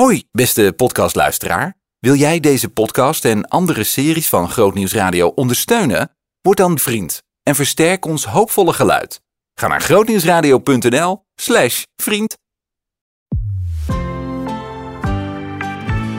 Hoi, 0.00 0.24
beste 0.30 0.72
podcastluisteraar. 0.76 1.76
Wil 1.98 2.14
jij 2.14 2.40
deze 2.40 2.68
podcast 2.68 3.24
en 3.24 3.48
andere 3.48 3.84
series 3.84 4.28
van 4.28 4.50
Grootnieuws 4.50 4.92
Radio 4.92 5.28
ondersteunen? 5.28 6.10
Word 6.40 6.56
dan 6.56 6.78
vriend 6.78 7.22
en 7.42 7.54
versterk 7.54 8.04
ons 8.04 8.24
hoopvolle 8.24 8.72
geluid. 8.72 9.20
Ga 9.54 9.66
naar 9.66 9.80
grootnieuwsradio.nl 9.80 11.24
slash 11.34 11.82
vriend. 12.02 12.36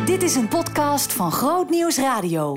Dit 0.05 0.23
is 0.23 0.36
een 0.36 0.48
podcast 0.48 1.14
van 1.14 1.32
Groot 1.32 1.70
Nieuws 1.70 1.98
Radio. 1.98 2.55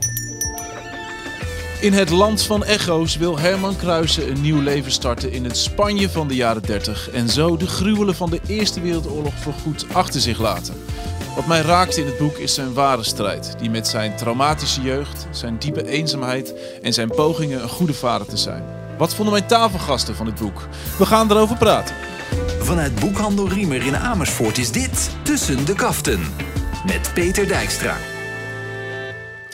In 1.81 1.93
het 1.93 2.11
land 2.11 2.43
van 2.43 2.65
echo's 2.65 3.17
wil 3.17 3.39
Herman 3.39 3.77
Kruijsen 3.77 4.31
een 4.31 4.41
nieuw 4.41 4.61
leven 4.61 4.93
starten 4.93 5.33
in 5.33 5.45
het 5.45 5.57
Spanje 5.57 6.11
van 6.11 6.29
de 6.29 6.35
jaren 6.35 6.63
30 6.63 7.11
en 7.11 7.29
zo 7.29 7.57
de 7.57 7.67
gruwelen 7.67 8.15
van 8.15 8.31
de 8.31 8.41
Eerste 8.47 8.81
Wereldoorlog 8.81 9.35
voorgoed 9.35 9.87
achter 9.93 10.21
zich 10.21 10.39
laten. 10.39 10.75
Wat 11.37 11.47
mij 11.47 11.61
raakt 11.61 11.97
in 11.97 12.07
het 12.07 12.19
boek 12.19 12.37
is 12.37 12.55
zijn 12.55 12.73
ware 12.73 13.03
strijd, 13.03 13.55
die 13.59 13.71
met 13.71 13.89
zijn 13.89 14.17
traumatische 14.17 14.81
jeugd, 14.81 15.27
zijn 15.31 15.59
diepe 15.59 15.87
eenzaamheid 15.87 16.55
en 16.83 16.93
zijn 16.93 17.09
pogingen 17.09 17.63
een 17.63 17.69
goede 17.69 17.95
vader 17.95 18.27
te 18.27 18.37
zijn. 18.37 18.63
Wat 18.97 19.15
vonden 19.15 19.35
mijn 19.35 19.47
tafelgasten 19.47 20.15
van 20.15 20.27
dit 20.27 20.39
boek? 20.39 20.69
We 20.99 21.07
gaan 21.07 21.31
erover 21.31 21.57
praten. 21.57 21.95
Vanuit 22.61 22.95
Boekhandel 22.95 23.49
Riemer 23.49 23.87
in 23.87 23.97
Amersfoort 23.97 24.59
is 24.59 24.73
dit 24.73 25.11
Tussen 25.23 25.65
de 25.65 25.75
Kaften. 25.75 26.21
Met 26.87 27.11
Peter 27.15 27.49
Dijkstra. 27.49 28.18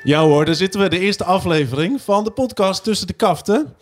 Ja 0.05 0.23
hoor, 0.23 0.45
daar 0.45 0.55
zitten 0.55 0.81
we. 0.81 0.89
De 0.89 0.99
eerste 0.99 1.25
aflevering 1.25 2.01
van 2.01 2.25
de 2.25 2.31
podcast 2.31 2.85
Tussen 2.85 3.07
de 3.07 3.13
Kaften. 3.13 3.75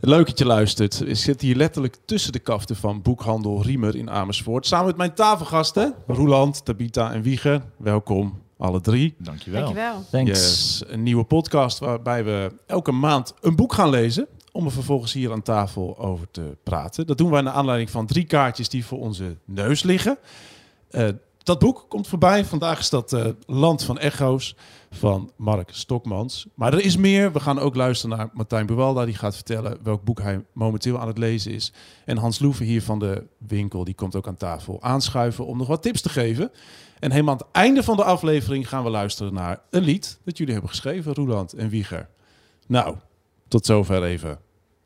Leuk 0.00 0.26
dat 0.26 0.38
je 0.38 0.46
luistert. 0.46 1.00
Ik 1.06 1.16
zit 1.16 1.40
hier 1.40 1.56
letterlijk 1.56 1.96
tussen 2.04 2.32
de 2.32 2.38
kaften 2.38 2.76
van 2.76 3.02
Boekhandel 3.02 3.62
Riemer 3.62 3.96
in 3.96 4.10
Amersfoort. 4.10 4.66
Samen 4.66 4.86
met 4.86 4.96
mijn 4.96 5.14
tafelgasten, 5.14 5.94
Roeland, 6.06 6.64
Tabita 6.64 7.12
en 7.12 7.22
Wieger. 7.22 7.62
Welkom, 7.76 8.42
alle 8.58 8.80
drie. 8.80 9.14
Dankjewel. 9.18 9.60
Dankjewel. 9.60 10.04
Thanks. 10.10 10.30
Yes, 10.30 10.82
een 10.86 11.02
nieuwe 11.02 11.24
podcast 11.24 11.78
waarbij 11.78 12.24
we 12.24 12.52
elke 12.66 12.92
maand 12.92 13.34
een 13.40 13.56
boek 13.56 13.72
gaan 13.72 13.90
lezen. 13.90 14.26
Om 14.52 14.64
er 14.64 14.72
vervolgens 14.72 15.12
hier 15.12 15.32
aan 15.32 15.42
tafel 15.42 15.98
over 15.98 16.30
te 16.30 16.56
praten. 16.62 17.06
Dat 17.06 17.18
doen 17.18 17.30
wij 17.30 17.40
naar 17.40 17.52
aanleiding 17.52 17.90
van 17.90 18.06
drie 18.06 18.24
kaartjes 18.24 18.68
die 18.68 18.86
voor 18.86 18.98
onze 18.98 19.36
neus 19.44 19.82
liggen. 19.82 20.18
Eh, 20.90 21.08
dat 21.42 21.58
boek 21.58 21.84
komt 21.88 22.08
voorbij. 22.08 22.44
Vandaag 22.44 22.78
is 22.78 22.90
dat 22.90 23.12
eh, 23.12 23.26
Land 23.46 23.84
van 23.84 23.98
Echo's 23.98 24.54
van 24.94 25.30
Mark 25.36 25.70
Stokmans. 25.72 26.46
Maar 26.54 26.72
er 26.72 26.84
is 26.84 26.96
meer. 26.96 27.32
We 27.32 27.40
gaan 27.40 27.58
ook 27.58 27.74
luisteren 27.74 28.16
naar 28.16 28.30
Martijn 28.32 28.66
Buwalda. 28.66 29.04
Die 29.04 29.14
gaat 29.14 29.34
vertellen 29.34 29.78
welk 29.82 30.04
boek 30.04 30.20
hij 30.20 30.44
momenteel 30.52 30.98
aan 30.98 31.06
het 31.06 31.18
lezen 31.18 31.52
is. 31.52 31.72
En 32.04 32.16
Hans 32.16 32.38
Loeven 32.38 32.64
hier 32.64 32.82
van 32.82 32.98
de 32.98 33.26
winkel. 33.38 33.84
Die 33.84 33.94
komt 33.94 34.16
ook 34.16 34.26
aan 34.26 34.36
tafel 34.36 34.82
aanschuiven 34.82 35.46
om 35.46 35.58
nog 35.58 35.66
wat 35.66 35.82
tips 35.82 36.00
te 36.00 36.08
geven. 36.08 36.50
En 36.98 37.10
helemaal 37.10 37.32
aan 37.32 37.40
het 37.46 37.48
einde 37.52 37.82
van 37.82 37.96
de 37.96 38.04
aflevering 38.04 38.68
gaan 38.68 38.84
we 38.84 38.90
luisteren 38.90 39.34
naar 39.34 39.60
een 39.70 39.82
lied 39.82 40.18
dat 40.24 40.36
jullie 40.36 40.52
hebben 40.52 40.70
geschreven, 40.70 41.14
Roeland 41.14 41.52
en 41.52 41.68
Wieger. 41.68 42.08
Nou, 42.66 42.96
tot 43.48 43.66
zover 43.66 44.02
even. 44.02 44.38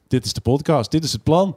Dit 0.09 0.25
is 0.25 0.33
de 0.33 0.41
podcast. 0.41 0.91
Dit 0.91 1.05
is 1.05 1.13
het 1.13 1.23
plan. 1.23 1.57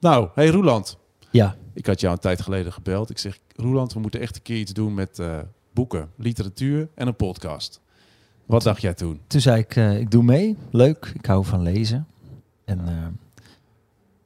Nou, 0.00 0.28
hey 0.34 0.48
Roeland. 0.48 0.98
Ja, 1.30 1.56
Ik 1.74 1.86
had 1.86 2.00
jou 2.00 2.12
een 2.14 2.20
tijd 2.20 2.40
geleden 2.40 2.72
gebeld. 2.72 3.10
Ik 3.10 3.18
zeg, 3.18 3.38
Roeland, 3.56 3.92
we 3.92 4.00
moeten 4.00 4.20
echt 4.20 4.36
een 4.36 4.42
keer 4.42 4.56
iets 4.58 4.72
doen 4.72 4.94
met 4.94 5.18
eh, 5.18 5.38
boeken, 5.78 6.10
literatuur 6.16 6.88
en 6.94 7.06
een 7.06 7.16
podcast. 7.16 7.80
Wat 8.46 8.62
dacht 8.62 8.80
jij 8.80 8.94
toen? 8.94 9.20
toen 9.26 9.40
zei 9.40 9.60
ik, 9.60 9.76
eh, 9.76 9.98
ik 10.00 10.10
doe 10.10 10.22
mee. 10.22 10.56
Leuk, 10.70 11.12
ik 11.14 11.26
hou 11.26 11.44
van 11.44 11.62
lezen. 11.62 12.06
En 12.64 12.88
eh, 12.88 12.94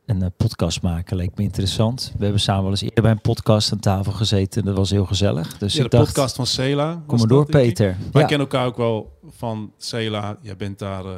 een 0.07 0.23
eh, 0.23 0.29
podcast 0.37 0.83
maken 0.83 1.17
leek 1.17 1.37
me 1.37 1.43
interessant. 1.43 2.13
We 2.19 2.23
hebben 2.25 2.41
samen 2.41 2.63
wel 2.63 2.71
eens 2.71 2.81
eerder 2.81 3.03
bij 3.03 3.11
een 3.13 3.21
podcast 3.21 3.73
aan 3.73 3.79
tafel 3.79 4.13
gezeten. 4.13 4.65
Dat 4.65 4.77
was 4.77 4.91
heel 4.91 5.05
gezellig. 5.07 5.59
Dus 5.59 5.73
ja, 5.75 5.85
ik 5.85 5.91
de 5.91 5.97
dacht, 5.97 6.09
podcast 6.09 6.37
van 6.37 6.47
Cela. 6.47 7.03
kom 7.07 7.19
maar 7.19 7.29
door. 7.29 7.47
Peter. 7.47 7.97
Wij 8.13 8.23
Ja, 8.23 8.29
kennen 8.29 8.47
elkaar 8.49 8.67
ook 8.67 8.77
wel 8.77 9.19
van 9.29 9.73
Cela. 9.79 10.37
Jij 10.41 10.57
bent 10.57 10.79
daar 10.79 11.05
eh, 11.05 11.15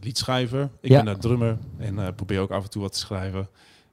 liedschrijver. 0.00 0.70
Ik 0.80 0.90
Ja. 0.90 0.96
ben 0.96 1.04
daar 1.04 1.18
drummer 1.18 1.58
en 1.78 1.98
eh, 1.98 2.06
probeer 2.16 2.40
ook 2.40 2.50
af 2.50 2.64
en 2.64 2.70
toe 2.70 2.82
wat 2.82 2.92
te 2.92 2.98
schrijven. 2.98 3.48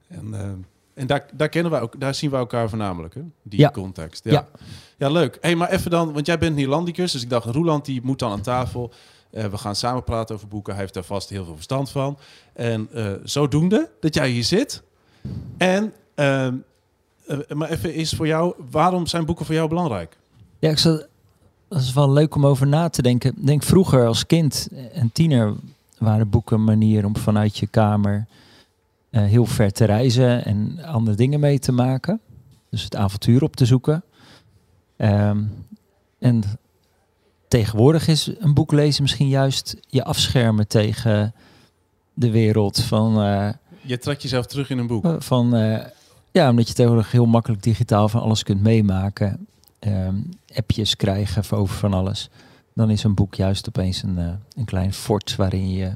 En, 0.08 0.34
eh, 0.34 0.50
en 0.96 1.06
daar, 1.06 1.26
daar 1.32 1.48
kennen 1.48 1.72
wij 1.72 1.80
ook, 1.80 2.00
daar 2.00 2.14
zien 2.14 2.30
we 2.30 2.36
elkaar 2.36 2.68
voornamelijk, 2.68 3.14
hè? 3.14 3.20
Die 3.42 3.58
Ja. 3.60 3.70
context. 3.70 4.24
Ja. 4.24 4.32
Ja. 4.32 4.48
ja. 4.96 5.08
leuk. 5.10 5.38
Hey, 5.40 5.54
maar 5.54 5.70
even 5.70 5.90
dan, 5.90 6.12
want 6.12 6.26
jij 6.26 6.38
bent 6.38 6.54
Nederlandicus, 6.54 7.12
dus 7.12 7.22
ik 7.22 7.30
dacht, 7.30 7.46
Roeland 7.46 7.84
die 7.84 8.00
moet 8.02 8.18
dan 8.18 8.30
aan 8.32 8.40
tafel. 8.40 8.92
Eh, 9.30 9.44
we 9.44 9.58
gaan 9.58 9.76
samen 9.76 10.04
praten 10.04 10.34
over 10.34 10.48
boeken. 10.48 10.72
Hij 10.72 10.82
heeft 10.82 10.94
daar 10.94 11.04
vast 11.04 11.28
heel 11.28 11.44
veel 11.44 11.54
verstand 11.54 11.90
van. 11.90 12.18
En 12.52 12.88
eh, 12.92 13.12
zodoende 13.24 13.90
dat 14.00 14.14
jij 14.14 14.28
hier 14.28 14.44
zit. 14.44 14.82
En, 15.56 15.92
ehm, 16.14 16.54
eh, 17.26 17.38
maar 17.48 17.70
even 17.70 17.94
is 17.94 18.12
voor 18.12 18.26
jou, 18.26 18.54
waarom 18.70 19.06
zijn 19.06 19.24
boeken 19.24 19.46
voor 19.46 19.54
jou 19.54 19.68
belangrijk? 19.68 20.16
ja 20.58 20.70
ik 20.70 20.78
zat, 20.78 21.06
dat 21.68 21.80
is 21.80 21.92
wel 21.92 22.12
leuk 22.12 22.34
om 22.34 22.46
over 22.46 22.66
na 22.66 22.88
te 22.88 23.02
denken. 23.02 23.30
Ik 23.30 23.46
denk 23.46 23.62
vroeger 23.62 24.06
als 24.06 24.26
kind 24.26 24.68
en 24.92 25.10
tiener 25.12 25.54
waren 25.98 26.30
boeken 26.30 26.56
een 26.56 26.64
manier 26.64 27.04
om 27.04 27.16
vanuit 27.16 27.58
je 27.58 27.66
kamer 27.66 28.26
eh, 29.16 29.24
heel 29.24 29.46
ver 29.46 29.72
te 29.72 29.84
reizen 29.84 30.44
en 30.44 30.84
andere 30.84 31.16
dingen 31.16 31.40
mee 31.40 31.58
te 31.58 31.72
maken. 31.72 32.20
Dus 32.70 32.82
het 32.82 32.96
avontuur 32.96 33.42
op 33.42 33.56
te 33.56 33.66
zoeken. 33.66 34.04
Ehm, 34.96 35.42
en 36.18 36.42
tegenwoordig 37.48 38.08
is 38.08 38.30
een 38.38 38.54
boek 38.54 38.72
lezen 38.72 39.02
misschien 39.02 39.28
juist 39.28 39.76
je 39.86 40.04
afschermen 40.04 40.68
tegen 40.68 41.34
de 42.14 42.30
wereld 42.30 42.80
van, 42.80 43.22
eh, 43.22 43.48
Je 43.80 43.98
trekt 43.98 44.22
jezelf 44.22 44.46
terug 44.46 44.70
in 44.70 44.78
een 44.78 44.86
boek. 44.86 45.22
van 45.22 45.54
eh, 45.54 45.84
ja, 46.32 46.50
omdat 46.50 46.68
je 46.68 46.74
tegenwoordig 46.74 47.12
heel 47.12 47.26
makkelijk 47.26 47.62
digitaal 47.62 48.08
van 48.08 48.20
alles 48.20 48.42
kunt 48.42 48.62
meemaken, 48.62 49.46
ehm, 49.78 50.16
appjes 50.54 50.96
krijgen 50.96 51.56
over 51.56 51.76
van 51.76 51.92
alles. 51.92 52.30
Dan 52.74 52.90
is 52.90 53.04
een 53.04 53.14
boek 53.14 53.34
juist 53.34 53.68
opeens 53.68 54.02
een, 54.02 54.18
een 54.56 54.64
klein 54.64 54.92
fort 54.92 55.36
waarin 55.36 55.70
je 55.70 55.76
je 55.76 55.92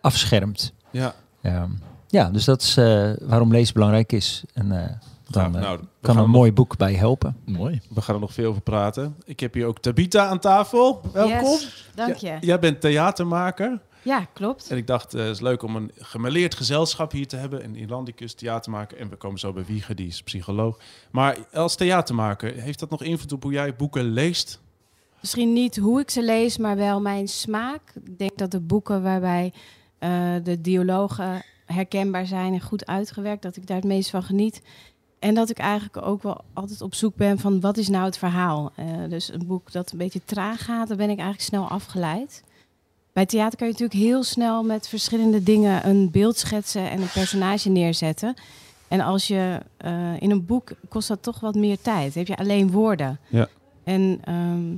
afschermt. 0.00 0.72
Ja. 0.90 1.14
Ehm, 1.40 1.70
ja, 2.14 2.30
dus 2.30 2.44
dat 2.44 2.62
is 2.62 2.76
eh, 2.76 3.10
waarom 3.22 3.52
lezen 3.52 3.74
belangrijk 3.74 4.12
is. 4.12 4.44
En 4.52 4.72
eh, 4.72 4.90
dan 5.28 5.50
Nou, 5.52 5.54
eh, 5.54 5.60
nou, 5.60 5.80
kan 6.00 6.18
een 6.18 6.30
mooi 6.30 6.52
boek 6.52 6.76
bij 6.76 6.94
helpen. 6.94 7.36
Mooi. 7.44 7.80
we 7.94 8.00
gaan 8.00 8.14
er 8.14 8.20
nog 8.20 8.32
veel 8.32 8.48
over 8.48 8.62
praten. 8.62 9.16
Ik 9.24 9.40
heb 9.40 9.54
hier 9.54 9.66
ook 9.66 9.78
Tabita 9.78 10.26
aan 10.26 10.38
tafel. 10.38 11.00
Welkom. 11.12 11.50
Yes, 11.50 11.88
dank 11.94 12.14
je. 12.14 12.26
Ja, 12.26 12.32
Ja, 12.32 12.38
jij 12.40 12.58
bent 12.58 12.80
theatermaker. 12.80 13.80
klopt. 14.32 14.70
En 14.70 14.76
ik 14.76 14.86
dacht, 14.86 15.14
eh, 15.14 15.20
het 15.20 15.30
is 15.30 15.40
leuk 15.40 15.62
om 15.62 15.76
een 15.76 15.90
gemêleerd 15.98 16.54
gezelschap 16.54 17.12
hier 17.12 17.26
te 17.26 17.36
hebben. 17.36 17.64
Een 17.64 17.76
Irlandicus, 17.76 18.34
theatermaker. 18.34 18.98
En 18.98 19.08
we 19.08 19.16
komen 19.16 19.38
zo 19.38 19.52
bij 19.52 19.64
Wieger, 19.64 19.94
die 19.94 20.06
is 20.06 20.22
psycholoog. 20.22 20.78
Maar 21.10 21.38
als 21.52 21.76
theatermaker, 21.76 22.54
heeft 22.54 22.78
dat 22.78 22.90
nog 22.90 23.02
invloed 23.02 23.32
op 23.32 23.42
hoe 23.42 23.52
jij 23.52 23.76
boeken 23.76 24.04
leest? 24.04 24.60
Misschien 25.20 25.52
niet 25.52 25.76
hoe 25.76 26.00
ik 26.00 26.10
ze 26.10 26.22
lees, 26.22 26.58
maar 26.58 26.76
wel 26.76 27.00
mijn 27.00 27.28
smaak. 27.28 27.92
Ik 28.04 28.18
denk 28.18 28.38
dat 28.38 28.50
de 28.50 28.60
boeken 28.60 29.02
waarbij 29.02 29.52
eh, 29.98 30.34
de 30.42 30.60
dialogen 30.60 31.42
herkenbaar 31.64 32.26
zijn 32.26 32.52
en 32.52 32.60
goed 32.60 32.86
uitgewerkt, 32.86 33.42
dat 33.42 33.56
ik 33.56 33.66
daar 33.66 33.76
het 33.76 33.86
meest 33.86 34.10
van 34.10 34.22
geniet. 34.22 34.62
En 35.18 35.34
dat 35.34 35.50
ik 35.50 35.58
eigenlijk 35.58 36.06
ook 36.06 36.22
wel 36.22 36.40
altijd 36.52 36.80
op 36.80 36.94
zoek 36.94 37.16
ben 37.16 37.38
van 37.38 37.60
wat 37.60 37.76
is 37.76 37.88
nou 37.88 38.04
het 38.04 38.18
verhaal. 38.18 38.72
Eh, 38.74 38.86
dus 39.08 39.32
een 39.32 39.46
boek 39.46 39.72
dat 39.72 39.92
een 39.92 39.98
beetje 39.98 40.20
traag 40.24 40.64
gaat, 40.64 40.88
daar 40.88 40.96
ben 40.96 41.10
ik 41.10 41.18
eigenlijk 41.18 41.48
snel 41.48 41.68
afgeleid. 41.68 42.42
Bij 43.12 43.26
theater 43.26 43.58
kan 43.58 43.66
je 43.66 43.72
natuurlijk 43.72 44.00
heel 44.00 44.22
snel 44.22 44.62
met 44.62 44.88
verschillende 44.88 45.42
dingen 45.42 45.88
een 45.88 46.10
beeld 46.10 46.38
schetsen 46.38 46.90
en 46.90 47.00
een 47.00 47.12
personage 47.12 47.68
neerzetten. 47.68 48.34
En 48.88 49.00
als 49.00 49.26
je 49.26 49.60
eh, 49.76 50.20
in 50.20 50.30
een 50.30 50.46
boek 50.46 50.70
kost 50.88 51.08
dat 51.08 51.22
toch 51.22 51.40
wat 51.40 51.54
meer 51.54 51.80
tijd. 51.80 52.14
heb 52.14 52.26
je 52.26 52.36
alleen 52.36 52.70
woorden. 52.70 53.18
Ja. 53.28 53.48
En 53.84 54.18
ehm, 54.24 54.76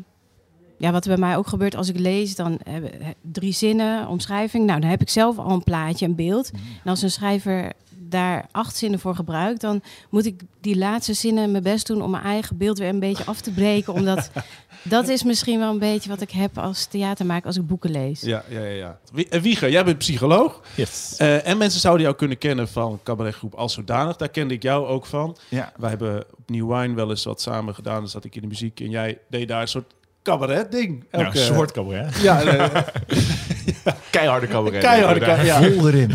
ja, 0.78 0.92
wat 0.92 1.04
er 1.04 1.10
bij 1.10 1.18
mij 1.28 1.36
ook 1.36 1.46
gebeurt 1.46 1.76
als 1.76 1.88
ik 1.88 1.98
lees, 1.98 2.34
dan 2.36 2.58
hebben 2.64 2.90
he- 3.02 3.12
drie 3.22 3.52
zinnen, 3.52 4.08
omschrijving. 4.08 4.66
Nou, 4.66 4.80
dan 4.80 4.90
heb 4.90 5.00
ik 5.00 5.08
zelf 5.10 5.38
al 5.38 5.50
een 5.50 5.64
plaatje, 5.64 6.06
een 6.06 6.14
beeld. 6.14 6.50
En 6.84 6.90
als 6.90 7.02
een 7.02 7.10
schrijver 7.10 7.72
daar 8.08 8.46
acht 8.50 8.76
zinnen 8.76 9.00
voor 9.00 9.14
gebruikt, 9.14 9.60
dan 9.60 9.82
moet 10.10 10.26
ik 10.26 10.40
die 10.60 10.76
laatste 10.78 11.14
zinnen 11.14 11.50
mijn 11.50 11.62
best 11.62 11.86
doen 11.86 12.02
om 12.02 12.10
mijn 12.10 12.22
eigen 12.24 12.56
beeld 12.56 12.78
weer 12.78 12.88
een 12.88 13.00
beetje 13.00 13.24
af 13.24 13.40
te 13.40 13.50
breken. 13.52 13.92
Omdat 13.92 14.30
dat 14.82 15.08
is 15.08 15.22
misschien 15.22 15.58
wel 15.58 15.70
een 15.72 15.78
beetje 15.78 16.08
wat 16.08 16.20
ik 16.20 16.30
heb 16.30 16.58
als 16.58 16.84
theatermaker 16.86 17.46
als 17.46 17.56
ik 17.56 17.66
boeken 17.66 17.90
lees. 17.90 18.20
Ja, 18.20 18.44
ja, 18.48 18.60
ja. 18.60 18.66
ja. 18.74 18.98
Wie- 19.12 19.28
eh, 19.28 19.40
Wieger, 19.40 19.70
jij 19.70 19.84
bent 19.84 19.98
psycholoog. 19.98 20.60
Yes. 20.74 21.14
Eh, 21.16 21.46
en 21.46 21.58
mensen 21.58 21.80
zouden 21.80 22.02
jou 22.04 22.16
kunnen 22.16 22.38
kennen 22.38 22.68
van 22.68 23.00
cabaretgroep 23.02 23.54
Als 23.54 23.72
Zodanig. 23.72 24.16
Daar 24.16 24.28
kende 24.28 24.54
ik 24.54 24.62
jou 24.62 24.86
ook 24.86 25.06
van. 25.06 25.36
Ja. 25.48 25.72
Wij 25.76 25.88
hebben 25.88 26.24
op 26.30 26.50
New 26.50 26.72
Wine 26.74 26.94
wel 26.94 27.10
eens 27.10 27.24
wat 27.24 27.40
samen 27.40 27.74
gedaan. 27.74 28.00
Dan 28.00 28.08
zat 28.08 28.24
ik 28.24 28.34
in 28.34 28.40
de 28.42 28.48
muziek 28.48 28.80
en 28.80 28.90
jij 28.90 29.18
deed 29.30 29.48
daar 29.48 29.60
een 29.60 29.68
soort 29.68 29.94
cabaret-ding. 30.26 31.04
Nou, 31.10 31.24
Elke- 31.24 31.38
een 31.38 31.44
soort 31.44 31.72
cabaret. 31.72 32.16
Ja, 32.20 32.42
nee, 32.42 32.58
Keiharde 34.10 34.46
cabaret. 34.46 34.80
keiharde 34.82 35.44
ja. 35.44 35.62
Vol 35.62 35.88
erin. 35.88 36.10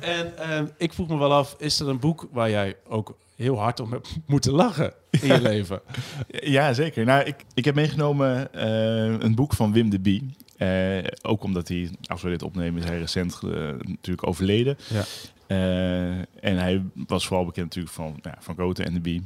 En 0.00 0.38
ehm, 0.38 0.66
ik 0.76 0.92
vroeg 0.92 1.08
me 1.08 1.16
wel 1.18 1.32
af, 1.32 1.54
is 1.58 1.80
er 1.80 1.88
een 1.88 1.98
boek 1.98 2.28
waar 2.32 2.50
jij 2.50 2.74
ook 2.88 3.16
heel 3.36 3.58
hard 3.58 3.80
om 3.80 3.92
hebt 3.92 4.08
moeten 4.26 4.52
lachen 4.52 4.92
in 5.10 5.26
je 5.26 5.40
leven? 5.50 5.80
Ja, 6.28 6.72
zeker. 6.72 7.04
Nou, 7.04 7.24
ik, 7.24 7.36
ik 7.54 7.64
heb 7.64 7.74
meegenomen 7.74 8.54
eh, 8.54 9.20
een 9.24 9.34
boek 9.34 9.54
van 9.54 9.72
Wim 9.72 9.90
de 9.90 10.00
Bie. 10.00 10.34
Eh, 10.56 10.98
ook 11.22 11.42
omdat 11.44 11.68
hij, 11.68 11.90
als 12.06 12.22
we 12.22 12.28
dit 12.28 12.42
opnemen, 12.42 12.82
is 12.82 12.88
hij 12.88 12.98
recent 12.98 13.38
eh, 13.44 13.50
natuurlijk 13.84 14.26
overleden. 14.26 14.76
Ja. 14.88 15.02
Eh, 15.46 16.18
en 16.40 16.58
hij 16.58 16.82
was 17.06 17.26
vooral 17.26 17.44
bekend 17.46 17.66
natuurlijk 17.66 17.94
van, 17.94 18.18
ja, 18.22 18.34
van 18.40 18.54
Goten 18.54 18.84
en 18.84 18.94
de 18.94 19.00
Bie. 19.00 19.22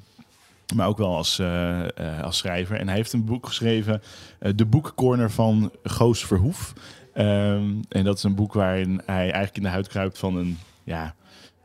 Maar 0.75 0.89
ook 0.89 0.99
wel 0.99 1.17
als, 1.17 1.39
eh, 1.39 1.85
eh, 1.85 2.23
als 2.23 2.37
schrijver. 2.37 2.77
En 2.77 2.87
hij 2.87 2.97
heeft 2.97 3.13
een 3.13 3.25
boek 3.25 3.47
geschreven, 3.47 4.03
eh, 4.39 4.53
De 4.55 4.67
Boekcorner 4.67 5.31
van 5.31 5.73
Goos 5.83 6.25
Verhoef. 6.25 6.73
Ehm, 7.15 7.75
en 7.89 8.05
dat 8.05 8.17
is 8.17 8.23
een 8.23 8.35
boek 8.35 8.53
waarin 8.53 9.03
hij 9.07 9.23
eigenlijk 9.23 9.57
in 9.57 9.63
de 9.63 9.69
huid 9.69 9.89
kruipt 9.89 10.19
van 10.19 10.37
een, 10.37 10.59
ja, 10.85 11.15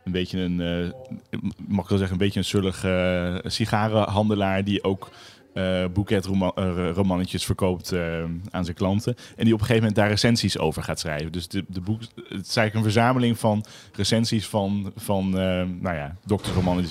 een 0.03 0.11
beetje 0.11 0.39
een, 0.39 0.57
mag 1.67 1.83
ik 1.83 1.89
wel 1.89 1.97
zeggen, 1.97 2.11
een 2.11 2.23
beetje 2.25 2.39
een 2.39 2.45
zullig 2.45 2.83
eh, 2.83 3.35
sigarenhandelaar 3.43 4.63
die 4.63 4.83
ook 4.83 5.09
eh 5.53 5.85
boeketromannetjes 5.93 7.45
verkoopt 7.45 7.91
eh, 7.91 8.23
aan 8.51 8.63
zijn 8.63 8.75
klanten. 8.75 9.15
En 9.35 9.43
die 9.45 9.53
op 9.53 9.59
een 9.59 9.65
gegeven 9.65 9.75
moment 9.75 9.95
daar 9.95 10.09
recensies 10.09 10.57
over 10.57 10.83
gaat 10.83 10.99
schrijven. 10.99 11.31
Dus 11.31 11.47
de, 11.47 11.65
de 11.67 11.81
boek, 11.81 12.01
het 12.01 12.47
is 12.47 12.55
eigenlijk 12.55 12.73
een 12.75 12.83
verzameling 12.91 13.39
van 13.39 13.65
recensies 13.95 14.47
van, 14.47 14.91
van 14.95 15.25
eh, 15.25 15.63
nou 15.79 15.95
ja, 15.95 16.15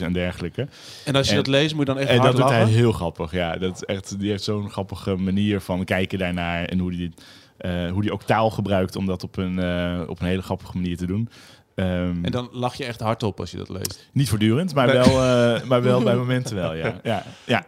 en 0.00 0.12
dergelijke. 0.12 0.68
En 1.04 1.14
als 1.16 1.26
je 1.26 1.30
En- 1.32 1.38
dat 1.38 1.46
leest, 1.46 1.74
moet 1.74 1.86
je 1.86 1.92
dan 1.92 2.02
echt 2.02 2.10
En 2.10 2.18
hard 2.18 2.36
dat 2.36 2.40
doet 2.40 2.50
hij 2.50 2.64
heel 2.64 2.92
grappig. 2.92 3.32
Ja, 3.32 3.56
dat 3.56 3.74
is 3.74 3.84
echt, 3.84 4.18
die 4.18 4.30
heeft 4.30 4.42
zo'n 4.44 4.70
grappige 4.70 5.16
manier 5.16 5.60
van 5.60 5.84
kijken 5.84 6.18
daarnaar 6.18 6.64
en 6.64 6.78
hoe 6.78 6.90
die, 6.90 7.12
eh, 7.56 7.90
hoe 7.90 8.02
die 8.02 8.12
ook 8.12 8.22
taal 8.22 8.50
gebruikt 8.50 8.96
om 8.96 9.06
dat 9.06 9.22
op 9.22 9.36
een, 9.36 9.58
eh, 9.58 10.00
op 10.08 10.20
een 10.20 10.26
hele 10.26 10.42
grappige 10.42 10.76
manier 10.76 10.96
te 10.96 11.06
doen. 11.06 11.28
Ehm, 11.80 12.24
En 12.24 12.30
dan 12.30 12.48
lach 12.52 12.74
je 12.74 12.84
echt 12.84 13.00
hardop 13.00 13.40
als 13.40 13.50
je 13.50 13.56
dat 13.56 13.68
leest. 13.68 14.08
Niet 14.12 14.28
voortdurend, 14.28 14.74
maar, 14.74 14.86
Nee. 14.86 14.96
wel, 14.96 15.04
eh, 15.06 15.62
maar 15.68 15.82
wel 15.82 16.02
bij 16.02 16.16
momenten 16.16 16.56
wel. 16.56 16.74
Ja. 16.74 17.00
Ja, 17.02 17.24
ja. 17.46 17.66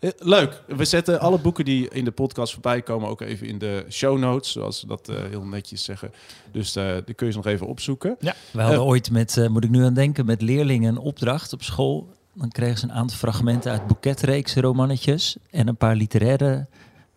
Eh, 0.00 0.10
leuk. 0.18 0.62
We 0.66 0.84
zetten 0.84 1.20
alle 1.20 1.38
boeken 1.38 1.64
die 1.64 1.88
in 1.88 2.04
de 2.04 2.10
podcast 2.10 2.52
voorbij 2.52 2.82
komen 2.82 3.08
ook 3.08 3.20
even 3.20 3.46
in 3.46 3.58
de 3.58 3.84
show 3.90 4.18
notes, 4.18 4.52
zoals 4.52 4.80
ze 4.80 4.86
dat 4.86 5.08
eh, 5.08 5.16
heel 5.30 5.44
netjes 5.44 5.84
zeggen. 5.84 6.12
Dus 6.52 6.76
eh 6.76 6.84
die 7.04 7.14
kun 7.14 7.26
je 7.26 7.32
ze 7.32 7.38
nog 7.38 7.46
even 7.46 7.66
opzoeken. 7.66 8.16
We 8.50 8.60
hadden 8.62 8.82
ooit 8.84 9.10
met, 9.10 9.36
eh, 9.36 9.48
moet 9.48 9.64
ik 9.64 9.70
nu 9.70 9.84
aan 9.84 9.94
denken, 9.94 10.26
met 10.26 10.42
leerlingen 10.42 10.88
een 10.88 10.98
opdracht 10.98 11.52
op 11.52 11.62
school. 11.62 12.08
Dan 12.34 12.48
kregen 12.48 12.78
ze 12.78 12.84
een 12.84 12.92
aantal 12.92 13.16
fragmenten 13.16 13.72
uit 13.72 13.86
boeketreeks 13.86 14.54
romannetjes 14.54 15.36
en 15.50 15.68
een 15.68 15.76
paar 15.76 15.94
literaire 15.96 16.66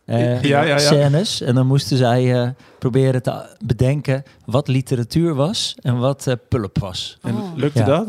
eh, 0.06 0.42
Ja, 0.44 0.62
ja, 0.62 0.64
ja. 0.64 0.78
scènes. 0.78 1.42
En 1.42 1.56
dan 1.56 1.68
moesten 1.68 1.98
zij 1.98 2.42
eh, 2.42 2.50
proberen 2.80 3.22
te 3.24 3.56
bedenken 3.66 4.24
wat 4.46 4.68
literatuur 4.68 5.34
was 5.36 5.76
en 5.82 5.98
wat 5.98 6.28
eh, 6.28 6.34
pulp 6.50 6.80
was. 6.80 7.18
En 7.22 7.36
Oh. 7.36 7.56
lukte 7.56 7.80
Ja. 7.80 7.86
dat? 7.86 8.08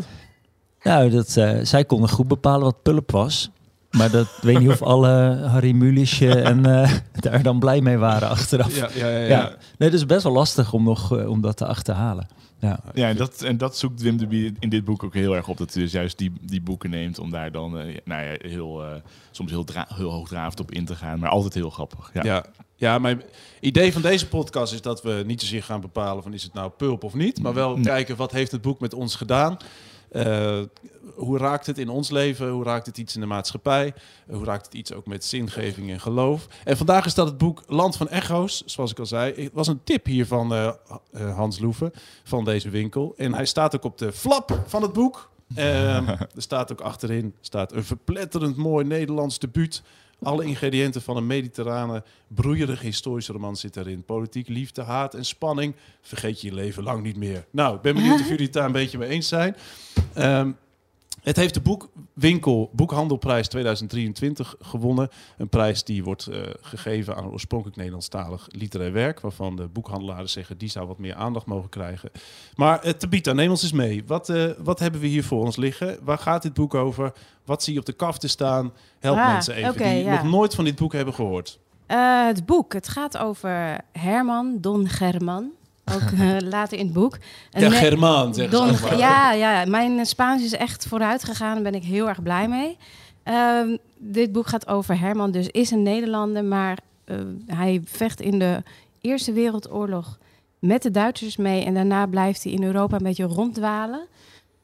Nou, 0.82 1.10
dat, 1.10 1.36
eh, 1.36 1.50
zij 1.62 1.84
konden 1.84 2.08
goed 2.08 2.28
bepalen 2.28 2.62
wat 2.64 2.82
pulp 2.82 3.10
was. 3.10 3.50
Maar 3.90 4.10
dat 4.10 4.26
ik 4.26 4.42
weet 4.42 4.58
niet 4.58 4.68
of 4.68 4.82
alle 4.82 5.36
Harry 5.46 5.72
Mulischje 5.72 6.40
en 6.40 6.66
eh, 6.82 6.92
daar 7.30 7.42
dan 7.42 7.58
blij 7.58 7.80
mee 7.80 7.96
waren 7.96 8.28
achteraf. 8.28 8.76
Ja, 8.76 8.88
ja, 8.94 9.08
ja. 9.08 9.18
ja. 9.18 9.26
Ja. 9.28 9.42
Nee, 9.78 9.88
het 9.88 9.92
is 9.98 10.06
best 10.06 10.22
wel 10.22 10.32
lastig 10.32 10.72
om, 10.72 10.84
nog, 10.84 11.26
om 11.26 11.40
dat 11.40 11.56
te 11.56 11.66
achterhalen. 11.66 12.26
Ja. 12.58 12.80
Ja, 12.94 13.08
en 13.08 13.16
dat, 13.16 13.42
en 13.42 13.58
dat 13.58 13.76
zoekt 13.76 14.02
Wim 14.02 14.16
de 14.16 14.26
Bie 14.26 14.54
in 14.58 14.68
dit 14.68 14.84
boek 14.84 15.02
ook 15.04 15.14
heel 15.14 15.36
erg 15.36 15.48
op. 15.48 15.56
Dat 15.56 15.74
hij 15.74 15.82
dus 15.82 15.92
juist 15.92 16.18
die, 16.18 16.32
die 16.40 16.60
boeken 16.60 16.90
neemt 16.90 17.18
om 17.18 17.30
daar 17.30 17.52
dan 17.52 17.78
eh, 17.78 17.96
nou 18.04 18.22
ja, 18.24 18.36
heel, 18.38 18.84
eh, 18.84 18.94
soms 19.30 19.50
heel, 19.50 19.64
heel 19.94 20.10
hoogdravend 20.10 20.60
op 20.60 20.70
in 20.70 20.84
te 20.84 20.94
gaan. 20.96 21.18
Maar 21.18 21.30
altijd 21.30 21.54
heel 21.54 21.70
grappig. 21.70 22.10
Ja. 22.14 22.24
Ja. 22.24 22.44
ja, 22.76 22.98
mijn 22.98 23.22
idee 23.60 23.92
van 23.92 24.02
deze 24.02 24.28
podcast 24.28 24.72
is 24.72 24.82
dat 24.82 25.02
we 25.02 25.22
niet 25.26 25.40
zozeer 25.40 25.62
gaan 25.62 25.80
bepalen 25.80 26.22
van 26.22 26.32
is 26.32 26.42
het 26.42 26.52
nou 26.54 26.70
pulp 26.70 27.04
of 27.04 27.14
niet, 27.14 27.42
maar 27.42 27.54
wel 27.54 27.74
Nee. 27.74 27.84
kijken 27.84 28.16
wat 28.16 28.32
heeft 28.32 28.52
het 28.52 28.62
boek 28.62 28.80
met 28.80 28.94
ons 28.94 29.14
gedaan. 29.14 29.56
Eh, 30.10 30.60
hoe 31.16 31.38
raakt 31.38 31.66
het 31.66 31.78
in 31.78 31.88
ons 31.88 32.10
leven? 32.10 32.48
Hoe 32.48 32.64
raakt 32.64 32.86
het 32.86 32.98
iets 32.98 33.14
in 33.14 33.20
de 33.20 33.26
maatschappij? 33.26 33.94
Hoe 34.30 34.44
raakt 34.44 34.64
het 34.64 34.74
iets 34.74 34.92
ook 34.92 35.06
met 35.06 35.24
zingeving 35.24 35.90
en 35.90 36.00
geloof? 36.00 36.46
En 36.64 36.76
vandaag 36.76 37.06
is 37.06 37.14
dat 37.14 37.26
het 37.26 37.38
boek 37.38 37.62
Land 37.66 37.96
van 37.96 38.08
Echo's, 38.08 38.62
zoals 38.66 38.90
ik 38.90 38.98
al 38.98 39.06
zei. 39.06 39.42
Het 39.42 39.52
was 39.52 39.66
een 39.66 39.80
tip 39.84 40.06
hier 40.06 40.26
van 40.26 40.52
eh, 40.52 40.66
eh, 41.12 41.36
Hans 41.36 41.58
Loeven 41.58 41.92
van 42.24 42.44
deze 42.44 42.70
winkel. 42.70 43.14
En 43.16 43.34
hij 43.34 43.46
staat 43.46 43.74
ook 43.74 43.84
op 43.84 43.98
de 43.98 44.12
flap 44.12 44.62
van 44.66 44.82
het 44.82 44.92
boek. 44.92 45.30
Ehm, 45.54 46.08
er 46.36 46.42
staat 46.42 46.72
ook 46.72 46.80
achterin 46.80 47.34
staat 47.40 47.72
een 47.72 47.84
verpletterend 47.84 48.56
mooi 48.56 48.84
Nederlands 48.84 49.38
debuut. 49.38 49.82
Alle 50.22 50.44
ingrediënten 50.44 51.02
van 51.02 51.16
een 51.16 51.26
mediterrane, 51.26 52.02
broeierige 52.28 52.84
historische 52.84 53.32
roman 53.32 53.56
zitten 53.56 53.82
erin. 53.82 54.04
Politiek, 54.04 54.48
liefde, 54.48 54.82
haat 54.82 55.14
en 55.14 55.24
spanning. 55.24 55.74
Vergeet 56.00 56.40
je 56.40 56.48
je 56.48 56.54
leven 56.54 56.82
lang 56.82 57.02
niet 57.02 57.16
meer. 57.16 57.46
Nou, 57.50 57.76
ik 57.76 57.80
ben 57.80 57.94
benieuwd 57.94 58.20
of 58.20 58.28
jullie 58.28 58.44
het 58.44 58.52
daar 58.52 58.64
een 58.64 58.72
beetje 58.72 58.98
mee 58.98 59.08
eens 59.08 59.28
zijn. 59.28 59.56
Ehm, 60.14 60.50
het 61.22 61.36
heeft 61.36 61.54
de 61.54 61.60
boekwinkel 61.60 62.70
Boekhandelprijs 62.72 63.48
2023 63.48 64.54
gewonnen. 64.60 65.08
Een 65.38 65.48
prijs 65.48 65.84
die 65.84 66.04
wordt 66.04 66.26
eh, 66.26 66.40
gegeven 66.60 67.16
aan 67.16 67.24
een 67.24 67.30
oorspronkelijk 67.30 67.76
Nederlandstalig 67.76 68.48
literair 68.50 68.92
werk. 68.92 69.20
Waarvan 69.20 69.56
de 69.56 69.68
boekhandelaren 69.68 70.28
zeggen 70.28 70.58
die 70.58 70.68
zou 70.68 70.86
wat 70.86 70.98
meer 70.98 71.14
aandacht 71.14 71.46
mogen 71.46 71.68
krijgen. 71.68 72.10
Maar 72.54 72.86
uh, 72.86 72.92
Tabita, 72.92 73.32
neem 73.32 73.50
ons 73.50 73.62
eens 73.62 73.72
mee. 73.72 74.04
Wat, 74.06 74.28
eh, 74.28 74.44
wat 74.58 74.78
hebben 74.78 75.00
we 75.00 75.06
hier 75.06 75.24
voor 75.24 75.44
ons 75.44 75.56
liggen? 75.56 75.98
Waar 76.02 76.18
gaat 76.18 76.42
dit 76.42 76.54
boek 76.54 76.74
over? 76.74 77.12
Wat 77.44 77.62
zie 77.62 77.72
je 77.72 77.78
op 77.78 77.86
de 77.86 77.92
kaften 77.92 78.28
staan? 78.28 78.72
Help 78.98 79.16
Ah, 79.16 79.32
mensen 79.32 79.54
even 79.54 79.76
die 79.76 79.86
ja. 79.86 80.22
nog 80.22 80.32
nooit 80.32 80.54
van 80.54 80.64
dit 80.64 80.76
boek 80.76 80.92
hebben 80.92 81.14
gehoord. 81.14 81.58
Eh, 81.86 82.26
het 82.26 82.46
boek, 82.46 82.72
het 82.72 82.88
gaat 82.88 83.16
over 83.16 83.80
Herman, 83.92 84.58
Don 84.60 84.88
German. 84.88 85.50
Ook 85.94 86.10
eh, 86.10 86.36
later 86.50 86.78
in 86.78 86.84
het 86.84 86.94
boek. 86.94 87.18
Ja, 87.50 87.68
Ne- 87.68 87.74
Germaan, 87.76 88.34
zeggen 88.34 88.56
ze 88.58 88.64
Don, 88.64 88.78
allemaal. 88.78 88.98
ja, 88.98 89.32
ja, 89.32 89.64
mijn 89.64 89.98
eh, 89.98 90.04
Spaans 90.04 90.42
is 90.44 90.52
echt 90.52 90.86
vooruit 90.86 91.24
gegaan. 91.24 91.54
Daar 91.54 91.62
ben 91.72 91.74
ik 91.74 91.84
heel 91.84 92.08
erg 92.08 92.22
blij 92.22 92.48
mee. 92.48 92.76
Ehm, 93.22 93.76
dit 93.98 94.32
boek 94.32 94.46
gaat 94.46 94.68
over 94.68 94.98
Herman, 94.98 95.30
dus 95.30 95.48
is 95.48 95.70
een 95.70 95.82
Nederlander, 95.82 96.44
maar 96.44 96.78
eh, 97.04 97.16
hij 97.46 97.80
vecht 97.84 98.20
in 98.20 98.38
de 98.38 98.62
Eerste 99.00 99.32
Wereldoorlog 99.32 100.18
met 100.58 100.82
de 100.82 100.90
Duitsers 100.90 101.36
mee. 101.36 101.64
En 101.64 101.74
daarna 101.74 102.06
blijft 102.06 102.42
hij 102.42 102.52
in 102.52 102.62
Europa 102.64 102.96
een 102.96 103.02
beetje 103.02 103.24
ronddwalen. 103.24 104.06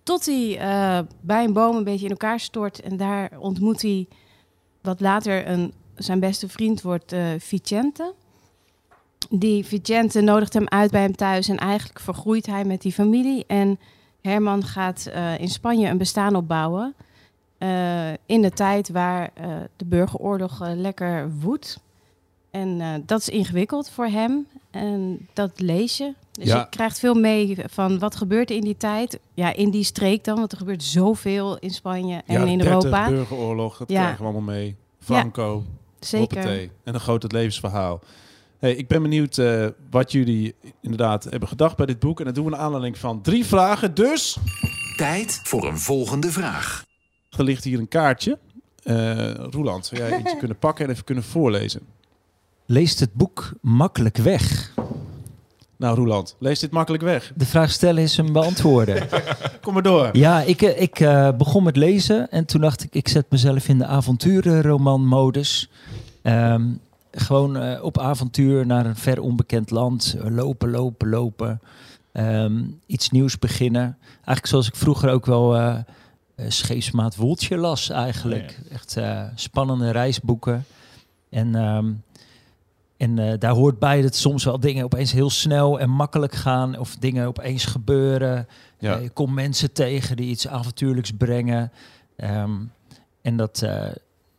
Tot 0.03 0.27
hij 0.27 0.59
eh, 0.59 0.99
bij 1.21 1.45
een 1.45 1.53
boom 1.53 1.77
een 1.77 1.85
beetje 1.85 2.05
in 2.05 2.11
elkaar 2.11 2.41
stort. 2.41 2.81
En 2.81 2.97
daar 2.97 3.31
ontmoet 3.39 3.83
hij 3.83 4.07
wat 4.81 5.01
later 5.01 5.49
een, 5.49 5.73
zijn 5.97 6.21
beste 6.21 6.49
vriend 6.49 6.83
wordt, 6.83 7.13
eh, 7.13 7.25
Vicente. 7.39 8.15
Die 9.31 9.65
Vicente 9.65 10.21
nodigt 10.21 10.53
hem 10.53 10.69
uit 10.69 10.91
bij 10.91 11.01
hem 11.03 11.17
thuis 11.17 11.49
en 11.49 11.57
eigenlijk 11.57 12.01
vergroeit 12.01 12.47
hij 12.47 12.65
met 12.65 12.83
die 12.83 12.93
familie. 12.93 13.45
En 13.47 13.79
Herman 14.21 14.65
gaat 14.65 15.07
eh, 15.13 15.39
in 15.39 15.49
Spanje 15.49 15.89
een 15.89 15.99
bestaan 15.99 16.35
opbouwen. 16.37 16.95
eh, 17.59 18.11
in 18.27 18.43
de 18.43 18.51
tijd 18.51 18.89
waar 18.91 19.31
eh, 19.35 19.47
de 19.77 19.85
burgeroorlog 19.85 20.61
lekker 20.75 21.31
woedt. 21.41 21.81
En 22.51 23.03
dat 23.07 23.21
is 23.21 23.29
ingewikkeld 23.29 23.91
voor 23.91 24.07
hem. 24.07 24.47
En 24.71 25.27
dat 25.33 25.51
lees 25.61 25.97
je. 25.97 26.13
Dus 26.33 26.45
Ja. 26.47 26.59
je 26.59 26.69
krijgt 26.69 26.99
veel 26.99 27.15
mee 27.15 27.57
van 27.67 27.99
wat 27.99 28.17
gebeurt 28.17 28.51
er 28.51 28.57
in 28.57 28.63
die 28.63 28.77
tijd. 28.77 29.19
Ja, 29.35 29.55
in 29.55 29.71
die 29.71 29.85
streek 29.85 30.25
dan, 30.25 30.37
want 30.39 30.53
er 30.53 30.59
gebeurt 30.59 30.83
zoveel 30.83 31.59
in 31.59 31.71
Spanje 31.71 32.23
en 32.27 32.35
Ja, 32.35 32.45
in 32.47 32.59
30, 32.59 32.67
Europa. 32.67 33.09
burgeroorlog, 33.09 33.79
dat 33.79 33.89
Ja. 33.91 34.01
krijgen 34.01 34.19
we 34.19 34.25
allemaal 34.31 34.55
mee. 34.55 34.77
Franco, 35.01 35.63
Zeker. 36.01 36.37
hoppatee. 36.37 36.71
En 36.85 36.95
een 36.95 37.01
groot 37.01 37.23
het 37.23 37.33
levensverhaal. 37.33 38.01
Hey, 38.63 38.75
ik 38.75 38.89
ben 38.89 39.03
benieuwd 39.03 39.39
eh, 39.39 39.67
wat 39.91 40.13
jullie 40.13 40.55
inderdaad 40.81 41.25
hebben 41.25 41.49
gedacht 41.49 41.77
bij 41.77 41.87
dit 41.87 41.99
boek. 41.99 42.19
En 42.19 42.25
dat 42.25 42.35
doen 42.35 42.45
we 42.45 42.51
naar 42.51 42.61
aanleiding 42.61 42.99
van 42.99 43.23
drie 43.23 43.47
vragen. 43.47 43.95
Dus, 43.95 44.39
Tijd 44.97 45.41
voor 45.43 45.69
een 45.69 45.79
volgende 45.79 46.31
vraag. 46.31 46.85
er 47.31 47.45
ligt 47.45 47.65
hier 47.65 47.79
een 47.79 47.89
kaartje. 47.89 48.39
Eh 48.83 49.35
Roeland, 49.35 49.87
zou 49.87 50.01
jij 50.01 50.13
eentje 50.19 50.37
kunnen 50.37 50.59
pakken 50.59 50.85
en 50.85 50.91
even 50.91 51.05
kunnen 51.05 51.25
voorlezen? 51.25 51.81
Leest 52.67 53.01
het 53.01 53.15
boek 53.15 53.53
makkelijk 53.61 54.17
weg? 54.17 54.75
Nou, 55.77 55.97
Roeland, 55.97 56.37
lees 56.39 56.59
dit 56.59 56.71
makkelijk 56.71 57.03
weg. 57.03 57.33
De 57.35 57.47
vraag 57.47 57.71
stellen 57.71 58.03
is 58.03 58.17
hem 58.17 58.33
beantwoorden. 58.33 59.09
Kom 59.63 59.73
maar 59.73 59.83
door. 59.83 60.09
Ja, 60.13 60.41
ik, 60.41 60.63
eh, 60.63 60.81
ik 60.81 61.01
eh, 61.01 61.29
begon 61.37 61.63
met 61.63 61.77
lezen 61.77 62.31
en 62.31 62.45
toen 62.45 62.61
dacht 62.61 62.83
ik, 62.83 62.95
ik 62.95 63.09
zet 63.09 63.27
mezelf 63.31 63.69
in 63.69 63.79
de 63.79 63.87
avonturenroman-modus. 63.87 65.71
Ehm, 66.23 66.63
gewoon 67.13 67.57
eh, 67.57 67.85
op 67.85 67.99
avontuur 67.99 68.67
naar 68.67 68.87
een 68.87 68.97
ver 68.97 69.21
onbekend 69.21 69.71
land. 69.71 70.17
Eh, 70.19 70.31
lopen, 70.31 70.71
lopen, 70.71 71.09
lopen. 71.09 71.61
Ehm, 72.13 72.65
iets 72.87 73.11
nieuws 73.11 73.39
beginnen. 73.39 73.99
Eigenlijk 74.15 74.47
zoals 74.47 74.69
ik 74.69 74.77
vroeger 74.77 75.11
ook 75.11 75.27
wel 75.27 75.57
eh, 75.57 75.79
Scheepsmaat 76.49 77.17
Woeltje 77.17 77.57
las 77.57 77.91
eigenlijk. 77.91 78.61
Echt 78.71 78.97
eh, 78.97 79.25
spannende 79.35 79.91
reisboeken. 79.91 80.65
En, 81.31 81.55
ehm, 81.55 81.93
en 82.97 83.39
daar 83.39 83.53
hoort 83.53 83.79
bij 83.79 84.03
dat 84.03 84.15
soms 84.15 84.45
wel 84.45 84.61
dingen 84.61 84.85
opeens 84.85 85.13
heel 85.13 85.31
snel 85.31 85.81
en 85.81 85.91
makkelijk 85.91 86.35
gaan. 86.35 86.79
Of 86.79 86.97
dingen 86.97 87.27
opeens 87.27 87.65
gebeuren. 87.65 88.49
Ja. 88.79 88.97
Je 88.97 89.11
komt 89.11 89.35
mensen 89.35 89.73
tegen 89.73 90.17
die 90.17 90.31
iets 90.31 90.49
avontuurlijks 90.49 91.11
brengen. 91.11 91.73
Ehm, 92.17 92.53
en 93.23 93.37
dat, 93.37 93.67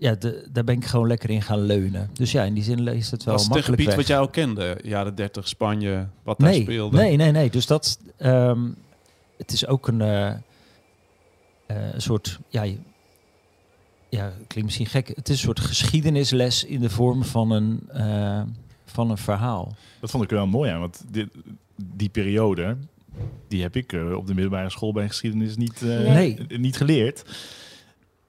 ja, 0.03 0.15
de, 0.15 0.47
daar 0.51 0.63
ben 0.63 0.75
ik 0.75 0.85
gewoon 0.85 1.07
lekker 1.07 1.29
in 1.29 1.41
gaan 1.41 1.61
leunen. 1.61 2.09
Dus 2.13 2.31
ja, 2.31 2.43
in 2.43 2.53
die 2.53 2.63
zin 2.63 2.81
leest 2.81 3.11
het 3.11 3.23
wel 3.23 3.33
Was 3.33 3.43
het 3.43 3.51
een 3.51 3.57
makkelijk 3.57 3.81
gebied 3.81 3.85
weg. 3.85 3.95
wat 3.95 4.07
jij 4.07 4.19
ook 4.19 4.31
kende? 4.31 4.79
Jaren 4.83 5.15
30, 5.15 5.47
Spanje, 5.47 6.07
wat 6.23 6.39
daar 6.39 6.49
nee, 6.49 6.61
speelde? 6.61 6.97
nee, 6.97 7.15
nee, 7.15 7.31
nee. 7.31 7.49
Dus 7.49 7.65
dat, 7.65 7.99
ehm, 8.17 8.61
het 9.37 9.51
is 9.51 9.67
ook 9.67 9.87
een 9.87 10.01
eh, 10.01 10.27
eh, 10.27 10.35
een 11.93 12.01
soort, 12.01 12.39
ja, 12.49 12.63
ja, 14.09 14.33
klinkt 14.47 14.63
misschien 14.63 14.85
gek. 14.85 15.07
Het 15.07 15.29
is 15.29 15.35
een 15.35 15.43
soort 15.43 15.59
geschiedenisles 15.59 16.63
in 16.63 16.79
de 16.79 16.89
vorm 16.89 17.23
van 17.23 17.51
een, 17.51 17.89
eh, 17.89 18.41
van 18.85 19.09
een 19.09 19.17
verhaal. 19.17 19.75
Dat 19.99 20.11
vond 20.11 20.23
ik 20.23 20.29
wel 20.29 20.47
mooi 20.47 20.71
aan, 20.71 20.79
want 20.79 21.03
dit, 21.11 21.27
die 21.75 22.09
periode, 22.09 22.77
die 23.47 23.61
heb 23.61 23.75
ik 23.75 23.91
op 24.15 24.27
de 24.27 24.33
middelbare 24.33 24.69
school 24.69 24.93
bij 24.93 25.07
geschiedenis 25.07 25.55
niet, 25.57 25.81
eh, 25.81 25.87
Nee. 25.87 26.45
niet 26.47 26.77
geleerd. 26.77 27.23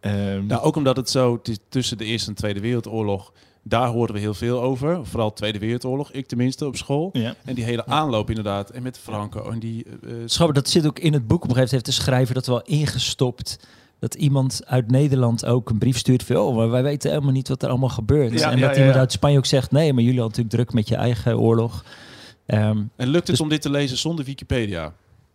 Ehm, 0.04 0.46
Nou, 0.46 0.62
ook 0.62 0.76
omdat 0.76 0.96
het 0.96 1.10
zo 1.10 1.32
het 1.32 1.48
is 1.48 1.58
tussen 1.68 1.98
de 1.98 2.04
Eerste 2.04 2.28
en 2.28 2.34
Tweede 2.36 2.60
Wereldoorlog, 2.60 3.32
daar 3.62 3.88
horen 3.88 4.14
we 4.14 4.20
heel 4.20 4.34
veel 4.34 4.62
over. 4.62 5.06
Vooral 5.06 5.32
Tweede 5.32 5.58
Wereldoorlog, 5.58 6.10
ik 6.12 6.26
tenminste 6.26 6.66
op 6.66 6.76
school. 6.76 7.10
ja. 7.12 7.34
En 7.44 7.54
die 7.54 7.64
hele 7.64 7.86
aanloop 7.86 8.28
inderdaad. 8.28 8.70
En 8.70 8.82
met 8.82 8.98
Franco 8.98 9.50
en 9.50 9.58
die... 9.58 9.86
Schat, 10.24 10.54
dat 10.54 10.68
zit 10.68 10.86
ook 10.86 10.98
in 10.98 11.12
het 11.12 11.26
boek. 11.26 11.42
Op 11.44 11.48
een 11.50 11.54
gegeven 11.54 11.76
moment 11.76 11.86
heeft 11.86 11.98
de 11.98 12.02
schrijver 12.04 12.34
dat 12.34 12.46
wel 12.46 12.62
ingestopt. 12.62 13.58
Dat 13.98 14.14
iemand 14.14 14.60
uit 14.66 14.90
Nederland 14.90 15.46
ook 15.46 15.70
een 15.70 15.78
brief 15.78 15.98
stuurt 15.98 16.22
van... 16.22 16.36
oh, 16.36 16.56
maar 16.56 16.70
wij 16.70 16.82
weten 16.82 17.10
helemaal 17.10 17.32
niet 17.32 17.48
wat 17.48 17.62
er 17.62 17.68
allemaal 17.68 17.88
gebeurt. 17.88 18.32
Ja, 18.38 18.50
en 18.50 18.58
ja, 18.58 18.66
dat 18.66 18.70
ja, 18.70 18.76
iemand 18.76 18.94
ja. 18.94 19.00
uit 19.00 19.12
Spanje 19.12 19.38
ook 19.38 19.46
zegt... 19.46 19.70
nee, 19.70 19.92
maar 19.92 20.02
jullie 20.02 20.20
hadden 20.20 20.42
natuurlijk 20.42 20.70
druk 20.70 20.72
met 20.80 20.88
je 20.88 20.96
eigen 20.96 21.38
oorlog. 21.38 21.84
Ehm, 22.46 22.82
En 22.96 23.06
lukt 23.06 23.14
het 23.16 23.26
Dus- 23.26 23.40
om 23.40 23.48
dit 23.48 23.62
te 23.62 23.70
lezen 23.70 23.96
zonder 23.98 24.24
Wikipedia? 24.24 24.92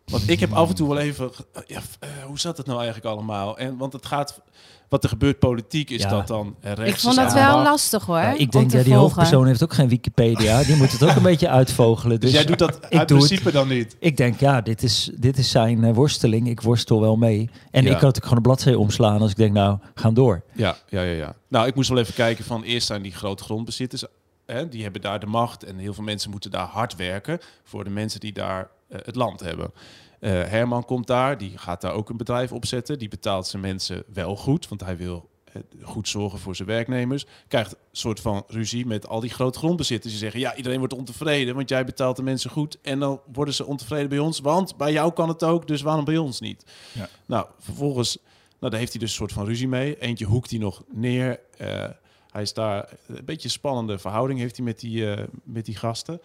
Want 0.09 0.29
ik 0.29 0.39
heb 0.39 0.53
af 0.53 0.69
en 0.69 0.75
toe 0.75 0.87
wel 0.87 0.97
even... 0.99 1.31
eh, 1.53 1.61
Ja, 1.67 1.79
eh, 1.99 2.09
hoe 2.25 2.39
zat 2.39 2.57
het 2.57 2.65
nou 2.65 2.77
eigenlijk 2.81 3.07
allemaal? 3.15 3.57
En, 3.57 3.77
want 3.77 3.93
het 3.93 4.05
gaat... 4.05 4.41
Wat 4.89 5.03
er 5.03 5.09
gebeurt 5.09 5.39
politiek, 5.39 5.89
is 5.89 6.01
Ja. 6.01 6.09
dat 6.09 6.27
dan 6.27 6.55
rechts? 6.61 6.81
Ik 6.93 6.99
vond 6.99 7.15
dat 7.15 7.33
wel 7.33 7.61
lastig 7.61 8.05
hoor. 8.05 8.17
ja, 8.17 8.31
ik 8.37 8.51
denk, 8.51 8.63
ja, 8.65 8.69
die 8.77 8.83
volgen. 8.83 8.93
hoofdpersoon 8.99 9.45
heeft 9.47 9.63
ook 9.63 9.73
geen 9.73 9.89
Wikipedia. 9.89 10.63
Die 10.63 10.75
moet 10.75 10.91
het 10.91 11.03
ook 11.03 11.15
een 11.15 11.21
beetje 11.33 11.49
uitvogelen. 11.49 12.19
Dus 12.19 12.29
Dus 12.31 12.39
jij 12.39 12.47
doet 12.47 12.59
dat 12.59 12.75
ik 12.75 12.81
uit 12.99 13.07
doe 13.07 13.17
het. 13.17 13.27
principe 13.27 13.51
dan 13.51 13.67
niet? 13.67 13.95
ik 13.99 14.17
denk, 14.17 14.39
ja, 14.39 14.61
dit 14.61 14.83
is, 14.83 15.11
dit 15.15 15.37
is 15.37 15.49
zijn 15.51 15.83
eh, 15.83 15.93
worsteling. 15.93 16.47
Ik 16.49 16.61
worstel 16.61 17.01
wel 17.01 17.15
mee. 17.15 17.49
En 17.71 17.83
Ja. 17.83 17.95
ik 17.95 18.01
had 18.01 18.15
ook 18.15 18.21
gewoon 18.23 18.37
een 18.37 18.43
bladzijde 18.43 18.79
omslaan 18.79 19.21
als 19.21 19.31
ik 19.31 19.37
denk, 19.37 19.53
nou, 19.53 19.77
gaan 19.95 20.13
door. 20.13 20.43
Ja, 20.53 20.75
ja, 20.89 21.01
ja, 21.01 21.13
ja. 21.13 21.35
Nou, 21.47 21.67
ik 21.67 21.75
moest 21.75 21.89
wel 21.89 21.97
even 21.97 22.13
kijken 22.13 22.43
van... 22.45 22.63
Eerst 22.63 22.87
zijn 22.87 23.01
die 23.01 23.11
grote 23.13 23.43
grondbezitters... 23.43 24.03
Hè, 24.45 24.69
die 24.69 24.83
hebben 24.83 25.01
daar 25.01 25.19
de 25.19 25.25
macht. 25.25 25.63
En 25.63 25.77
heel 25.77 25.93
veel 25.93 26.03
mensen 26.03 26.31
moeten 26.31 26.51
daar 26.51 26.67
hard 26.67 26.95
werken... 26.95 27.39
voor 27.63 27.83
de 27.83 27.89
mensen 27.89 28.19
die 28.19 28.33
daar 28.33 28.59
eh, 28.61 28.67
het 28.89 29.15
land 29.15 29.39
hebben. 29.39 29.71
Eh, 30.19 30.31
Herman 30.31 30.85
komt 30.85 31.07
daar. 31.07 31.37
Die 31.37 31.57
gaat 31.57 31.81
daar 31.81 31.93
ook 31.93 32.09
een 32.09 32.17
bedrijf 32.17 32.51
opzetten. 32.51 32.99
Die 32.99 33.07
betaalt 33.07 33.47
zijn 33.47 33.61
mensen 33.61 34.03
wel 34.13 34.35
goed. 34.35 34.67
Want 34.67 34.81
hij 34.81 34.97
wil 34.97 35.29
eh, 35.53 35.61
goed 35.81 36.07
zorgen 36.07 36.39
voor 36.39 36.55
zijn 36.55 36.67
werknemers. 36.67 37.25
Krijgt 37.47 37.71
een 37.71 37.77
soort 37.91 38.19
van 38.19 38.43
ruzie 38.47 38.85
met 38.85 39.07
al 39.07 39.19
die 39.19 39.29
grote 39.29 39.59
grondbezitters. 39.59 40.11
Die 40.11 40.21
zeggen, 40.21 40.39
ja, 40.39 40.55
iedereen 40.55 40.79
wordt 40.79 40.93
ontevreden... 40.93 41.55
want 41.55 41.69
jij 41.69 41.85
betaalt 41.85 42.15
de 42.15 42.23
mensen 42.23 42.49
goed. 42.49 42.77
En 42.81 42.99
dan 42.99 43.21
worden 43.31 43.53
ze 43.53 43.65
ontevreden 43.65 44.09
bij 44.09 44.19
ons. 44.19 44.39
Want 44.39 44.77
bij 44.77 44.91
jou 44.91 45.13
kan 45.13 45.27
het 45.27 45.43
ook, 45.43 45.67
dus 45.67 45.81
waarom 45.81 46.05
bij 46.05 46.17
ons 46.17 46.39
niet? 46.39 46.65
Ja. 46.91 47.09
Nou, 47.25 47.47
vervolgens... 47.59 48.17
Nou, 48.59 48.71
daar 48.71 48.79
heeft 48.79 48.91
hij 48.91 49.01
dus 49.01 49.09
een 49.09 49.17
soort 49.17 49.31
van 49.31 49.45
ruzie 49.45 49.67
mee. 49.67 49.99
Eentje 49.99 50.25
hoekt 50.25 50.49
hij 50.49 50.59
nog 50.59 50.83
neer. 50.91 51.39
Eh, 51.57 51.85
hij 52.31 52.41
is 52.41 52.53
daar... 52.53 52.89
Een 53.07 53.25
beetje 53.25 53.43
een 53.43 53.49
spannende 53.49 53.97
verhouding 53.97 54.39
heeft 54.39 54.55
hij 54.55 54.65
met 54.65 54.79
die, 54.79 55.13
eh, 55.13 55.23
met 55.43 55.65
die 55.65 55.75
gasten. 55.75 56.21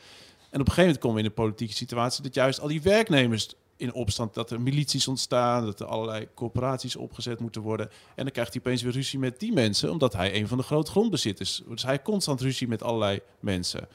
En 0.54 0.60
op 0.60 0.66
een 0.66 0.72
gegeven 0.72 0.82
moment 0.82 0.98
komen 0.98 1.16
we 1.16 1.22
in 1.22 1.28
een 1.28 1.34
politieke 1.44 1.74
situatie... 1.74 2.22
dat 2.22 2.34
juist 2.34 2.60
al 2.60 2.68
die 2.68 2.82
werknemers 2.82 3.48
in 3.76 3.92
opstand... 3.92 4.34
dat 4.34 4.50
er 4.50 4.60
milities 4.60 5.08
ontstaan, 5.08 5.64
dat 5.64 5.80
er 5.80 5.86
allerlei 5.86 6.28
corporaties 6.34 6.96
opgezet 6.96 7.40
moeten 7.40 7.62
worden. 7.62 7.90
En 8.14 8.24
dan 8.24 8.32
krijgt 8.32 8.52
hij 8.52 8.62
opeens 8.64 8.82
weer 8.82 8.92
ruzie 8.92 9.18
met 9.18 9.40
die 9.40 9.52
mensen... 9.52 9.90
omdat 9.90 10.12
hij 10.12 10.34
een 10.34 10.48
van 10.48 10.58
de 10.58 10.64
grote 10.64 10.90
grondbezitters 10.90 11.60
is. 11.60 11.66
Dus 11.68 11.82
hij 11.82 12.02
constant 12.02 12.40
ruzie 12.40 12.68
met 12.68 12.82
allerlei 12.82 13.20
mensen. 13.40 13.88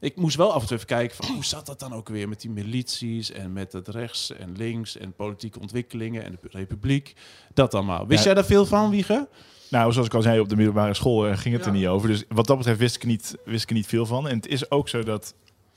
Ik 0.00 0.16
moest 0.16 0.36
wel 0.36 0.52
af 0.52 0.60
en 0.60 0.66
toe 0.66 0.76
even 0.76 0.88
kijken 0.88 1.16
van 1.16 1.34
hoe 1.34 1.44
zat 1.44 1.66
dat 1.66 1.80
dan 1.80 1.92
ook 1.92 2.08
weer 2.08 2.28
met 2.28 2.40
die 2.40 2.50
milities 2.50 3.30
en 3.30 3.52
met 3.52 3.72
het 3.72 3.88
rechts 3.88 4.32
en 4.32 4.52
links 4.56 4.96
en 4.96 5.12
politieke 5.12 5.60
ontwikkelingen 5.60 6.24
en 6.24 6.38
de 6.42 6.48
republiek. 6.50 7.14
Dat 7.54 7.74
allemaal. 7.74 8.06
Wist 8.06 8.18
Ja. 8.18 8.24
jij 8.24 8.34
daar 8.34 8.44
veel 8.44 8.66
van, 8.66 8.90
Wieger? 8.90 9.28
Nou, 9.70 9.92
zoals 9.92 10.06
ik 10.08 10.14
al 10.14 10.22
zei, 10.22 10.40
op 10.40 10.48
de 10.48 10.56
middelbare 10.56 10.94
school 10.94 11.26
eh, 11.26 11.36
ging 11.38 11.54
het 11.54 11.64
Ja. 11.64 11.70
er 11.70 11.76
niet 11.76 11.86
over. 11.86 12.08
Dus 12.08 12.24
wat 12.28 12.46
dat 12.46 12.56
betreft 12.56 12.78
wist 12.78 12.96
ik, 12.96 13.04
niet, 13.04 13.36
wist 13.44 13.62
ik 13.62 13.68
er 13.68 13.74
niet 13.74 13.86
veel 13.86 14.06
van. 14.06 14.28
En 14.28 14.36
het 14.36 14.46
is 14.46 14.70
ook 14.70 14.88
zo 14.88 15.02
dat 15.02 15.34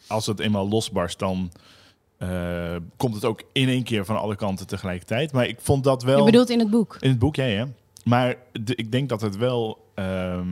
als 0.10 0.26
het 0.26 0.40
eenmaal 0.40 0.68
losbarst, 0.70 1.20
dan 1.20 1.52
eh, 2.18 2.76
komt 2.98 3.16
het 3.16 3.26
ook 3.26 3.44
in 3.52 3.68
één 3.70 3.84
keer 3.84 4.06
van 4.06 4.18
alle 4.20 4.36
kanten 4.36 4.68
tegelijkertijd. 4.68 5.32
Maar 5.32 5.48
ik 5.48 5.58
vond 5.62 5.84
dat 5.84 6.04
wel... 6.04 6.18
Je 6.18 6.24
bedoelt 6.24 6.50
in 6.50 6.60
het 6.60 6.70
boek. 6.70 6.98
In 7.00 7.10
het 7.10 7.20
boek, 7.20 7.36
ja, 7.36 7.46
ja. 7.46 7.68
Maar 8.04 8.36
de, 8.52 8.76
ik 8.76 8.92
denk 8.92 9.10
dat 9.10 9.22
het 9.22 9.38
wel... 9.38 9.86
ehm, 9.96 10.48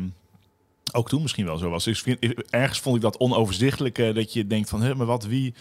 ook 0.93 1.09
toen 1.09 1.21
misschien 1.21 1.45
wel 1.45 1.57
zo 1.57 1.69
was. 1.69 1.83
Dus 1.83 2.03
ik 2.03 2.17
vind, 2.19 2.43
ergens 2.49 2.79
vond 2.79 2.95
ik 2.95 3.01
dat 3.01 3.17
onoverzichtelijk. 3.17 3.97
eh, 3.97 4.15
dat 4.15 4.33
je 4.33 4.47
denkt 4.47 4.69
van, 4.69 4.81
hè, 4.81 4.95
maar 4.95 5.05
wat, 5.05 5.25
wie, 5.25 5.53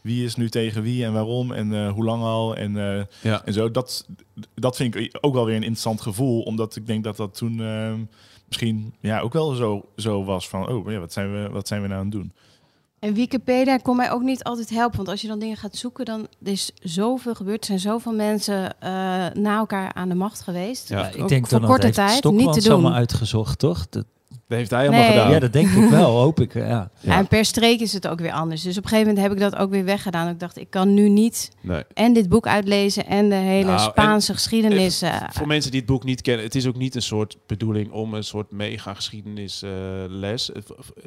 wie 0.00 0.24
is 0.24 0.36
nu 0.36 0.48
tegen 0.48 0.82
wie 0.82 1.04
en 1.04 1.12
waarom 1.12 1.52
en 1.52 1.72
eh, 1.74 1.92
hoe 1.92 2.04
lang 2.04 2.22
al 2.22 2.56
en, 2.56 2.76
eh, 2.98 3.04
Ja. 3.22 3.44
en 3.44 3.52
zo. 3.52 3.70
Dat, 3.70 4.06
dat 4.54 4.76
vind 4.76 4.94
ik 4.94 5.18
ook 5.20 5.34
wel 5.34 5.44
weer 5.44 5.54
een 5.56 5.60
interessant 5.62 6.00
gevoel. 6.00 6.42
Omdat 6.42 6.76
ik 6.76 6.86
denk 6.86 7.04
dat 7.04 7.16
dat 7.16 7.36
toen 7.36 7.60
ehm, 7.60 7.98
misschien 8.46 8.94
ja, 9.00 9.20
ook 9.20 9.32
wel 9.32 9.54
zo, 9.54 9.84
zo 9.96 10.24
was 10.24 10.48
van... 10.48 10.68
Oh, 10.68 10.90
ja, 10.90 10.98
wat 10.98 11.12
zijn, 11.12 11.32
we, 11.32 11.48
wat 11.50 11.68
zijn 11.68 11.82
we 11.82 11.86
nou 11.88 11.98
aan 12.00 12.06
het 12.06 12.14
doen? 12.14 12.32
En 13.04 13.14
Wikipedia 13.14 13.76
kon 13.76 13.96
mij 13.96 14.10
ook 14.10 14.22
niet 14.22 14.42
altijd 14.44 14.70
helpen. 14.70 14.96
Want 14.96 15.08
als 15.08 15.20
je 15.20 15.28
dan 15.28 15.38
dingen 15.38 15.56
gaat 15.56 15.76
zoeken, 15.76 16.04
dan 16.04 16.26
is 16.44 16.70
zoveel 16.82 17.34
gebeurd. 17.34 17.60
Er 17.60 17.66
zijn 17.66 17.78
zoveel 17.78 18.12
mensen 18.14 18.80
eh, 18.80 18.90
na 19.34 19.56
elkaar 19.56 19.92
aan 19.92 20.08
de 20.08 20.14
macht 20.14 20.40
geweest. 20.40 20.88
Ja. 20.88 21.08
ik 21.08 21.28
denk 21.28 21.46
voor 21.48 21.58
dan 21.60 21.68
korte 21.68 21.84
heeft 21.84 21.96
tijd, 21.96 22.24
niet 22.24 22.52
te 22.52 22.58
het 22.58 22.68
allemaal 22.70 22.90
doen. 22.90 22.98
uitgezocht, 22.98 23.58
toch? 23.58 23.78
Dat, 23.88 24.04
Dat 24.48 24.58
heeft 24.58 24.70
hij 24.70 24.80
allemaal 24.80 25.00
Nee. 25.00 25.10
gedaan. 25.10 25.30
ja, 25.30 25.38
dat 25.38 25.52
denk 25.52 25.68
ik 25.70 25.88
wel, 25.90 26.16
hoop 26.16 26.40
ik. 26.40 26.54
Ja. 26.54 26.66
Ja. 26.68 26.90
Ja, 27.00 27.16
en 27.18 27.26
per 27.28 27.44
streek 27.44 27.80
is 27.80 27.92
het 27.92 28.06
ook 28.08 28.20
weer 28.20 28.32
anders. 28.32 28.62
Dus 28.62 28.76
op 28.78 28.82
een 28.82 28.88
gegeven 28.88 29.08
moment 29.14 29.26
heb 29.28 29.36
ik 29.36 29.50
dat 29.50 29.60
ook 29.60 29.70
weer 29.70 29.84
weggedaan. 29.84 30.28
Ik 30.28 30.40
dacht, 30.40 30.58
ik 30.58 30.70
kan 30.70 30.94
nu 30.94 31.08
niet 31.08 31.50
Nee. 31.60 31.82
en 31.94 32.12
dit 32.12 32.28
boek 32.28 32.46
uitlezen 32.46 33.06
en 33.06 33.28
de 33.28 33.34
hele 33.34 33.66
Nou, 33.66 33.80
Spaanse 33.80 34.32
geschiedenis. 34.32 35.02
eh, 35.02 35.22
Voor 35.30 35.46
mensen 35.46 35.70
die 35.70 35.80
het 35.80 35.88
boek 35.88 36.04
niet 36.04 36.20
kennen, 36.22 36.44
het 36.44 36.54
is 36.54 36.66
ook 36.66 36.76
niet 36.76 36.94
een 36.94 37.02
soort 37.02 37.36
bedoeling 37.46 37.90
om 37.92 38.14
een 38.14 38.24
soort 38.24 38.50
mega 38.50 38.94
geschiedenisles. 38.94 40.50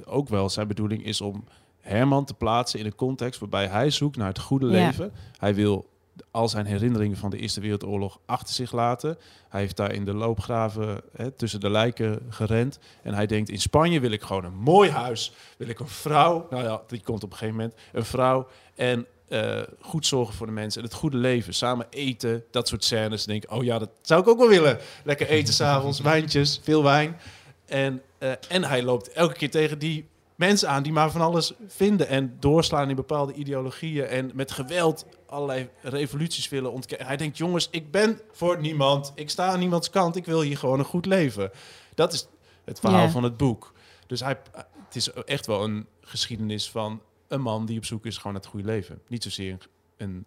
ook 0.06 0.30
wel 0.30 0.50
zijn 0.50 0.68
bedoeling 0.68 1.06
is 1.06 1.22
om 1.22 1.44
Herman 1.88 2.26
te 2.26 2.34
plaatsen 2.34 2.80
in 2.80 2.86
een 2.86 2.96
context 2.96 3.40
waarbij 3.40 3.68
hij 3.68 3.90
zoekt 3.90 4.18
naar 4.18 4.28
het 4.28 4.40
goede 4.40 4.66
Ja. 4.68 4.72
leven. 4.86 5.12
Hij 5.38 5.56
wil 5.56 5.90
al 6.32 6.50
zijn 6.50 6.66
herinneringen 6.66 7.18
van 7.18 7.30
de 7.30 7.38
Eerste 7.38 7.62
Wereldoorlog 7.62 8.20
achter 8.26 8.54
zich 8.56 8.72
laten. 8.72 9.18
Hij 9.50 9.62
heeft 9.62 9.76
daar 9.78 9.94
in 9.94 10.06
de 10.06 10.14
loopgraven 10.14 11.02
hè, 11.16 11.32
tussen 11.32 11.60
de 11.60 11.70
lijken 11.70 12.20
gerend. 12.30 12.80
En 13.02 13.14
hij 13.14 13.26
denkt, 13.26 13.50
in 13.50 13.60
Spanje 13.60 14.00
wil 14.00 14.12
ik 14.12 14.22
gewoon 14.22 14.44
een 14.46 14.58
mooi 14.58 14.90
huis. 14.90 15.34
Wil 15.58 15.68
ik 15.68 15.80
een 15.80 15.88
vrouw. 15.88 16.48
Nou 16.50 16.64
ja, 16.64 16.82
die 16.88 17.02
komt 17.02 17.24
op 17.24 17.32
een 17.32 17.38
gegeven 17.38 17.60
moment. 17.60 17.80
Een 17.94 18.06
vrouw. 18.06 18.48
En 18.76 19.06
eh, 19.28 19.62
goed 19.82 20.06
zorgen 20.06 20.34
voor 20.36 20.46
de 20.46 20.52
mensen. 20.52 20.82
En 20.82 20.88
het 20.88 20.98
goede 20.98 21.18
leven. 21.18 21.54
Samen 21.54 21.86
eten. 21.90 22.44
Dat 22.52 22.68
soort 22.68 22.84
scènes. 22.84 23.26
Dan 23.26 23.34
denk 23.34 23.44
ik, 23.44 23.58
oh 23.58 23.64
ja, 23.64 23.80
dat 23.80 23.90
zou 24.02 24.22
ik 24.22 24.28
ook 24.28 24.38
wel 24.38 24.50
willen. 24.50 24.78
Lekker 25.04 25.28
eten 25.28 25.54
s'avonds. 25.54 26.00
Wijntjes. 26.00 26.60
Veel 26.64 26.84
wijn. 26.84 27.18
En, 27.66 28.02
eh, 28.18 28.32
en 28.50 28.64
hij 28.64 28.84
loopt 28.84 29.12
elke 29.12 29.34
keer 29.34 29.52
tegen 29.52 29.80
die 29.80 30.08
mensen 30.38 30.70
aan 30.70 30.84
die 30.84 30.92
maar 30.92 31.12
van 31.12 31.22
alles 31.22 31.54
vinden. 31.68 32.08
En 32.08 32.38
doorslaan 32.40 32.90
in 32.90 32.96
bepaalde 32.96 33.34
ideologieën. 33.34 34.06
En 34.06 34.32
met 34.34 34.52
geweld 34.52 35.06
allerlei 35.26 35.70
revoluties 35.82 36.50
willen 36.50 36.72
ontkennen. 36.72 37.08
Hij 37.08 37.18
denkt, 37.18 37.38
jongens, 37.38 37.68
ik 37.72 37.92
ben 37.92 38.20
voor 38.32 38.60
niemand. 38.62 39.12
Ik 39.16 39.30
sta 39.30 39.48
aan 39.48 39.60
niemands 39.60 39.90
kant. 39.90 40.16
Ik 40.16 40.26
wil 40.26 40.42
hier 40.42 40.58
gewoon 40.58 40.80
een 40.80 40.86
goed 40.86 41.06
leven. 41.06 41.52
Dat 41.96 42.14
is 42.14 42.28
het 42.66 42.80
verhaal 42.80 43.04
Ja. 43.06 43.10
van 43.10 43.24
het 43.24 43.38
boek. 43.38 43.74
Dus 44.08 44.20
hij, 44.20 44.38
het 44.86 44.96
is 44.96 45.12
echt 45.12 45.46
wel 45.46 45.64
een 45.64 45.86
geschiedenis 46.02 46.70
van 46.70 47.02
een 47.28 47.42
man 47.42 47.66
die 47.66 47.78
op 47.78 47.86
zoek 47.86 48.06
is 48.06 48.18
gewoon 48.18 48.34
naar 48.34 48.42
het 48.42 48.52
goede 48.52 48.66
leven. 48.68 49.02
Niet 49.08 49.24
zozeer 49.24 49.58
een, 49.98 50.26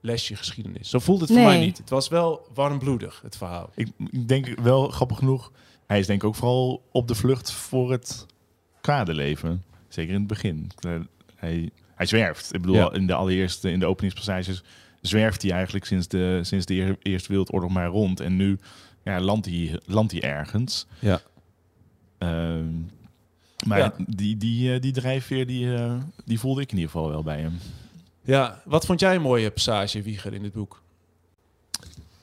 lesje 0.00 0.36
geschiedenis. 0.36 0.90
Zo 0.90 0.98
voelt 0.98 1.20
het 1.20 1.30
voor 1.30 1.40
mij 1.40 1.60
niet. 1.60 1.78
Het 1.78 1.90
was 1.90 2.08
wel 2.08 2.46
warmbloedig, 2.54 3.20
het 3.22 3.36
verhaal. 3.36 3.70
Ik, 3.74 3.88
ik 4.10 4.28
denk 4.28 4.60
wel, 4.60 4.88
grappig 4.88 5.18
genoeg, 5.18 5.52
hij 5.86 5.98
is 5.98 6.06
denk 6.06 6.22
ik 6.22 6.28
ook 6.28 6.34
vooral 6.34 6.82
op 6.92 7.08
de 7.08 7.14
vlucht 7.14 7.52
voor 7.52 7.90
het 7.90 8.26
kwade 8.80 9.14
leven. 9.14 9.62
Zeker 9.88 10.12
in 10.14 10.18
het 10.18 10.28
begin. 10.28 10.70
Hij, 11.36 11.70
hij 11.94 12.06
zwerft. 12.06 12.54
Ik 12.54 12.60
bedoel, 12.60 12.76
Ja. 12.76 12.92
in 12.92 13.06
de 13.06 13.14
allereerste, 13.14 13.70
in 13.70 13.78
de 13.80 13.86
openingspassages 13.86 14.62
zwerft 15.00 15.42
hij 15.42 15.50
eigenlijk 15.50 15.84
sinds 15.84 16.08
de, 16.08 16.40
sinds 16.42 16.66
de 16.66 16.74
Eer- 16.74 16.96
Eerste 17.02 17.28
Wereldoorlog 17.28 17.70
maar 17.70 17.86
rond. 17.88 18.20
En 18.20 18.36
nu 18.36 18.58
ja, 19.04 19.20
landt, 19.20 19.46
hij, 19.46 19.80
landt 19.86 20.12
hij 20.12 20.22
ergens. 20.22 20.86
Ja. 20.98 21.20
Ehm, 22.18 22.72
maar 23.66 23.78
Ja. 23.78 23.94
die, 24.06 24.36
die, 24.36 24.74
eh, 24.74 24.80
die 24.80 24.92
drijfveer, 24.92 25.46
die, 25.46 25.74
eh, 25.74 25.94
die 26.24 26.38
voelde 26.40 26.60
ik 26.60 26.70
in 26.70 26.76
ieder 26.76 26.90
geval 26.90 27.08
wel 27.08 27.22
bij 27.22 27.40
hem. 27.40 27.58
Ja, 28.22 28.62
wat 28.64 28.86
vond 28.86 29.00
jij 29.00 29.14
een 29.14 29.22
mooie 29.22 29.50
passage, 29.50 30.02
Wieger, 30.02 30.34
in 30.34 30.42
dit 30.42 30.52
boek? 30.52 30.82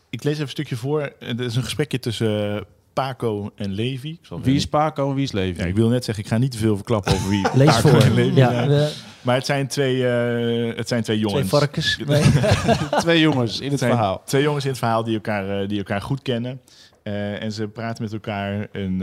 Ik 0.09 0.23
lees 0.23 0.33
even 0.33 0.43
een 0.45 0.49
stukje 0.51 0.75
voor. 0.75 1.01
Er 1.19 1.41
is 1.41 1.55
een 1.55 1.63
gesprekje 1.63 1.99
tussen 1.99 2.65
Paco 3.03 3.51
en 3.55 3.71
Levi. 3.71 4.09
Ik 4.09 4.19
zal 4.21 4.41
Wie 4.41 4.55
is 4.55 4.65
Paco 4.67 5.09
en 5.09 5.15
wie 5.15 5.23
is 5.23 5.31
Levi? 5.31 5.59
Ja, 5.61 5.65
ik 5.65 5.75
wil 5.75 5.89
net 5.89 6.05
zeggen, 6.05 6.23
ik 6.23 6.29
ga 6.29 6.37
niet 6.37 6.51
te 6.51 6.57
veel 6.57 6.75
verklappen 6.75 7.13
over 7.13 7.29
wie 7.29 7.45
Lees 7.53 7.75
Paco 7.75 7.89
voor. 7.89 8.01
en 8.01 8.13
Levi 8.13 8.35
Ja, 8.35 8.49
zijn. 8.49 8.89
Maar 9.21 9.35
het 9.35 9.45
zijn 9.45 9.67
twee, 9.67 10.07
eh, 10.07 10.75
het 10.77 10.87
zijn 10.87 11.03
twee 11.03 11.19
jongens. 11.19 11.47
twee 11.47 11.59
varkens. 11.59 11.97
Nee. 12.05 12.23
Twee 12.99 13.19
jongens 13.19 13.59
in 13.59 13.71
het 13.71 13.79
verhaal. 13.79 14.21
Twee 14.25 14.41
jongens 14.43 14.63
in 14.63 14.69
het 14.69 14.79
verhaal 14.79 15.03
die 15.03 15.13
elkaar, 15.13 15.61
eh, 15.61 15.67
die 15.67 15.77
elkaar 15.77 16.01
goed 16.01 16.21
kennen. 16.21 16.61
Eh, 17.03 17.41
en 17.43 17.51
ze 17.51 17.67
praten 17.67 18.03
met 18.03 18.13
elkaar. 18.13 18.67
En, 18.71 18.97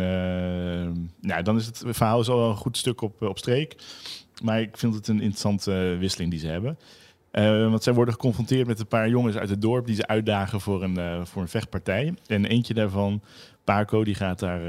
nou, 1.20 1.42
dan 1.42 1.56
is 1.56 1.66
het 1.66 1.82
verhaal 1.86 2.20
is 2.20 2.28
al 2.28 2.48
een 2.50 2.56
goed 2.56 2.76
stuk 2.76 3.00
op, 3.02 3.22
op 3.22 3.38
streek. 3.38 3.74
Maar 4.42 4.60
ik 4.60 4.76
vind 4.78 4.94
het 4.94 5.08
een 5.08 5.20
interessante 5.20 5.96
wisseling 5.98 6.30
die 6.30 6.40
ze 6.40 6.46
hebben. 6.46 6.78
Eh, 7.34 7.70
want 7.70 7.82
zij 7.82 7.92
worden 7.92 8.14
geconfronteerd 8.14 8.66
met 8.66 8.80
een 8.80 8.86
paar 8.86 9.08
jongens 9.08 9.36
uit 9.36 9.50
het 9.50 9.60
dorp 9.62 9.86
die 9.86 9.94
ze 9.94 10.06
uitdagen 10.06 10.60
voor 10.60 10.82
een, 10.82 10.98
eh, 10.98 11.20
voor 11.24 11.42
een 11.42 11.48
vechtpartij. 11.48 12.14
En 12.26 12.44
eentje 12.44 12.74
daarvan, 12.74 13.22
Paco, 13.64 14.04
die 14.04 14.14
gaat 14.14 14.38
daar 14.38 14.62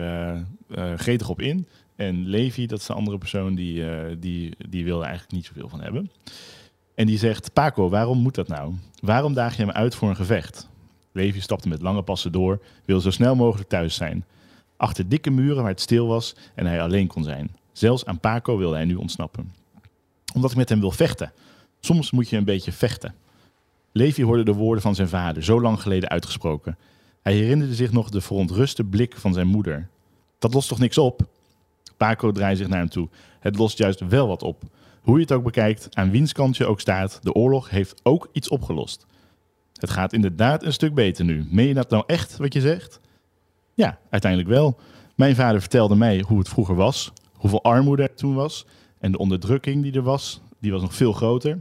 eh, 0.68 0.94
gretig 0.96 1.30
op 1.30 1.42
in. 1.42 1.68
En 1.96 2.28
Levi, 2.28 2.66
dat 2.66 2.80
is 2.80 2.86
de 2.86 2.94
andere 2.94 3.18
persoon, 3.18 3.56
die, 3.56 3.90
eh, 3.90 4.16
die, 4.20 4.54
die 4.70 4.84
wil 4.84 5.00
er 5.00 5.06
eigenlijk 5.06 5.34
niet 5.34 5.46
zoveel 5.46 5.70
van 5.70 5.82
hebben. 5.82 6.12
En 6.96 7.06
die 7.06 7.18
zegt, 7.18 7.54
Paco, 7.54 7.90
waarom 7.90 8.18
moet 8.18 8.36
dat 8.36 8.48
nou? 8.48 8.74
Waarom 9.00 9.34
daag 9.34 9.56
je 9.56 9.62
hem 9.62 9.72
uit 9.72 9.96
voor 9.96 10.10
een 10.10 10.16
gevecht? 10.16 10.70
Levi 11.12 11.42
stapte 11.42 11.68
met 11.68 11.82
lange 11.82 12.02
passen 12.02 12.32
door, 12.32 12.62
wilde 12.86 13.02
zo 13.02 13.12
snel 13.12 13.36
mogelijk 13.36 13.70
thuis 13.70 13.96
zijn. 13.96 14.26
Achter 14.78 15.10
dikke 15.10 15.30
muren 15.30 15.62
waar 15.62 15.72
het 15.72 15.82
stil 15.82 16.08
was 16.08 16.36
en 16.56 16.66
hij 16.66 16.82
alleen 16.82 17.08
kon 17.08 17.24
zijn. 17.24 17.56
Zelfs 17.72 18.06
aan 18.06 18.20
Paco 18.20 18.58
wilde 18.58 18.76
hij 18.76 18.86
nu 18.86 18.96
ontsnappen. 18.96 19.54
Omdat 20.34 20.52
ik 20.52 20.58
met 20.58 20.70
hem 20.70 20.80
wil 20.80 20.92
vechten. 20.92 21.32
Soms 21.80 22.12
moet 22.12 22.30
je 22.30 22.38
een 22.38 22.44
beetje 22.44 22.72
vechten. 22.72 23.14
Levi 23.92 24.24
hoorde 24.24 24.44
de 24.44 24.54
woorden 24.54 24.82
van 24.82 24.96
zijn 24.96 25.08
vader, 25.08 25.44
zo 25.44 25.62
lang 25.62 25.82
geleden 25.82 26.10
uitgesproken. 26.10 26.78
Hij 27.26 27.34
herinnerde 27.34 27.76
zich 27.76 27.92
nog 27.92 28.10
de 28.10 28.22
verontruste 28.22 28.84
blik 28.84 29.16
van 29.18 29.34
zijn 29.34 29.48
moeder. 29.48 29.88
Dat 30.40 30.54
lost 30.54 30.68
toch 30.68 30.80
niks 30.80 30.98
op? 30.98 31.22
Paco 31.98 32.32
draaide 32.32 32.58
zich 32.58 32.68
naar 32.68 32.80
hem 32.80 32.90
toe. 32.90 33.10
Het 33.40 33.58
lost 33.58 33.78
juist 33.78 34.00
wel 34.08 34.28
wat 34.28 34.44
op. 34.44 34.64
Hoe 35.02 35.16
je 35.16 35.22
het 35.22 35.32
ook 35.32 35.44
bekijkt, 35.44 35.96
aan 35.96 36.12
wiens 36.12 36.32
kant 36.32 36.58
je 36.58 36.66
ook 36.66 36.80
staat, 36.80 37.20
de 37.22 37.34
oorlog 37.34 37.70
heeft 37.70 38.00
ook 38.04 38.30
iets 38.32 38.50
opgelost. 38.50 39.06
Het 39.74 39.90
gaat 39.90 40.14
inderdaad 40.14 40.64
een 40.64 40.74
stuk 40.74 40.94
beter 40.94 41.26
nu. 41.26 41.48
Meen 41.50 41.68
je 41.68 41.74
dat 41.74 41.90
nou 41.90 42.04
echt, 42.08 42.38
wat 42.38 42.54
je 42.54 42.62
zegt? 42.62 43.00
Ja, 43.74 44.00
uiteindelijk 44.10 44.52
wel. 44.52 44.80
Mijn 45.16 45.36
vader 45.36 45.60
vertelde 45.60 45.96
mij 45.96 46.24
hoe 46.28 46.40
het 46.40 46.50
vroeger 46.50 46.76
was, 46.76 47.14
hoeveel 47.34 47.64
armoede 47.64 48.04
er 48.04 48.16
toen 48.16 48.36
was 48.36 48.66
en 49.00 49.12
de 49.12 49.18
onderdrukking 49.18 49.84
die 49.84 49.94
er 49.94 50.02
was, 50.02 50.42
die 50.60 50.72
was 50.72 50.82
nog 50.82 50.96
veel 50.96 51.14
groter. 51.14 51.60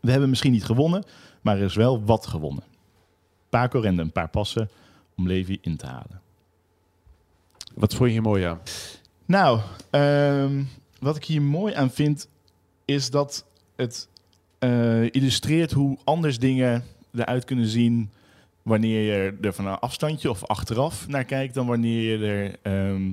We 0.00 0.10
hebben 0.10 0.28
misschien 0.28 0.52
niet 0.52 0.64
gewonnen, 0.64 1.04
maar 1.40 1.56
er 1.56 1.64
is 1.64 1.74
wel 1.74 2.04
wat 2.04 2.26
gewonnen. 2.26 2.69
Paco 3.50 3.80
rende 3.80 4.02
een 4.02 4.12
paar 4.12 4.28
passen 4.28 4.70
om 5.16 5.26
Levi 5.26 5.58
in 5.60 5.76
te 5.76 5.86
halen. 5.86 6.20
Wat 7.74 7.94
vond 7.94 8.08
je 8.08 8.14
hier 8.14 8.22
mooi 8.22 8.44
aan? 8.44 8.60
Nou, 9.24 9.60
ehm, 9.90 10.62
wat 11.00 11.16
ik 11.16 11.24
hier 11.24 11.42
mooi 11.42 11.74
aan 11.74 11.90
vind, 11.90 12.28
is 12.84 13.10
dat 13.10 13.46
het 13.76 14.08
eh, 14.58 15.02
illustreert 15.02 15.72
hoe 15.72 15.98
anders 16.04 16.38
dingen 16.38 16.84
eruit 17.12 17.44
kunnen 17.44 17.66
zien 17.66 18.10
wanneer 18.62 19.02
je 19.02 19.36
er 19.40 19.52
van 19.52 19.66
een 19.66 19.78
afstandje 19.78 20.30
of 20.30 20.46
achteraf 20.46 21.08
naar 21.08 21.24
kijkt 21.24 21.54
dan 21.54 21.66
wanneer 21.66 22.02
je 22.02 22.26
er, 22.26 22.56
ehm, 22.62 23.12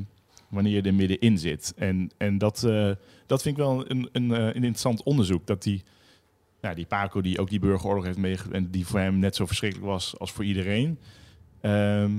wanneer 0.49 0.73
je 0.73 0.81
er 0.81 0.93
middenin 0.93 1.37
zit. 1.37 1.73
En, 1.75 2.11
en 2.17 2.37
dat, 2.37 2.63
eh, 2.63 2.91
dat 3.25 3.41
vind 3.41 3.57
ik 3.57 3.63
wel 3.63 3.91
een, 3.91 4.09
een, 4.11 4.31
eh, 4.31 4.45
een 4.45 4.53
interessant 4.53 5.03
onderzoek. 5.03 5.47
Dat 5.47 5.63
die, 5.63 5.83
nou, 6.61 6.75
die 6.75 6.85
Paco 6.85 7.21
die 7.21 7.39
ook 7.39 7.49
die 7.49 7.59
burgeroorlog 7.59 8.03
heeft 8.05 8.17
meegemaakt 8.17 8.55
en 8.55 8.71
die 8.71 8.87
voor 8.87 8.99
hem 8.99 9.19
net 9.19 9.35
zo 9.35 9.45
verschrikkelijk 9.45 9.87
was 9.87 10.19
als 10.19 10.31
voor 10.31 10.43
iedereen. 10.45 10.99
ehm, 11.61 12.11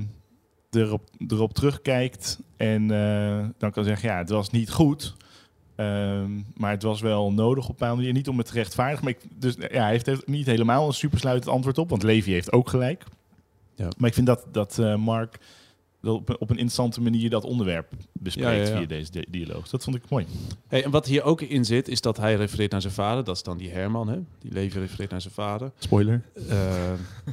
erop, 0.70 1.08
erop 1.28 1.52
terugkijkt 1.52 2.40
en 2.56 2.90
eh, 2.90 3.44
dan 3.58 3.70
kan 3.70 3.84
zeggen, 3.84 4.08
ja, 4.08 4.18
het 4.18 4.28
was 4.28 4.50
niet 4.50 4.70
goed. 4.70 5.16
ehm, 5.76 6.30
maar 6.56 6.70
het 6.70 6.82
was 6.82 7.00
wel 7.00 7.32
nodig 7.32 7.64
op 7.64 7.70
een 7.70 7.76
bepaalde 7.76 7.96
manier. 7.96 8.12
Niet 8.12 8.28
om 8.28 8.38
het 8.38 8.46
te 8.46 8.52
rechtvaardigen. 8.52 9.04
Maar 9.04 9.14
ik, 9.14 9.40
dus, 9.40 9.54
ja, 9.54 9.82
hij 9.82 9.90
heeft 9.90 10.26
niet 10.26 10.46
helemaal 10.46 10.86
een 10.86 10.92
supersluitend 10.92 11.54
antwoord 11.54 11.78
op. 11.78 11.90
Want 11.90 12.02
Levi 12.02 12.32
heeft 12.32 12.52
ook 12.52 12.68
gelijk. 12.68 13.04
Ja. 13.74 13.88
Maar 13.98 14.08
ik 14.08 14.14
vind 14.14 14.26
dat, 14.26 14.46
dat 14.52 14.78
eh, 14.78 14.96
Mark 14.96 15.38
op, 16.02 16.28
een- 16.28 16.34
op 16.38 16.50
een 16.50 16.56
interessante 16.56 17.00
manier 17.00 17.30
dat 17.30 17.44
onderwerp 17.44 17.92
bespreekt 18.12 18.50
Ja, 18.50 18.62
ja, 18.64 18.70
ja. 18.70 18.76
via 18.78 18.86
deze 18.86 19.10
di- 19.10 19.24
dialoog. 19.28 19.68
Dat 19.68 19.84
vond 19.84 19.96
ik 19.96 20.02
mooi. 20.08 20.26
Hey, 20.68 20.84
en 20.84 20.90
wat 20.90 21.06
hier 21.06 21.22
ook 21.22 21.40
in 21.40 21.64
zit, 21.64 21.88
is 21.88 22.00
dat 22.00 22.16
hij 22.16 22.34
refereert 22.34 22.70
naar 22.70 22.80
zijn 22.80 22.92
vader. 22.92 23.24
Dat 23.24 23.36
is 23.36 23.42
dan 23.42 23.56
die 23.56 23.70
Herman, 23.70 24.08
hè? 24.08 24.18
Die 24.38 24.52
Levi 24.52 24.78
refereert 24.78 25.10
naar 25.10 25.20
zijn 25.20 25.34
vader. 25.34 25.72
Spoiler. 25.78 26.22
Eh, 26.48 26.92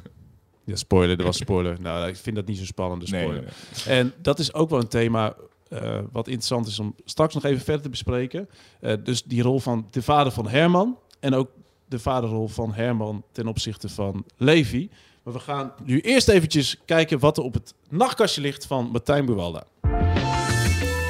ja, 0.66 0.76
spoiler, 0.76 1.18
dat 1.18 1.26
was 1.26 1.38
spoiler. 1.38 1.82
Nou, 1.82 2.08
ik 2.08 2.16
vind 2.16 2.36
dat 2.36 2.46
niet 2.48 2.58
zo 2.58 2.66
spannend, 2.66 3.06
de 3.06 3.12
Nee, 3.12 3.22
spoiler. 3.22 3.44
nee, 3.44 3.54
nee. 3.88 3.98
En 3.98 4.14
dat 4.22 4.40
is 4.40 4.54
ook 4.54 4.70
wel 4.70 4.80
een 4.80 4.88
thema 4.88 5.36
eh, 5.70 6.00
wat 6.12 6.28
interessant 6.28 6.68
is 6.68 6.80
om 6.80 6.96
straks 7.06 7.34
nog 7.34 7.44
even 7.44 7.64
verder 7.64 7.82
te 7.84 7.90
bespreken. 7.90 8.50
Eh, 8.80 8.94
dus 9.04 9.24
die 9.24 9.42
rol 9.42 9.60
van 9.60 9.88
de 9.92 10.02
vader 10.02 10.32
van 10.32 10.48
Herman 10.48 10.98
en 11.20 11.34
ook 11.34 11.50
de 11.88 12.00
vaderrol 12.00 12.48
van 12.48 12.74
Herman 12.74 13.24
ten 13.32 13.48
opzichte 13.48 13.90
van 13.90 14.26
Levi. 14.38 14.90
Maar 15.26 15.34
we 15.34 15.40
gaan 15.40 15.74
nu 15.84 16.00
eerst 16.00 16.28
eventjes 16.28 16.82
kijken 16.86 17.20
wat 17.20 17.38
er 17.38 17.44
op 17.44 17.54
het 17.54 17.74
nachtkastje 17.90 18.42
ligt 18.42 18.66
van 18.66 18.90
Martijn 18.92 19.26
Buwalda. 19.26 19.64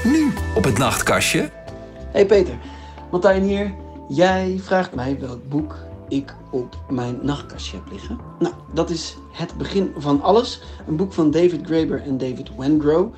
Nu 0.03 0.33
op 0.55 0.63
het 0.63 0.77
nachtkastje. 0.77 1.51
Hey 2.11 2.25
Peter, 2.25 2.57
Martijn 3.11 3.43
hier. 3.43 3.73
Jij 4.09 4.59
vraagt 4.61 4.93
mij 4.93 5.19
welk 5.19 5.49
boek 5.49 5.77
ik 6.09 6.35
op 6.51 6.77
mijn 6.89 7.19
nachtkastje 7.21 7.77
heb 7.77 7.91
liggen. 7.91 8.19
Nou, 8.39 8.53
dat 8.73 8.89
is 8.89 9.15
Het 9.31 9.57
Begin 9.57 9.93
van 9.97 10.21
Alles. 10.21 10.61
Een 10.87 10.95
boek 10.95 11.13
van 11.13 11.31
David 11.31 11.65
Graeber 11.65 12.01
en 12.01 12.17
David 12.17 12.55
Wengrow. 12.57 13.13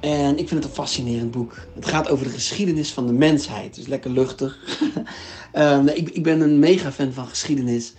En 0.00 0.38
ik 0.38 0.48
vind 0.48 0.50
het 0.50 0.64
een 0.64 0.76
fascinerend 0.76 1.30
boek. 1.30 1.54
Het 1.74 1.86
gaat 1.86 2.08
over 2.08 2.24
de 2.24 2.32
geschiedenis 2.32 2.92
van 2.92 3.06
de 3.06 3.12
mensheid. 3.12 3.74
Dus 3.74 3.86
lekker 3.86 4.10
luchtig. 4.10 4.58
Ehm, 5.52 5.86
ik, 5.86 6.10
ik 6.10 6.22
ben 6.22 6.40
een 6.40 6.58
mega 6.58 6.92
fan 6.92 7.12
van 7.12 7.26
geschiedenis. 7.26 7.92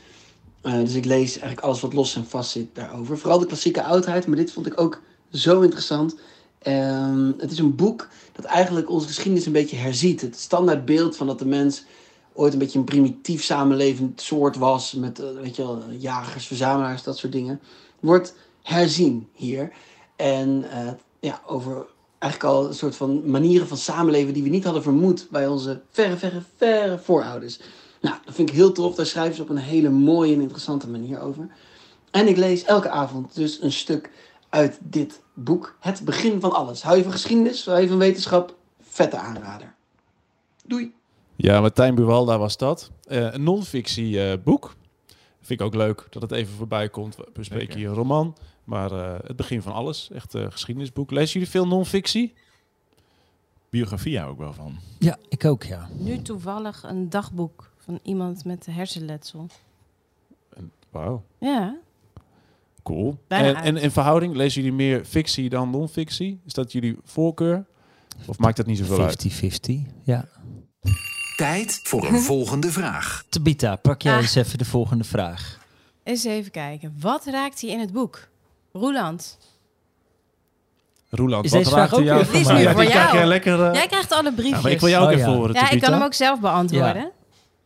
Eh, 0.62 0.74
dus 0.74 0.94
ik 0.94 1.06
lees 1.06 1.32
eigenlijk 1.32 1.62
alles 1.62 1.82
wat 1.82 1.94
los 1.94 2.16
en 2.16 2.26
vast 2.26 2.52
zit 2.52 2.68
daarover. 2.74 3.18
Vooral 3.18 3.40
de 3.40 3.46
klassieke 3.46 3.84
oudheid, 3.84 4.28
maar 4.28 4.38
dit 4.38 4.52
vond 4.52 4.66
ik 4.66 4.82
ook 4.82 5.02
zo 5.32 5.62
interessant. 5.62 6.16
Ehm, 6.60 7.32
het 7.38 7.52
is 7.52 7.60
een 7.60 7.76
boek 7.76 8.08
dat 8.32 8.46
eigenlijk 8.46 8.90
onze 8.90 9.08
geschiedenis 9.08 9.46
een 9.46 9.52
beetje 9.52 9.78
herziet. 9.78 10.22
Het 10.22 10.40
standaardbeeld 10.40 11.16
van 11.16 11.28
dat 11.28 11.40
de 11.40 11.46
mens 11.46 11.84
ooit 12.34 12.54
een 12.54 12.60
beetje 12.60 12.80
een 12.80 12.86
primitief 12.86 13.44
samenlevend 13.44 14.22
soort 14.22 14.56
was. 14.58 14.94
Met 14.94 15.20
eh, 15.20 15.28
weet 15.42 15.56
je 15.56 15.62
wel, 15.62 15.84
jagers, 15.98 16.48
verzamelaars, 16.48 17.04
dat 17.04 17.18
soort 17.18 17.34
dingen. 17.34 17.60
Wordt 18.00 18.34
herzien 18.62 19.28
hier. 19.34 19.72
En 20.16 20.72
eh, 20.72 20.92
ja, 21.20 21.42
over 21.46 21.86
eigenlijk 22.20 22.54
al 22.54 22.68
een 22.68 22.74
soort 22.74 22.96
van 22.96 23.30
manieren 23.30 23.68
van 23.68 23.78
samenleven 23.78 24.34
die 24.34 24.44
we 24.44 24.50
niet 24.50 24.64
hadden 24.64 24.84
vermoed 24.84 25.28
bij 25.32 25.48
onze 25.48 25.82
verre, 25.92 26.18
verre, 26.18 26.42
verre 26.56 27.00
voorouders. 27.00 27.60
Nou, 28.02 28.16
dat 28.26 28.36
vind 28.36 28.50
ik 28.50 28.56
heel 28.56 28.72
tof. 28.72 28.96
Daar 28.96 29.06
schrijven 29.06 29.36
ze 29.36 29.42
op 29.42 29.50
een 29.50 29.58
hele 29.58 29.90
mooie 29.90 30.34
en 30.34 30.42
interessante 30.42 30.90
manier 30.90 31.20
over. 31.20 31.50
En 32.12 32.28
ik 32.28 32.38
lees 32.38 32.64
elke 32.64 32.90
avond 32.90 33.36
dus 33.36 33.62
een 33.62 33.72
stuk 33.72 34.12
uit 34.50 34.80
dit 34.82 35.22
boek. 35.34 35.76
Het 35.80 36.02
begin 36.06 36.40
van 36.40 36.52
alles. 36.52 36.82
Hou 36.82 36.98
je 36.98 37.04
van 37.04 37.12
geschiedenis? 37.12 37.66
Hou 37.66 37.82
je 37.82 37.88
van 37.88 37.98
wetenschap? 37.98 38.56
Vette 38.82 39.18
aanrader. 39.18 39.76
Doei! 40.66 40.94
Ja, 41.36 41.62
Martijn 41.62 41.96
Buwalda 41.96 42.38
was 42.38 42.58
dat. 42.58 42.92
Eh, 43.04 43.34
een 43.34 43.44
non-fictie 43.44 44.24
eh, 44.24 44.38
boek. 44.44 44.76
Vind 45.42 45.60
ik 45.60 45.66
ook 45.66 45.76
leuk 45.76 46.08
dat 46.10 46.22
het 46.22 46.32
even 46.32 46.56
voorbij 46.56 46.90
komt. 46.90 47.16
We 47.16 47.30
bespreken 47.34 47.78
hier 47.78 47.88
een 47.88 47.94
roman, 47.94 48.36
maar 48.64 48.92
eh, 48.92 49.20
het 49.28 49.36
begin 49.36 49.62
van 49.62 49.74
alles. 49.74 50.10
Echt 50.12 50.34
een 50.34 50.52
geschiedenisboek. 50.52 51.12
Lezen 51.12 51.34
jullie 51.34 51.50
veel 51.50 51.68
non-fictie? 51.68 52.34
Biografie 53.70 54.20
hou 54.20 54.32
ik 54.32 54.38
wel 54.38 54.54
van. 54.54 54.78
Ja, 55.00 55.18
ik 55.30 55.46
ook, 55.46 55.64
ja. 55.64 55.88
Nu 55.98 56.22
toevallig 56.22 56.84
een 56.84 57.10
dagboek 57.10 57.72
van 57.88 58.00
iemand 58.04 58.46
met 58.46 58.66
hersenletsel. 58.70 59.48
Wauw, 60.92 61.24
Ja, 61.40 61.76
cool. 62.84 63.18
En, 63.28 63.56
en 63.56 63.78
in 63.78 63.92
verhouding, 63.92 64.36
lezen 64.36 64.62
jullie 64.62 64.78
meer 64.78 65.06
fictie 65.06 65.50
dan 65.50 65.70
non-fictie? 65.70 66.40
Is 66.46 66.54
dat 66.54 66.72
jullie 66.72 66.98
voorkeur? 67.04 67.66
Of 68.26 68.38
maakt 68.38 68.58
dat 68.58 68.66
niet 68.66 68.78
zoveel 68.78 69.04
uit? 69.04 69.28
50-50, 69.28 69.72
ja. 70.04 70.26
Tijd 71.36 71.80
voor 71.84 72.08
een 72.08 72.20
volgende 72.34 72.72
vraag. 72.72 73.26
Tabita, 73.30 73.76
pak 73.76 74.02
jij 74.02 74.14
Ah. 74.16 74.22
eens 74.22 74.36
even 74.36 74.58
de 74.58 74.66
volgende 74.66 75.04
vraag. 75.04 75.60
eens 76.04 76.24
even 76.24 76.52
kijken. 76.52 76.96
Wat 77.00 77.26
raakt 77.26 77.62
hij 77.62 77.70
in 77.70 77.80
het 77.80 77.92
boek? 77.94 78.28
Roeland. 78.72 79.38
Roeland, 81.10 81.46
Is 81.46 81.52
wat 81.52 81.60
deze 81.60 81.72
vraag 81.74 81.90
raakt 81.90 82.00
ook 82.02 82.06
jou? 82.08 82.22
is 82.22 82.28
nu 82.32 82.44
voor 82.44 82.74
krijg 82.74 82.94
jou. 82.94 83.16
jij 83.18 83.26
lekker... 83.28 83.64
eh, 83.66 83.74
Jij 83.74 83.88
krijgt 83.88 84.12
alle 84.12 84.32
briefjes. 84.34 84.56
ja, 84.56 84.62
maar 84.62 84.72
ik 84.72 84.80
wil 84.80 84.90
jou 84.90 85.04
ook 85.04 85.10
Oh, 85.12 85.18
even 85.18 85.32
ja. 85.32 85.38
horen, 85.38 85.54
Ja, 85.56 85.70
ik 85.70 85.82
kan 85.82 85.94
hem 85.94 86.02
ook 86.02 86.14
zelf 86.14 86.40
beantwoorden. 86.40 87.12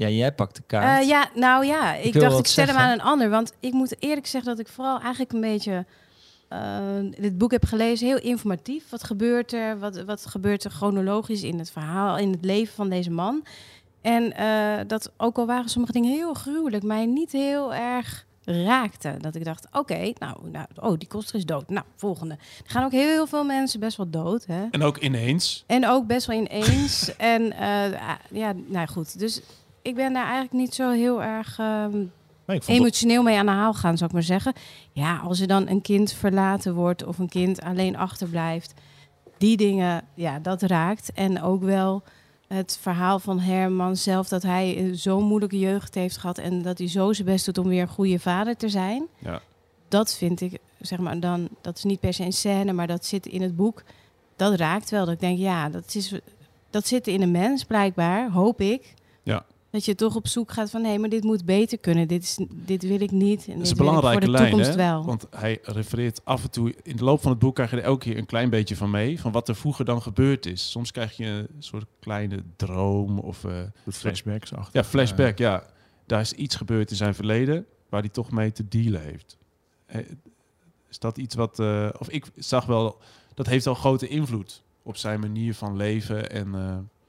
Ja, 0.02 0.10
jij 0.10 0.32
pakt 0.32 0.56
de 0.56 0.64
kaart. 0.68 1.02
Eh, 1.02 1.08
ja, 1.08 1.30
nou 1.36 1.66
ja, 1.66 1.96
ik 1.96 2.14
dacht 2.14 2.40
ik 2.40 2.46
stel 2.46 2.66
hem 2.66 2.76
aan 2.76 2.92
een 2.92 3.02
ander. 3.02 3.30
Want 3.30 3.54
ik 3.60 3.74
moet 3.74 3.96
eerlijk 4.00 4.28
zeggen 4.28 4.50
dat 4.50 4.60
ik 4.60 4.74
vooral 4.74 5.00
eigenlijk 5.00 5.32
een 5.32 5.42
beetje 5.42 5.86
eh, 6.48 6.60
dit 7.18 7.38
boek 7.38 7.52
heb 7.52 7.66
gelezen. 7.66 8.08
Heel 8.08 8.20
informatief. 8.20 8.90
Wat 8.90 9.04
gebeurt 9.04 9.54
er? 9.54 9.80
Wat, 9.80 10.04
wat 10.04 10.26
gebeurt 10.26 10.64
er 10.64 10.72
chronologisch 10.72 11.44
in 11.44 11.60
het 11.60 11.72
verhaal, 11.72 12.18
in 12.18 12.32
het 12.32 12.46
leven 12.46 12.74
van 12.74 12.90
deze 12.90 13.12
man? 13.12 13.44
En 14.02 14.36
eh, 14.36 14.88
dat 14.88 15.12
ook 15.18 15.38
al 15.38 15.46
waren 15.46 15.70
sommige 15.70 15.94
dingen 15.94 16.12
heel 16.12 16.34
gruwelijk, 16.34 16.84
mij 16.84 17.06
niet 17.06 17.32
heel 17.32 17.74
erg 17.74 18.26
raakte. 18.46 19.16
Dat 19.20 19.36
ik 19.36 19.46
dacht, 19.46 19.68
oké, 19.72 20.14
nou, 20.18 20.50
nou, 20.52 20.68
oh, 20.76 20.98
die 20.98 21.08
koster 21.08 21.36
is 21.36 21.46
dood. 21.46 21.70
Nou, 21.70 21.86
volgende. 21.96 22.34
Er 22.34 22.72
gaan 22.72 22.84
ook 22.84 22.92
heel 22.92 23.28
veel 23.28 23.44
mensen 23.44 23.80
best 23.80 23.98
wel 23.98 24.10
dood, 24.10 24.46
hè? 24.46 24.66
En 24.72 24.84
ook 24.84 24.98
ineens. 24.98 25.64
En 25.68 25.88
ook 25.88 26.08
best 26.08 26.28
wel 26.28 26.38
ineens. 26.38 27.16
en 27.18 27.52
eh, 27.52 28.10
ah, 28.10 28.16
ja, 28.30 28.54
nou 28.68 28.88
goed. 28.88 29.20
Dus 29.20 29.42
ik 29.82 29.96
ben 29.96 30.14
daar 30.14 30.24
eigenlijk 30.24 30.54
niet 30.54 30.76
zo 30.76 30.92
heel 30.92 31.24
erg 31.24 31.60
ehm, 31.60 32.04
Nee, 32.46 32.62
emotioneel 32.66 33.24
mee 33.24 33.38
aan 33.38 33.46
de 33.46 33.52
haal 33.52 33.74
gaan, 33.74 33.98
zou 33.98 34.10
ik 34.10 34.16
maar 34.16 34.26
zeggen. 34.26 34.54
Ja, 34.92 35.18
als 35.18 35.40
er 35.40 35.48
dan 35.48 35.68
een 35.68 35.82
kind 35.82 36.14
verlaten 36.14 36.74
wordt 36.74 37.06
of 37.06 37.20
een 37.20 37.30
kind 37.30 37.62
alleen 37.62 37.98
achterblijft. 37.98 38.74
Die 39.38 39.58
dingen, 39.58 40.04
ja, 40.14 40.40
dat 40.40 40.62
raakt. 40.62 41.12
En 41.14 41.42
ook 41.42 41.64
wel 41.64 42.04
het 42.48 42.78
verhaal 42.82 43.20
van 43.20 43.40
Herman 43.40 43.96
zelf, 43.96 44.28
dat 44.28 44.44
hij 44.44 44.90
zo'n 44.94 45.24
moeilijke 45.24 45.60
jeugd 45.60 45.96
heeft 45.96 46.18
gehad. 46.18 46.38
En 46.38 46.62
dat 46.62 46.78
hij 46.78 46.88
zo 46.88 47.14
zijn 47.14 47.28
best 47.28 47.46
doet 47.46 47.58
om 47.58 47.68
weer 47.68 47.82
een 47.82 47.88
goede 47.88 48.20
vader 48.20 48.58
te 48.58 48.70
zijn. 48.70 49.08
Ja. 49.20 49.42
Dat 49.88 50.16
vind 50.16 50.42
ik, 50.42 50.58
zeg 50.80 51.00
maar, 51.00 51.20
dan, 51.20 51.50
dat 51.62 51.78
is 51.78 51.84
niet 51.84 52.00
per 52.00 52.14
se 52.14 52.24
een 52.24 52.34
scène, 52.34 52.74
maar 52.74 52.88
dat 52.88 53.06
zit 53.06 53.26
in 53.26 53.42
het 53.42 53.56
boek. 53.56 53.84
Dat 54.36 54.56
raakt 54.56 54.90
wel. 54.90 55.06
Dat 55.06 55.14
ik 55.14 55.20
denk, 55.20 55.38
ja, 55.38 55.70
dat, 55.70 55.96
is, 55.96 56.14
dat 56.70 56.88
zit 56.88 57.08
in 57.08 57.22
een 57.22 57.32
mens 57.32 57.64
blijkbaar, 57.64 58.32
hoop 58.32 58.62
ik. 58.62 58.94
Ja. 59.24 59.46
Dat 59.72 59.86
je 59.86 59.96
toch 59.96 60.16
op 60.16 60.28
zoek 60.28 60.52
gaat 60.52 60.70
van, 60.70 60.84
hé, 60.84 60.98
maar 60.98 61.10
dit 61.10 61.24
moet 61.24 61.46
beter 61.46 61.78
kunnen. 61.78 62.08
Dit, 62.08 62.24
is, 62.24 62.38
dit 62.52 62.84
wil 62.84 63.02
ik 63.02 63.12
niet. 63.12 63.48
En 63.48 63.54
Dat 63.54 63.62
is 63.64 63.70
een 63.72 63.78
belangrijke 63.78 64.12
voor 64.12 64.26
de 64.26 64.32
lijn, 64.32 64.50
toekomst 64.50 64.70
hè? 64.70 64.76
wel. 64.76 65.06
Want 65.06 65.28
hij 65.30 65.60
refereert 65.62 66.22
af 66.26 66.44
en 66.44 66.52
toe... 66.52 66.76
In 66.84 66.96
de 66.96 67.04
loop 67.04 67.22
van 67.22 67.32
het 67.32 67.40
boek 67.40 67.56
krijg 67.56 67.72
je 67.72 67.78
er 67.78 67.84
elke 67.84 68.06
keer 68.06 68.18
een 68.18 68.26
klein 68.26 68.50
beetje 68.50 68.76
van 68.76 68.90
mee... 68.90 69.20
van 69.20 69.32
wat 69.32 69.50
er 69.50 69.56
vroeger 69.56 69.86
dan 69.86 70.02
gebeurd 70.02 70.46
is. 70.46 70.72
Soms 70.72 70.92
krijg 70.92 71.18
je 71.18 71.26
een 71.26 71.64
soort 71.64 71.86
kleine 72.00 72.44
droom 72.56 73.20
of... 73.20 73.44
eh, 73.44 73.52
Dat 73.86 73.94
flashbacks 73.96 74.54
achter. 74.54 74.82
ja, 74.82 74.84
flashback, 74.88 75.38
ja. 75.38 75.64
Daar 76.06 76.22
is 76.22 76.34
iets 76.34 76.56
gebeurd 76.56 76.90
in 76.90 76.96
zijn 76.96 77.16
verleden... 77.16 77.66
waar 77.90 78.02
hij 78.02 78.10
toch 78.10 78.32
mee 78.32 78.52
te 78.52 78.68
dealen 78.68 79.02
heeft. 79.02 79.38
Eh, 79.86 80.00
Is 80.90 81.00
dat 81.00 81.18
iets 81.18 81.36
wat... 81.36 81.60
eh, 81.60 81.90
of 82.00 82.10
ik 82.10 82.26
zag 82.36 82.66
wel... 82.66 82.98
Dat 83.34 83.46
heeft 83.48 83.68
al 83.68 83.76
grote 83.76 84.08
invloed 84.08 84.64
op 84.84 84.98
zijn 84.98 85.20
manier 85.20 85.54
van 85.56 85.76
leven 85.76 86.32
en... 86.32 86.56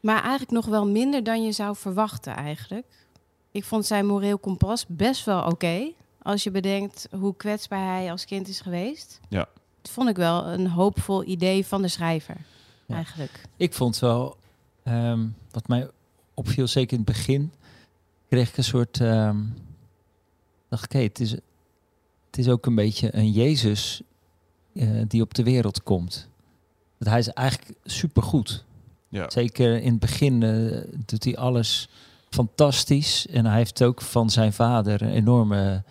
Maar 0.03 0.21
eigenlijk 0.21 0.51
nog 0.51 0.67
wel 0.67 0.87
minder 0.87 1.25
dan 1.25 1.43
je 1.43 1.53
zou 1.53 1.77
verwachten 1.77 2.37
eigenlijk. 2.37 2.87
Ik 3.51 3.65
vond 3.65 3.87
zijn 3.87 4.07
moreel 4.07 4.38
kompas 4.38 4.87
best 4.88 5.25
wel 5.25 5.43
oké. 5.43 5.93
als 6.23 6.43
je 6.43 6.51
bedenkt 6.51 7.09
hoe 7.11 7.37
kwetsbaar 7.37 7.95
hij 7.95 8.11
als 8.11 8.25
kind 8.25 8.49
is 8.49 8.61
geweest. 8.61 9.21
Ja. 9.29 9.49
Dat 9.83 9.93
vond 9.93 10.09
ik 10.09 10.17
wel 10.17 10.47
een 10.47 10.67
hoopvol 10.67 11.25
idee 11.25 11.67
van 11.67 11.83
de 11.83 11.88
schrijver. 11.88 12.37
Ja. 12.87 12.95
Eigenlijk. 12.95 13.43
Ik 13.57 13.75
vond 13.75 13.99
wel, 13.99 14.37
ehm, 14.83 15.29
wat 15.51 15.69
mij 15.69 15.91
opviel, 16.35 16.67
zeker 16.67 16.93
in 16.93 17.05
het 17.05 17.15
begin, 17.15 17.53
kreeg 18.29 18.49
ik 18.49 18.57
een 18.57 18.65
soort, 18.65 19.01
ehm 19.01 19.38
dacht 20.73 20.95
ik, 20.95 21.03
het, 21.03 21.21
is, 21.21 21.31
het 21.31 22.38
is 22.38 22.49
ook 22.49 22.67
een 22.67 22.75
beetje 22.75 23.17
een 23.17 23.31
Jezus 23.31 24.03
eh, 24.75 25.03
die 25.09 25.23
op 25.23 25.35
de 25.35 25.43
wereld 25.43 25.83
komt. 25.83 26.29
Dat 26.99 27.09
hij 27.09 27.19
is 27.19 27.29
eigenlijk 27.29 27.79
supergoed. 27.85 28.65
Ja. 29.12 29.31
Zeker 29.31 29.83
in 29.83 29.90
het 29.90 29.98
begin 30.01 30.42
eh, 30.42 30.81
doet 31.07 31.25
hij 31.25 31.37
alles 31.37 31.88
fantastisch. 32.31 33.27
En 33.27 33.46
hij 33.46 33.57
heeft 33.57 33.83
ook 33.83 34.03
van 34.03 34.31
zijn 34.31 34.53
vader 34.53 35.03
een 35.03 35.12
enorme 35.12 35.83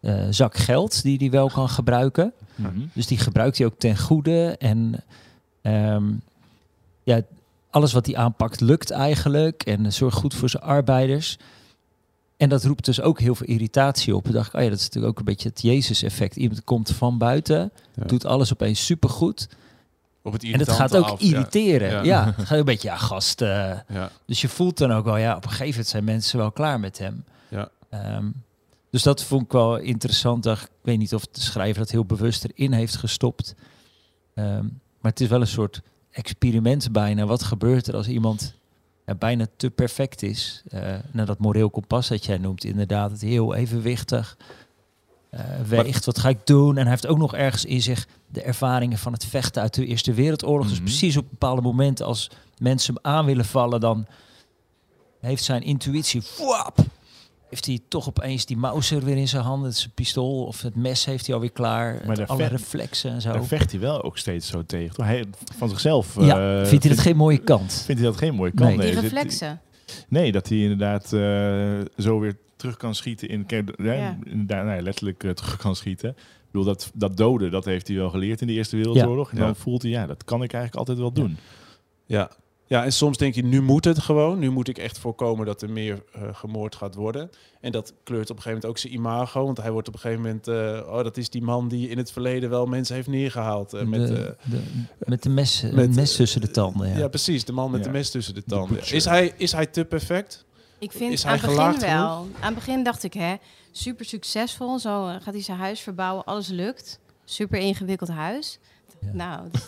eh, 0.00 0.26
zak 0.30 0.56
geld 0.56 1.02
die 1.02 1.16
hij 1.18 1.30
wel 1.30 1.48
kan 1.50 1.68
gebruiken. 1.68 2.32
Mhm. 2.54 2.80
Dus 2.92 3.06
die 3.06 3.18
gebruikt 3.18 3.58
hij 3.58 3.66
ook 3.66 3.78
ten 3.78 3.98
goede. 3.98 4.56
En 4.58 4.94
ehm, 5.62 6.04
ja, 7.02 7.20
alles 7.70 7.92
wat 7.92 8.06
hij 8.06 8.16
aanpakt 8.16 8.60
lukt 8.60 8.90
eigenlijk. 8.90 9.62
En 9.62 9.92
zorgt 9.92 10.16
goed 10.16 10.34
voor 10.34 10.48
zijn 10.48 10.62
arbeiders. 10.62 11.38
En 12.36 12.48
dat 12.48 12.64
roept 12.64 12.84
dus 12.84 13.00
ook 13.00 13.20
heel 13.20 13.34
veel 13.34 13.46
irritatie 13.46 14.16
op. 14.16 14.26
En 14.26 14.32
dacht 14.32 14.48
ik, 14.48 14.54
oh 14.54 14.62
ja, 14.62 14.68
dat 14.68 14.78
is 14.78 14.84
natuurlijk 14.84 15.12
ook 15.12 15.18
een 15.18 15.24
beetje 15.24 15.48
het 15.48 15.62
Jezus-effect. 15.62 16.36
Iemand 16.36 16.64
komt 16.64 16.90
van 16.90 17.18
buiten, 17.18 17.70
Ja. 17.94 18.04
doet 18.04 18.24
alles 18.24 18.52
opeens 18.52 18.84
supergoed. 18.84 19.48
Op 20.22 20.32
het 20.32 20.44
En 20.44 20.58
dat 20.58 20.70
gaat 20.70 20.96
ook 20.96 21.04
af, 21.04 21.20
irriteren. 21.20 21.90
Ja. 21.90 22.02
Ja, 22.02 22.24
het 22.36 22.46
gaat 22.46 22.58
een 22.58 22.64
beetje, 22.64 22.88
ja, 22.88 22.96
gast. 22.96 23.40
eh, 23.42 23.48
Ja. 23.88 24.10
dus 24.26 24.40
je 24.40 24.48
voelt 24.48 24.78
dan 24.78 24.92
ook 24.92 25.04
wel, 25.04 25.16
ja, 25.16 25.36
op 25.36 25.42
een 25.44 25.50
gegeven 25.50 25.70
moment 25.70 25.86
zijn 25.88 26.04
mensen 26.04 26.38
wel 26.38 26.52
klaar 26.52 26.80
met 26.80 26.98
hem. 26.98 27.24
Ja. 27.48 27.68
Ehm, 27.90 28.30
dus 28.90 29.02
dat 29.02 29.24
vond 29.24 29.42
ik 29.42 29.52
wel 29.52 29.76
interessant. 29.76 30.46
Ik 30.46 30.68
weet 30.82 30.98
niet 30.98 31.14
of 31.14 31.26
de 31.26 31.40
schrijver 31.40 31.78
dat 31.78 31.90
heel 31.90 32.04
bewust 32.04 32.44
erin 32.44 32.72
heeft 32.72 32.96
gestopt. 32.96 33.54
Ehm, 34.34 34.62
maar 35.00 35.10
het 35.10 35.20
is 35.20 35.28
wel 35.28 35.40
een 35.40 35.46
soort 35.46 35.80
experiment 36.10 36.92
bijna. 36.92 37.24
Wat 37.26 37.42
gebeurt 37.42 37.86
er 37.86 37.94
als 37.96 38.08
iemand 38.08 38.54
ja, 39.06 39.14
bijna 39.14 39.46
te 39.56 39.70
perfect 39.70 40.22
is? 40.22 40.62
Eh 40.68 40.94
nou, 41.12 41.26
dat 41.26 41.38
moreel 41.38 41.70
kompas 41.70 42.08
dat 42.08 42.24
jij 42.24 42.38
noemt, 42.38 42.64
inderdaad, 42.64 43.10
het 43.10 43.20
heel 43.20 43.54
evenwichtig. 43.54 44.36
Eh 45.30 45.44
weegt, 45.66 46.04
wat 46.04 46.18
ga 46.18 46.28
ik 46.28 46.46
doen? 46.46 46.76
En 46.76 46.82
hij 46.82 46.90
heeft 46.90 47.06
ook 47.06 47.18
nog 47.18 47.34
ergens 47.34 47.64
in 47.64 47.82
zich 47.82 48.06
de 48.26 48.42
ervaringen 48.42 48.98
van 48.98 49.12
het 49.12 49.24
vechten 49.24 49.62
uit 49.62 49.74
de 49.74 49.86
Eerste 49.86 50.12
Wereldoorlog. 50.12 50.66
Mhm. 50.66 50.74
Dus 50.74 50.80
precies 50.82 51.16
op 51.16 51.26
bepaalde 51.30 51.62
momenten 51.62 52.06
als 52.06 52.30
mensen 52.58 52.94
hem 52.94 53.12
aan 53.12 53.24
willen 53.24 53.44
vallen, 53.44 53.80
dan 53.80 54.06
heeft 55.20 55.44
zijn 55.44 55.62
intuïtie, 55.62 56.22
wap, 56.38 56.78
heeft 57.48 57.66
hij 57.66 57.80
toch 57.88 58.08
opeens 58.08 58.46
die 58.46 58.56
Mauser 58.56 59.04
weer 59.04 59.16
in 59.16 59.28
zijn 59.28 59.42
handen, 59.42 59.74
zijn 59.74 59.90
pistool 59.94 60.44
of 60.44 60.62
het 60.62 60.76
mes 60.76 61.04
heeft 61.04 61.26
hij 61.26 61.34
alweer 61.34 61.52
klaar, 61.52 62.02
Maar 62.06 62.26
alle 62.26 62.46
reflexen 62.46 63.10
en 63.10 63.20
zo. 63.20 63.32
Daar 63.32 63.44
vecht 63.44 63.70
hij 63.70 63.80
wel 63.80 64.02
ook 64.02 64.18
steeds 64.18 64.48
zo 64.48 64.64
tegen. 64.66 64.94
toch? 64.94 65.06
Hij, 65.06 65.24
van 65.56 65.68
zichzelf 65.68 66.16
ja, 66.20 66.60
eh, 66.60 66.66
vindt 66.66 66.84
hij 66.84 66.94
dat 66.94 67.02
geen 67.02 67.16
mooie 67.16 67.38
kant? 67.38 67.72
vindt 67.72 68.00
hij 68.00 68.10
dat 68.10 68.18
geen 68.18 68.34
mooie 68.34 68.52
kant. 68.52 68.76
Nee. 68.76 68.92
Die 68.92 69.00
reflexen. 69.00 69.60
Nee, 70.08 70.32
dat 70.32 70.48
hij 70.48 70.58
inderdaad 70.58 71.12
eh, 71.12 72.02
zo 72.02 72.18
weer 72.18 72.36
terug 72.60 72.76
kan 72.76 72.94
schieten. 72.94 73.28
In, 73.28 73.44
ja. 73.76 74.18
Nou 74.46 74.80
letterlijk 74.82 75.24
eh, 75.24 75.30
terug 75.40 75.56
kan 75.56 75.76
schieten. 75.76 76.08
Ik 76.10 76.16
bedoel, 76.56 76.64
dat, 76.66 76.90
dat 76.94 77.16
doden, 77.16 77.50
dat 77.50 77.64
heeft 77.64 77.88
hij 77.88 77.96
wel 77.96 78.10
geleerd 78.10 78.40
in 78.40 78.46
de 78.46 78.52
Eerste 78.52 78.76
Wereldoorlog. 78.76 79.30
En 79.30 79.38
Ja. 79.38 79.44
dan 79.44 79.56
voelt 79.56 79.82
hij, 79.82 79.90
ja, 79.90 80.06
dat 80.06 80.24
kan 80.24 80.42
ik 80.42 80.52
eigenlijk 80.52 80.76
altijd 80.76 80.98
wel 80.98 81.12
doen. 81.12 81.36
Ja. 82.06 82.30
ja, 82.66 82.84
en 82.84 82.92
soms 82.92 83.16
denk 83.18 83.34
je, 83.34 83.42
nu 83.44 83.62
moet 83.62 83.84
het 83.84 83.98
gewoon. 83.98 84.38
Nu 84.38 84.50
moet 84.50 84.68
ik 84.68 84.78
echt 84.78 84.98
voorkomen 84.98 85.46
dat 85.46 85.62
er 85.62 85.70
meer 85.70 86.02
eh, 86.12 86.22
gemoord 86.32 86.74
gaat 86.74 86.94
worden. 86.94 87.30
En 87.60 87.72
dat 87.72 87.94
kleurt 88.04 88.30
op 88.30 88.36
een 88.36 88.42
gegeven 88.42 88.50
moment 88.50 88.66
ook 88.66 88.78
zijn 88.78 88.92
imago. 88.94 89.44
Want 89.44 89.56
hij 89.56 89.70
wordt 89.70 89.88
op 89.88 89.94
een 89.94 90.00
gegeven 90.00 90.22
moment... 90.22 90.48
eh, 90.48 90.80
oh, 90.88 91.02
dat 91.02 91.16
is 91.16 91.30
die 91.30 91.42
man 91.42 91.68
die 91.68 91.88
in 91.88 91.98
het 91.98 92.12
verleden 92.12 92.50
wel 92.50 92.66
mensen 92.66 92.94
heeft 92.94 93.08
neergehaald. 93.08 93.72
eh, 93.72 93.82
met, 93.86 94.06
de, 94.06 94.36
eh, 94.40 94.50
de- 94.50 94.60
met 94.98 95.22
de 95.22 95.28
mes, 95.28 95.62
met, 95.72 95.94
mes 95.94 96.16
tussen 96.16 96.40
de 96.40 96.50
tanden. 96.50 96.88
Ja. 96.88 96.98
ja. 96.98 97.08
precies. 97.08 97.44
De 97.44 97.52
man 97.52 97.70
met 97.70 97.80
Ja. 97.80 97.86
de 97.86 97.92
mes 97.92 98.10
tussen 98.10 98.34
de 98.34 98.40
De 98.40 98.46
tanden. 98.46 98.78
Is 98.92 99.04
hij, 99.04 99.32
is 99.36 99.52
hij 99.52 99.66
te 99.66 99.84
perfect? 99.84 100.44
Ik 100.80 100.92
vind 100.92 101.12
Is 101.12 101.26
aan 101.26 101.32
het 101.32 101.40
begin 101.40 101.80
wel. 101.80 101.90
Aan 101.90 102.28
het 102.40 102.54
begin 102.54 102.82
dacht 102.82 103.02
ik, 103.02 103.12
hè, 103.12 103.34
super 103.70 104.04
succesvol. 104.04 104.78
Zo 104.78 105.04
gaat 105.04 105.34
hij 105.34 105.42
zijn 105.42 105.58
huis 105.58 105.80
verbouwen, 105.80 106.24
alles 106.24 106.48
lukt. 106.48 106.98
Super 107.24 107.58
ingewikkeld 107.58 108.10
huis. 108.10 108.58
Ja. 109.00 109.08
Nou, 109.12 109.40
is- 109.52 109.66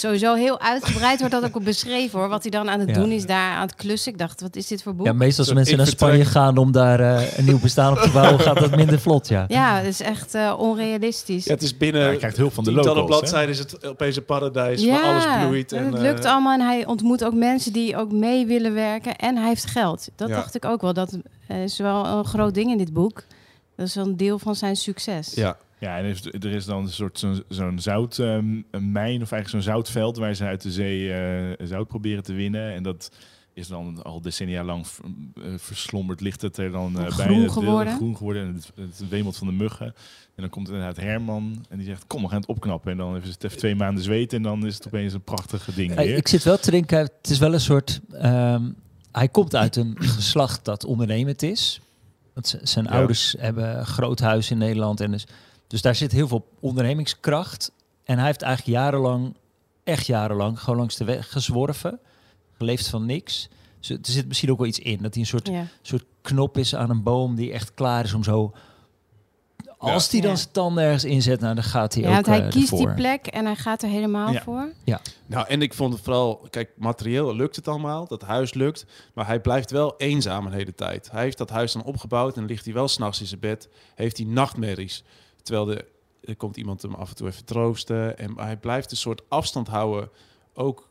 sowieso 0.00 0.34
heel 0.34 0.60
uitgebreid 0.60 1.18
wordt 1.18 1.34
dat 1.34 1.44
ook 1.44 1.62
beschreven 1.64 2.18
hoor. 2.18 2.28
Wat 2.28 2.42
hij 2.42 2.50
dan 2.50 2.70
aan 2.70 2.80
het 2.80 2.88
Ja. 2.88 2.94
doen 2.94 3.10
is 3.10 3.26
daar 3.26 3.52
aan 3.54 3.66
het 3.66 3.74
klussen. 3.74 4.12
Ik 4.12 4.18
dacht, 4.18 4.40
wat 4.40 4.56
is 4.56 4.66
dit 4.66 4.82
voor 4.82 4.94
boek? 4.94 5.06
Ja, 5.06 5.12
meestal 5.12 5.44
als 5.44 5.54
mensen 5.54 5.76
naar 5.76 5.86
Spanje 5.86 6.24
gaan 6.24 6.56
om 6.56 6.72
daar 6.72 7.00
eh, 7.00 7.38
een 7.38 7.44
nieuw 7.44 7.58
bestaan 7.58 7.92
op 7.92 7.98
te 7.98 8.10
bouwen, 8.10 8.40
gaat 8.46 8.58
dat 8.60 8.76
minder 8.76 9.00
vlot, 9.00 9.28
ja. 9.28 9.44
Ja, 9.48 9.76
het 9.76 9.86
is 9.86 10.00
echt 10.00 10.34
eh, 10.34 10.54
onrealistisch. 10.58 11.44
Ja, 11.44 11.52
het 11.52 11.62
is 11.62 11.76
binnen 11.76 12.00
Ja, 12.02 12.06
hij 12.08 12.16
krijgt 12.16 12.36
hulp 12.36 12.52
van 12.54 12.64
de 12.64 12.72
locals. 12.72 13.06
bladzijden 13.06 13.50
is 13.50 13.58
het 13.58 13.86
opeens 13.86 14.16
een 14.16 14.24
paradijs 14.24 14.86
waar 14.86 15.02
alles 15.02 15.24
bloeit. 15.46 15.72
en 15.72 15.78
En, 15.84 15.92
het 15.92 16.00
lukt 16.02 16.24
eh, 16.24 16.30
allemaal 16.32 16.52
en 16.52 16.66
hij 16.66 16.86
ontmoet 16.86 17.24
ook 17.24 17.34
mensen 17.34 17.72
die 17.72 17.96
ook 17.96 18.12
mee 18.12 18.46
willen 18.46 18.74
werken. 18.74 19.16
En 19.16 19.36
hij 19.36 19.48
heeft 19.48 19.66
geld. 19.66 20.08
Dat 20.16 20.28
Ja. 20.28 20.34
dacht 20.34 20.54
ik 20.54 20.64
ook 20.64 20.80
wel. 20.80 20.92
Dat 20.92 21.18
eh, 21.46 21.62
is 21.62 21.78
wel 21.78 22.06
een 22.06 22.24
groot 22.24 22.54
ding 22.54 22.70
in 22.70 22.78
dit 22.78 22.92
boek. 22.92 23.22
Dat 23.76 23.86
is 23.86 23.94
wel 23.94 24.04
een 24.06 24.16
deel 24.16 24.38
van 24.38 24.54
zijn 24.54 24.76
succes. 24.76 25.34
Ja, 25.34 25.56
Ja, 25.80 25.98
en 25.98 26.04
er 26.04 26.10
is, 26.10 26.24
er 26.24 26.52
is 26.52 26.64
dan 26.64 26.82
een 26.84 26.92
soort 26.92 27.18
zo'n 27.18 27.42
zo'n 27.48 27.78
zout, 27.78 28.18
ehm, 28.18 28.62
een 28.70 28.92
mijn 28.92 29.22
of 29.22 29.32
eigenlijk 29.32 29.48
zo'n 29.48 29.72
zoutveld 29.72 30.16
waar 30.16 30.34
ze 30.34 30.44
uit 30.44 30.62
de 30.62 30.70
zee 30.70 31.12
eh, 31.12 31.66
zout 31.66 31.88
proberen 31.88 32.22
te 32.22 32.32
winnen. 32.32 32.72
En 32.72 32.82
dat 32.82 33.10
is 33.58 33.68
dan 33.68 34.02
al 34.02 34.20
decennia 34.20 34.64
lang 34.64 34.86
eh, 35.34 35.42
verslomberd. 35.56 36.20
Ligt 36.20 36.42
het 36.42 36.56
er 36.56 36.70
dan 36.70 36.98
eh, 36.98 37.06
Groen 37.06 37.26
bij. 37.26 37.42
Het, 37.42 37.52
geworden. 37.52 37.94
groen 37.94 38.16
geworden. 38.16 38.42
En 38.42 38.54
het, 38.54 38.72
het 38.98 39.08
wemelt 39.08 39.36
van 39.36 39.46
de 39.46 39.52
muggen. 39.52 39.86
En 39.86 40.44
dan 40.44 40.48
komt 40.48 40.68
inderdaad 40.68 40.96
Herman 40.96 41.64
en 41.68 41.78
die 41.78 41.86
zegt, 41.86 42.06
kom, 42.06 42.22
we 42.22 42.28
gaan 42.28 42.40
het 42.40 42.48
opknappen. 42.48 42.90
En 42.92 42.96
dan 42.98 43.14
heeft 43.14 43.26
het 43.26 43.44
even 43.44 43.58
twee 43.58 43.74
maanden 43.74 44.04
zweten 44.04 44.36
en 44.36 44.42
dan 44.42 44.66
is 44.66 44.74
het 44.74 44.86
opeens 44.86 45.12
een 45.12 45.22
prachtige 45.22 45.74
ding 45.74 45.94
weer. 45.94 46.16
ik 46.16 46.28
zit 46.28 46.42
wel 46.44 46.58
te 46.58 46.70
denken, 46.70 46.98
het 46.98 47.30
is 47.30 47.38
wel 47.38 47.52
een 47.52 47.60
soort... 47.60 48.00
ehm, 48.12 48.70
hij 49.12 49.28
komt 49.28 49.54
uit 49.54 49.76
een 49.76 49.96
geslacht 50.16 50.64
dat 50.64 50.84
ondernemend 50.84 51.42
is. 51.42 51.80
Want 52.34 52.58
zijn 52.62 52.84
Ja. 52.84 52.90
ouders 52.90 53.34
hebben 53.38 53.78
een 53.78 53.86
groot 53.86 54.20
huis 54.20 54.50
in 54.50 54.58
Nederland. 54.58 55.00
En 55.00 55.10
dus, 55.10 55.26
dus 55.68 55.82
daar 55.82 55.94
zit 55.94 56.12
heel 56.12 56.28
veel 56.28 56.48
ondernemingskracht. 56.60 57.72
En 58.04 58.16
hij 58.16 58.26
heeft 58.26 58.42
eigenlijk 58.42 58.76
jarenlang, 58.78 59.36
echt 59.84 60.06
jarenlang, 60.06 60.60
gewoon 60.60 60.78
langs 60.78 60.96
de 60.96 61.04
weg 61.04 61.30
gezworven. 61.32 62.00
Geleefd 62.56 62.88
van 62.88 63.06
niks. 63.06 63.48
Dus 63.80 63.90
er 63.90 63.98
zit 64.02 64.26
misschien 64.28 64.50
ook 64.50 64.58
wel 64.58 64.66
iets 64.66 64.78
in. 64.78 64.98
Dat 65.02 65.12
hij 65.14 65.22
een 65.22 65.28
soort, 65.28 65.48
Ja. 65.48 65.66
soort 65.82 66.04
knop 66.22 66.58
is 66.58 66.74
aan 66.74 66.90
een 66.90 67.02
boom 67.02 67.34
die 67.34 67.52
echt 67.52 67.74
klaar 67.74 68.04
is 68.04 68.12
om 68.14 68.24
zo... 68.24 68.52
Als 69.78 70.10
hij 70.10 70.20
dan 70.20 70.30
Ja. 70.30 70.36
zijn 70.36 70.52
tanden 70.52 70.84
ergens 70.84 71.04
inzet, 71.04 71.40
nou, 71.40 71.54
dan 71.54 71.64
gaat 71.64 71.94
hij 71.94 72.02
Ja, 72.02 72.08
ook 72.08 72.14
want 72.14 72.26
hij 72.26 72.42
eh, 72.42 72.48
kiest 72.50 72.76
die 72.76 72.94
plek 72.94 73.26
en 73.26 73.44
hij 73.44 73.56
gaat 73.56 73.82
er 73.82 73.88
helemaal 73.88 74.32
Ja. 74.32 74.42
voor. 74.42 74.72
Nou, 75.26 75.46
en 75.48 75.62
ik 75.62 75.74
vond 75.74 75.92
het 75.92 76.02
vooral, 76.02 76.46
kijk, 76.50 76.70
materieel 76.76 77.34
lukt 77.34 77.56
het 77.56 77.68
allemaal, 77.68 78.06
dat 78.06 78.22
huis 78.22 78.54
lukt, 78.54 78.86
maar 79.14 79.26
hij 79.26 79.40
blijft 79.40 79.70
wel 79.70 79.94
eenzaam 79.96 80.46
een 80.46 80.52
hele 80.52 80.74
tijd. 80.74 81.10
Hij 81.10 81.22
heeft 81.22 81.38
dat 81.38 81.50
huis 81.50 81.72
dan 81.72 81.82
opgebouwd 81.84 82.36
en 82.36 82.44
ligt 82.44 82.64
hij 82.64 82.74
wel 82.74 82.88
s'nachts 82.88 83.20
in 83.20 83.26
zijn 83.26 83.40
bed, 83.40 83.68
heeft 83.94 84.16
hij 84.16 84.26
nachtmerries. 84.26 85.04
Terwijl 85.48 85.66
de, 85.66 85.84
er 86.20 86.36
komt 86.36 86.56
iemand 86.56 86.82
hem 86.82 86.94
af 86.94 87.08
en 87.08 87.16
toe 87.16 87.28
even 87.28 87.44
troosten 87.44 88.18
en 88.18 88.38
hij 88.38 88.56
blijft 88.56 88.90
een 88.90 88.96
soort 88.96 89.22
afstand 89.28 89.68
houden. 89.68 90.10
Ook, 90.54 90.88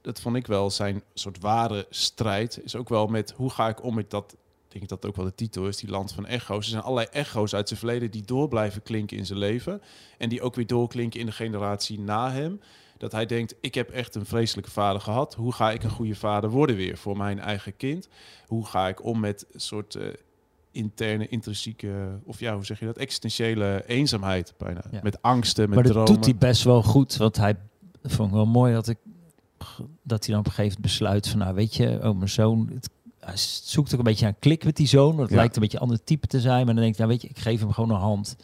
dat 0.00 0.20
vond 0.20 0.36
ik 0.36 0.46
wel 0.46 0.70
zijn 0.70 1.02
soort 1.14 1.40
ware 1.40 1.86
strijd, 1.90 2.60
is 2.64 2.76
ook 2.76 2.88
wel 2.88 3.06
met 3.06 3.32
hoe 3.36 3.50
ga 3.50 3.68
ik 3.68 3.82
om 3.82 3.94
met 3.94 4.10
dat, 4.10 4.36
ik 4.68 4.72
denk 4.72 4.88
dat 4.88 5.06
ook 5.06 5.16
wel 5.16 5.24
de 5.24 5.34
titel 5.34 5.66
is, 5.68 5.76
die 5.76 5.90
land 5.90 6.12
van 6.12 6.26
echo's. 6.26 6.64
Er 6.64 6.70
zijn 6.70 6.82
allerlei 6.82 7.08
echo's 7.10 7.54
uit 7.54 7.68
zijn 7.68 7.80
verleden 7.80 8.10
die 8.10 8.22
door 8.22 8.48
blijven 8.48 8.82
klinken 8.82 9.16
in 9.16 9.26
zijn 9.26 9.38
leven 9.38 9.82
en 10.18 10.28
die 10.28 10.42
ook 10.42 10.54
weer 10.54 10.66
doorklinken 10.66 11.20
in 11.20 11.26
de 11.26 11.32
generatie 11.32 11.98
na 11.98 12.30
hem 12.30 12.60
dat 12.98 13.12
hij 13.12 13.26
denkt, 13.26 13.54
ik 13.60 13.74
heb 13.74 13.90
echt 13.90 14.14
een 14.14 14.26
vreselijke 14.26 14.70
vader 14.70 15.00
gehad. 15.00 15.34
Hoe 15.34 15.52
ga 15.52 15.70
ik 15.70 15.82
een 15.82 15.90
goede 15.90 16.14
vader 16.14 16.50
worden 16.50 16.76
weer 16.76 16.98
voor 16.98 17.16
mijn 17.16 17.38
eigen 17.38 17.76
kind? 17.76 18.08
Hoe 18.46 18.66
ga 18.66 18.88
ik 18.88 19.04
om 19.04 19.20
met 19.20 19.46
soort 19.54 19.94
eh, 19.94 20.08
interne, 20.72 21.28
intrinsieke, 21.28 22.18
of 22.24 22.40
ja, 22.40 22.54
hoe 22.54 22.64
zeg 22.64 22.78
je 22.80 22.86
dat? 22.86 22.96
Existentiële 22.96 23.82
eenzaamheid 23.86 24.54
bijna. 24.58 24.80
Ja. 24.90 25.00
Met 25.02 25.22
angsten, 25.22 25.64
met 25.68 25.74
maar 25.74 25.82
dat 25.84 25.92
dromen. 25.92 26.14
doet 26.14 26.24
hij 26.24 26.36
best 26.36 26.62
wel 26.62 26.82
goed. 26.82 27.16
Want 27.16 27.36
hij 27.36 27.56
vond 28.02 28.28
ik 28.28 28.34
wel 28.34 28.46
mooi 28.46 28.72
dat 28.72 28.88
ik 28.88 28.98
dat 30.02 30.24
hij 30.24 30.30
dan 30.34 30.38
op 30.38 30.46
een 30.46 30.52
gegeven 30.52 30.76
moment 30.80 30.80
besluit 30.80 31.28
van 31.28 31.38
nou 31.38 31.54
weet 31.54 31.74
je, 31.74 31.98
oh 32.02 32.16
mijn 32.16 32.28
zoon, 32.28 32.70
het, 32.74 32.90
hij 33.18 33.36
zoekt 33.62 33.92
ook 33.92 33.98
een 33.98 34.04
beetje 34.04 34.26
een 34.26 34.38
klik 34.38 34.64
met 34.64 34.76
die 34.76 34.86
zoon. 34.86 35.16
Ja. 35.16 35.26
lijkt 35.28 35.54
een 35.56 35.62
beetje 35.62 35.76
een 35.76 35.82
ander 35.82 36.04
type 36.04 36.26
te 36.26 36.40
zijn. 36.40 36.64
Maar 36.66 36.74
dan 36.74 36.82
denk 36.82 36.92
ik, 36.92 36.98
nou 36.98 37.10
weet 37.10 37.22
je, 37.22 37.28
ik 37.28 37.38
geef 37.38 37.60
hem 37.60 37.72
gewoon 37.72 37.90
een 37.90 37.96
hand. 37.96 38.36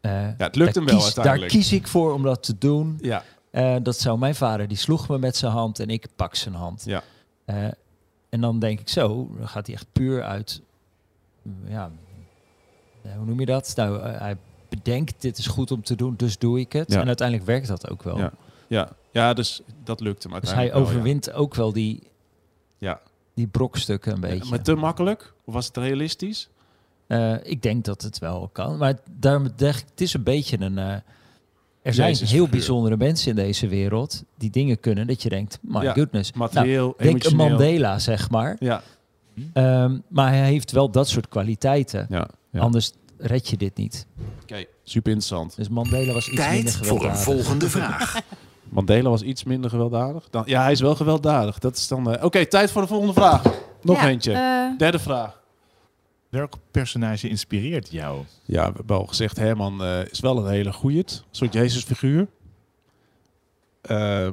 Eh, 0.00 0.10
Ja, 0.12 0.34
het 0.36 0.56
lukt 0.56 0.74
hem 0.74 0.84
wel 0.86 0.96
kies- 0.96 1.14
Daar 1.14 1.38
kies 1.38 1.72
ik 1.72 1.86
voor 1.86 2.12
om 2.12 2.22
dat 2.22 2.42
te 2.42 2.58
doen. 2.58 2.98
Ja, 3.00 3.22
Eh, 3.50 3.76
dat 3.82 3.98
zou 4.00 4.18
mijn 4.18 4.34
vader, 4.34 4.68
die 4.68 4.76
sloeg 4.76 5.08
me 5.08 5.18
met 5.18 5.36
zijn 5.36 5.52
hand 5.52 5.78
en 5.80 5.88
ik 5.88 6.06
pak 6.16 6.34
zijn 6.34 6.54
hand. 6.54 6.82
Ja. 6.86 7.02
Eh, 7.44 7.64
en 8.28 8.40
dan 8.40 8.58
denk 8.58 8.80
ik 8.80 8.88
zo, 8.88 9.30
dan 9.38 9.48
gaat 9.48 9.66
hij 9.66 9.74
echt 9.74 9.86
puur 9.92 10.22
uit, 10.22 10.62
ja, 11.66 11.90
eh, 13.02 13.16
hoe 13.16 13.24
noem 13.26 13.40
je 13.40 13.46
dat? 13.46 13.72
Nou, 13.76 14.00
eh, 14.02 14.20
hij 14.20 14.36
bedenkt, 14.68 15.22
dit 15.22 15.38
is 15.38 15.46
goed 15.46 15.70
om 15.70 15.82
te 15.82 15.94
doen, 15.96 16.14
dus 16.16 16.38
doe 16.38 16.60
ik 16.60 16.72
het. 16.72 16.92
Ja. 16.92 17.00
En 17.00 17.06
uiteindelijk 17.06 17.46
werkt 17.46 17.66
dat 17.68 17.90
ook 17.90 18.02
wel. 18.02 18.18
Ja. 18.18 18.32
ja. 18.66 18.88
ja 19.10 19.32
dus 19.34 19.60
dat 19.84 20.00
lukt 20.00 20.22
hem 20.22 20.32
Dus 20.40 20.50
hij 20.50 20.58
uiteindelijk 20.58 20.72
wel, 20.74 20.82
ja. 20.82 20.98
overwint 20.98 21.32
ook 21.32 21.54
wel 21.54 21.72
die, 21.72 22.02
Ja. 22.78 23.00
die 23.34 23.46
brokstukken 23.46 24.12
een 24.12 24.20
beetje. 24.20 24.50
maar 24.50 24.62
te 24.62 24.74
makkelijk? 24.74 25.32
Of 25.44 25.54
was 25.54 25.66
het 25.66 25.76
realistisch? 25.76 26.48
Eh, 27.06 27.34
ik 27.42 27.62
denk 27.62 27.84
dat 27.84 28.02
het 28.02 28.18
wel 28.18 28.48
kan. 28.52 28.78
Maar 28.78 28.94
daarom 29.10 29.48
zeg 29.56 29.78
ik, 29.80 29.86
het 29.90 30.00
is 30.00 30.14
een 30.14 30.22
beetje 30.22 30.60
een... 30.60 30.78
er 30.78 31.02
zijn 31.94 32.08
Jezus 32.08 32.30
heel 32.30 32.44
figuur. 32.44 32.50
bijzondere 32.50 32.96
mensen 32.96 33.30
in 33.30 33.36
deze 33.36 33.68
wereld 33.68 34.24
die 34.36 34.50
dingen 34.50 34.80
kunnen 34.80 35.06
dat 35.06 35.22
je 35.22 35.28
denkt, 35.28 35.58
my 35.62 35.82
Ja, 35.82 35.92
goodness. 35.92 36.32
Materieel, 36.32 36.94
nou, 36.98 37.10
denk 37.10 37.24
een. 37.24 37.36
Mandela, 37.36 37.98
zeg 37.98 38.30
maar. 38.30 38.56
Ja. 38.58 38.82
Ehm, 39.52 39.98
maar 40.08 40.28
hij 40.28 40.44
heeft 40.46 40.72
wel 40.72 40.90
dat 40.90 41.08
soort 41.08 41.28
kwaliteiten. 41.28 42.06
Ja. 42.08 42.28
ja. 42.50 42.60
Anders 42.60 42.92
red 43.18 43.48
je 43.48 43.56
dit 43.56 43.76
niet. 43.76 44.06
Oké, 44.42 44.64
super 44.82 45.12
interessant. 45.12 45.56
Dus 45.56 45.68
Mandela 45.68 46.12
was 46.12 46.28
iets 46.28 46.48
minder 46.48 46.72
Tijd 46.72 46.74
voor 46.86 46.96
een 46.96 47.00
gewelddadig. 47.00 47.22
volgende 47.22 47.70
vraag. 47.70 48.20
Mandela 48.68 49.08
was 49.10 49.22
iets 49.22 49.44
minder 49.44 49.70
gewelddadig. 49.70 50.28
Dan, 50.30 50.42
ja, 50.46 50.62
hij 50.62 50.72
is 50.72 50.80
wel 50.80 50.94
gewelddadig. 50.94 51.58
Dat 51.58 51.76
is 51.76 51.88
dan. 51.88 52.12
eh, 52.12 52.24
Oké, 52.24 52.46
tijd 52.46 52.70
voor 52.70 52.82
de 52.82 52.88
volgende 52.88 53.12
vraag. 53.12 53.42
Nog 53.82 53.96
Ja, 54.00 54.08
eentje. 54.08 54.32
eh, 54.32 54.78
Derde 54.78 54.98
vraag. 54.98 55.40
Welk 56.28 56.54
personage 56.70 57.28
inspireert 57.28 57.90
jou? 57.90 58.24
Ja, 58.44 58.68
we 58.70 58.76
hebben 58.76 58.96
al 58.96 59.06
gezegd, 59.06 59.36
Herman 59.36 59.82
eh, 59.84 60.00
is 60.10 60.20
wel 60.20 60.38
een 60.38 60.50
hele 60.50 60.72
goeie. 60.72 60.98
Een 60.98 61.20
soort 61.30 61.52
Jezusfiguur. 61.52 62.26
Eh 63.82 64.28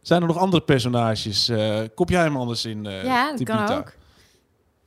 zijn 0.00 0.20
er 0.22 0.26
nog 0.28 0.36
andere 0.38 0.62
personages? 0.62 1.48
Eh 1.48 1.80
kop 1.94 2.08
jij 2.08 2.22
hem 2.22 2.36
anders 2.36 2.64
in? 2.64 2.86
eh 2.86 3.04
ja, 3.04 3.30
dat 3.36 3.42
kan 3.42 3.68
ook. 3.70 3.92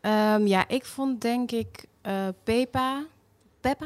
Ehm, 0.05 0.47
ja, 0.47 0.67
ik 0.67 0.85
vond 0.85 1.21
denk 1.21 1.51
ik 1.51 1.85
eh 2.01 2.13
Pepa. 2.43 3.03
Peppa? 3.61 3.85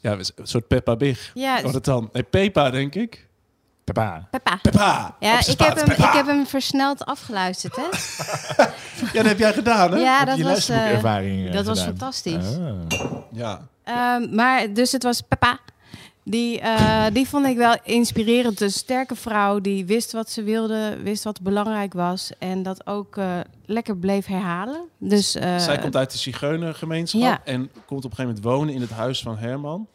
Ja, 0.00 0.12
een 0.12 0.24
soort 0.46 0.68
Peppa 0.68 0.96
Big. 0.96 1.30
Ja, 1.34 1.62
Wat 1.62 1.74
het 1.74 1.84
dan? 1.84 2.08
Nee, 2.12 2.22
Pepa, 2.22 2.70
denk 2.70 2.94
ik. 2.94 3.28
Papa. 3.84 4.28
Peppa. 4.30 4.58
Peppa! 4.62 5.16
Ja, 5.20 5.38
ik 5.38 5.58
heb, 5.58 5.74
hem, 5.76 5.90
ik 5.90 5.96
Peppa! 5.96 6.12
heb 6.16 6.26
hem 6.26 6.46
versneld 6.46 7.04
afgeluisterd, 7.04 7.76
hè? 7.76 7.82
Ja, 9.12 9.12
dat 9.12 9.24
heb 9.24 9.38
jij 9.38 9.52
gedaan, 9.52 9.92
hè? 9.92 9.98
Ja, 9.98 10.18
Heb 10.18 10.26
dat 10.26 10.38
was, 10.40 10.68
eh, 10.68 10.92
eh, 11.46 11.52
dat 11.52 11.64
was 11.66 11.78
gedaan? 11.78 11.96
fantastisch. 11.96 12.56
Ah. 12.56 13.20
Ja. 13.32 13.68
Ehm, 13.84 14.34
maar 14.34 14.72
dus 14.72 14.92
het 14.92 15.02
was 15.02 15.20
Peppa. 15.20 15.58
Die, 16.26 16.60
eh, 16.60 17.06
die 17.12 17.28
vond 17.28 17.46
ik 17.46 17.56
wel 17.56 17.76
inspirerend. 17.82 18.60
Een 18.60 18.70
sterke 18.70 19.14
vrouw 19.16 19.60
die 19.60 19.86
wist 19.86 20.12
wat 20.12 20.30
ze 20.30 20.42
wilde, 20.42 20.96
wist 21.02 21.24
wat 21.24 21.40
belangrijk 21.42 21.92
was. 21.92 22.30
En 22.38 22.62
dat 22.62 22.86
ook 22.86 23.16
eh, 23.16 23.40
lekker 23.66 23.96
bleef 23.96 24.26
herhalen. 24.26 24.88
Dus, 24.98 25.34
eh, 25.34 25.58
Zij 25.58 25.78
komt 25.78 25.96
uit 25.96 26.10
de 26.12 26.18
Zigeunergemeenschap 26.18 27.20
Ja. 27.20 27.40
en 27.44 27.70
komt 27.86 28.04
op 28.04 28.10
een 28.10 28.16
gegeven 28.16 28.24
moment 28.24 28.44
wonen 28.44 28.74
in 28.74 28.80
het 28.80 28.90
huis 28.90 29.22
van 29.22 29.38
Herman. 29.38 29.88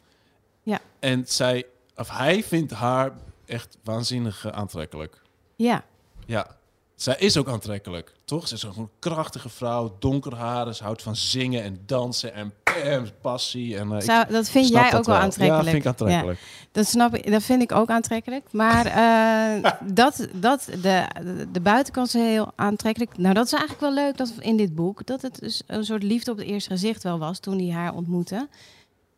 Ja. 0.63 0.79
En 0.99 1.23
zij, 1.27 1.65
of 1.95 2.09
hij 2.17 2.43
vindt 2.43 2.71
haar 2.71 3.11
echt 3.45 3.77
waanzinnig 3.83 4.51
aantrekkelijk. 4.51 5.21
Ja, 5.55 5.83
Ja. 6.25 6.57
Zij 7.01 7.15
is 7.17 7.38
ook 7.38 7.47
aantrekkelijk, 7.47 8.13
toch? 8.25 8.47
Ze 8.47 8.55
is 8.55 8.63
een 8.63 8.89
krachtige 8.99 9.49
vrouw, 9.49 9.95
donker 9.99 10.35
haren, 10.35 10.75
ze 10.75 10.83
houdt 10.83 11.01
van 11.01 11.15
zingen 11.15 11.63
en 11.63 11.79
dansen 11.85 12.33
en 12.33 12.53
passie. 13.21 13.77
En, 13.77 14.01
Zou, 14.01 14.27
dat 14.29 14.49
vind 14.49 14.67
jij 14.67 14.89
dat 14.89 14.99
ook 14.99 15.05
wel 15.05 15.15
aantrekkelijk. 15.15 15.65
Ja, 15.65 15.71
vind 15.71 15.83
ik 15.83 15.89
aantrekkelijk. 15.89 16.39
Dat 16.71 16.88
snap 16.88 17.15
ik. 17.15 17.31
Dat 17.31 17.43
vind 17.43 17.62
ik 17.62 17.71
ook 17.71 17.89
aantrekkelijk. 17.89 18.51
Maar 18.51 18.85
eh, 18.85 19.71
dat, 19.93 20.27
dat 20.33 20.69
de, 20.81 21.07
de 21.51 21.62
buitenkant 21.62 22.07
is 22.07 22.13
heel 22.13 22.51
aantrekkelijk. 22.55 23.17
Nou, 23.17 23.33
dat 23.33 23.45
is 23.45 23.53
eigenlijk 23.53 23.81
wel 23.81 24.03
leuk 24.03 24.17
dat 24.17 24.33
in 24.39 24.57
dit 24.57 24.75
boek 24.75 25.05
dat 25.05 25.21
het 25.21 25.39
dus 25.39 25.62
een 25.67 25.85
soort 25.85 26.03
liefde 26.03 26.31
op 26.31 26.38
het 26.38 26.47
eerste 26.47 26.69
gezicht 26.69 27.03
wel 27.03 27.19
was 27.19 27.39
toen 27.39 27.59
hij 27.59 27.71
haar 27.71 27.93
ontmoette. 27.93 28.47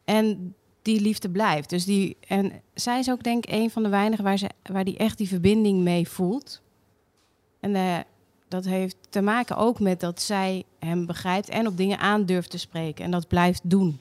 En 0.06 0.56
die 0.82 1.02
liefde 1.02 1.30
blijft. 1.30 1.70
Dus 1.70 1.86
die 1.86 2.18
en 2.28 2.52
zij 2.74 3.00
is 3.00 3.10
ook 3.10 3.24
denk 3.24 3.46
ik 3.46 3.54
een 3.54 3.70
van 3.70 3.84
de 3.84 3.90
weinigen 3.90 4.24
waar 4.24 4.38
ze 4.38 4.50
waar 4.64 4.84
die 4.84 4.98
echt 4.98 5.18
die 5.18 5.28
verbinding 5.28 5.82
mee 5.82 6.08
voelt. 6.10 6.62
En 7.62 7.76
eh, 7.76 7.98
dat 8.48 8.66
heeft 8.66 8.96
te 9.10 9.22
maken 9.22 9.58
ook 9.58 9.80
met 9.80 10.00
dat 10.00 10.22
zij 10.22 10.64
hem 10.80 11.06
begrijpt 11.06 11.50
en 11.50 11.68
op 11.68 11.78
dingen 11.78 12.00
aan 12.00 12.26
durft 12.26 12.50
te 12.50 12.58
spreken 12.58 13.06
en 13.06 13.12
dat 13.12 13.28
blijft 13.28 13.62
doen. 13.64 14.00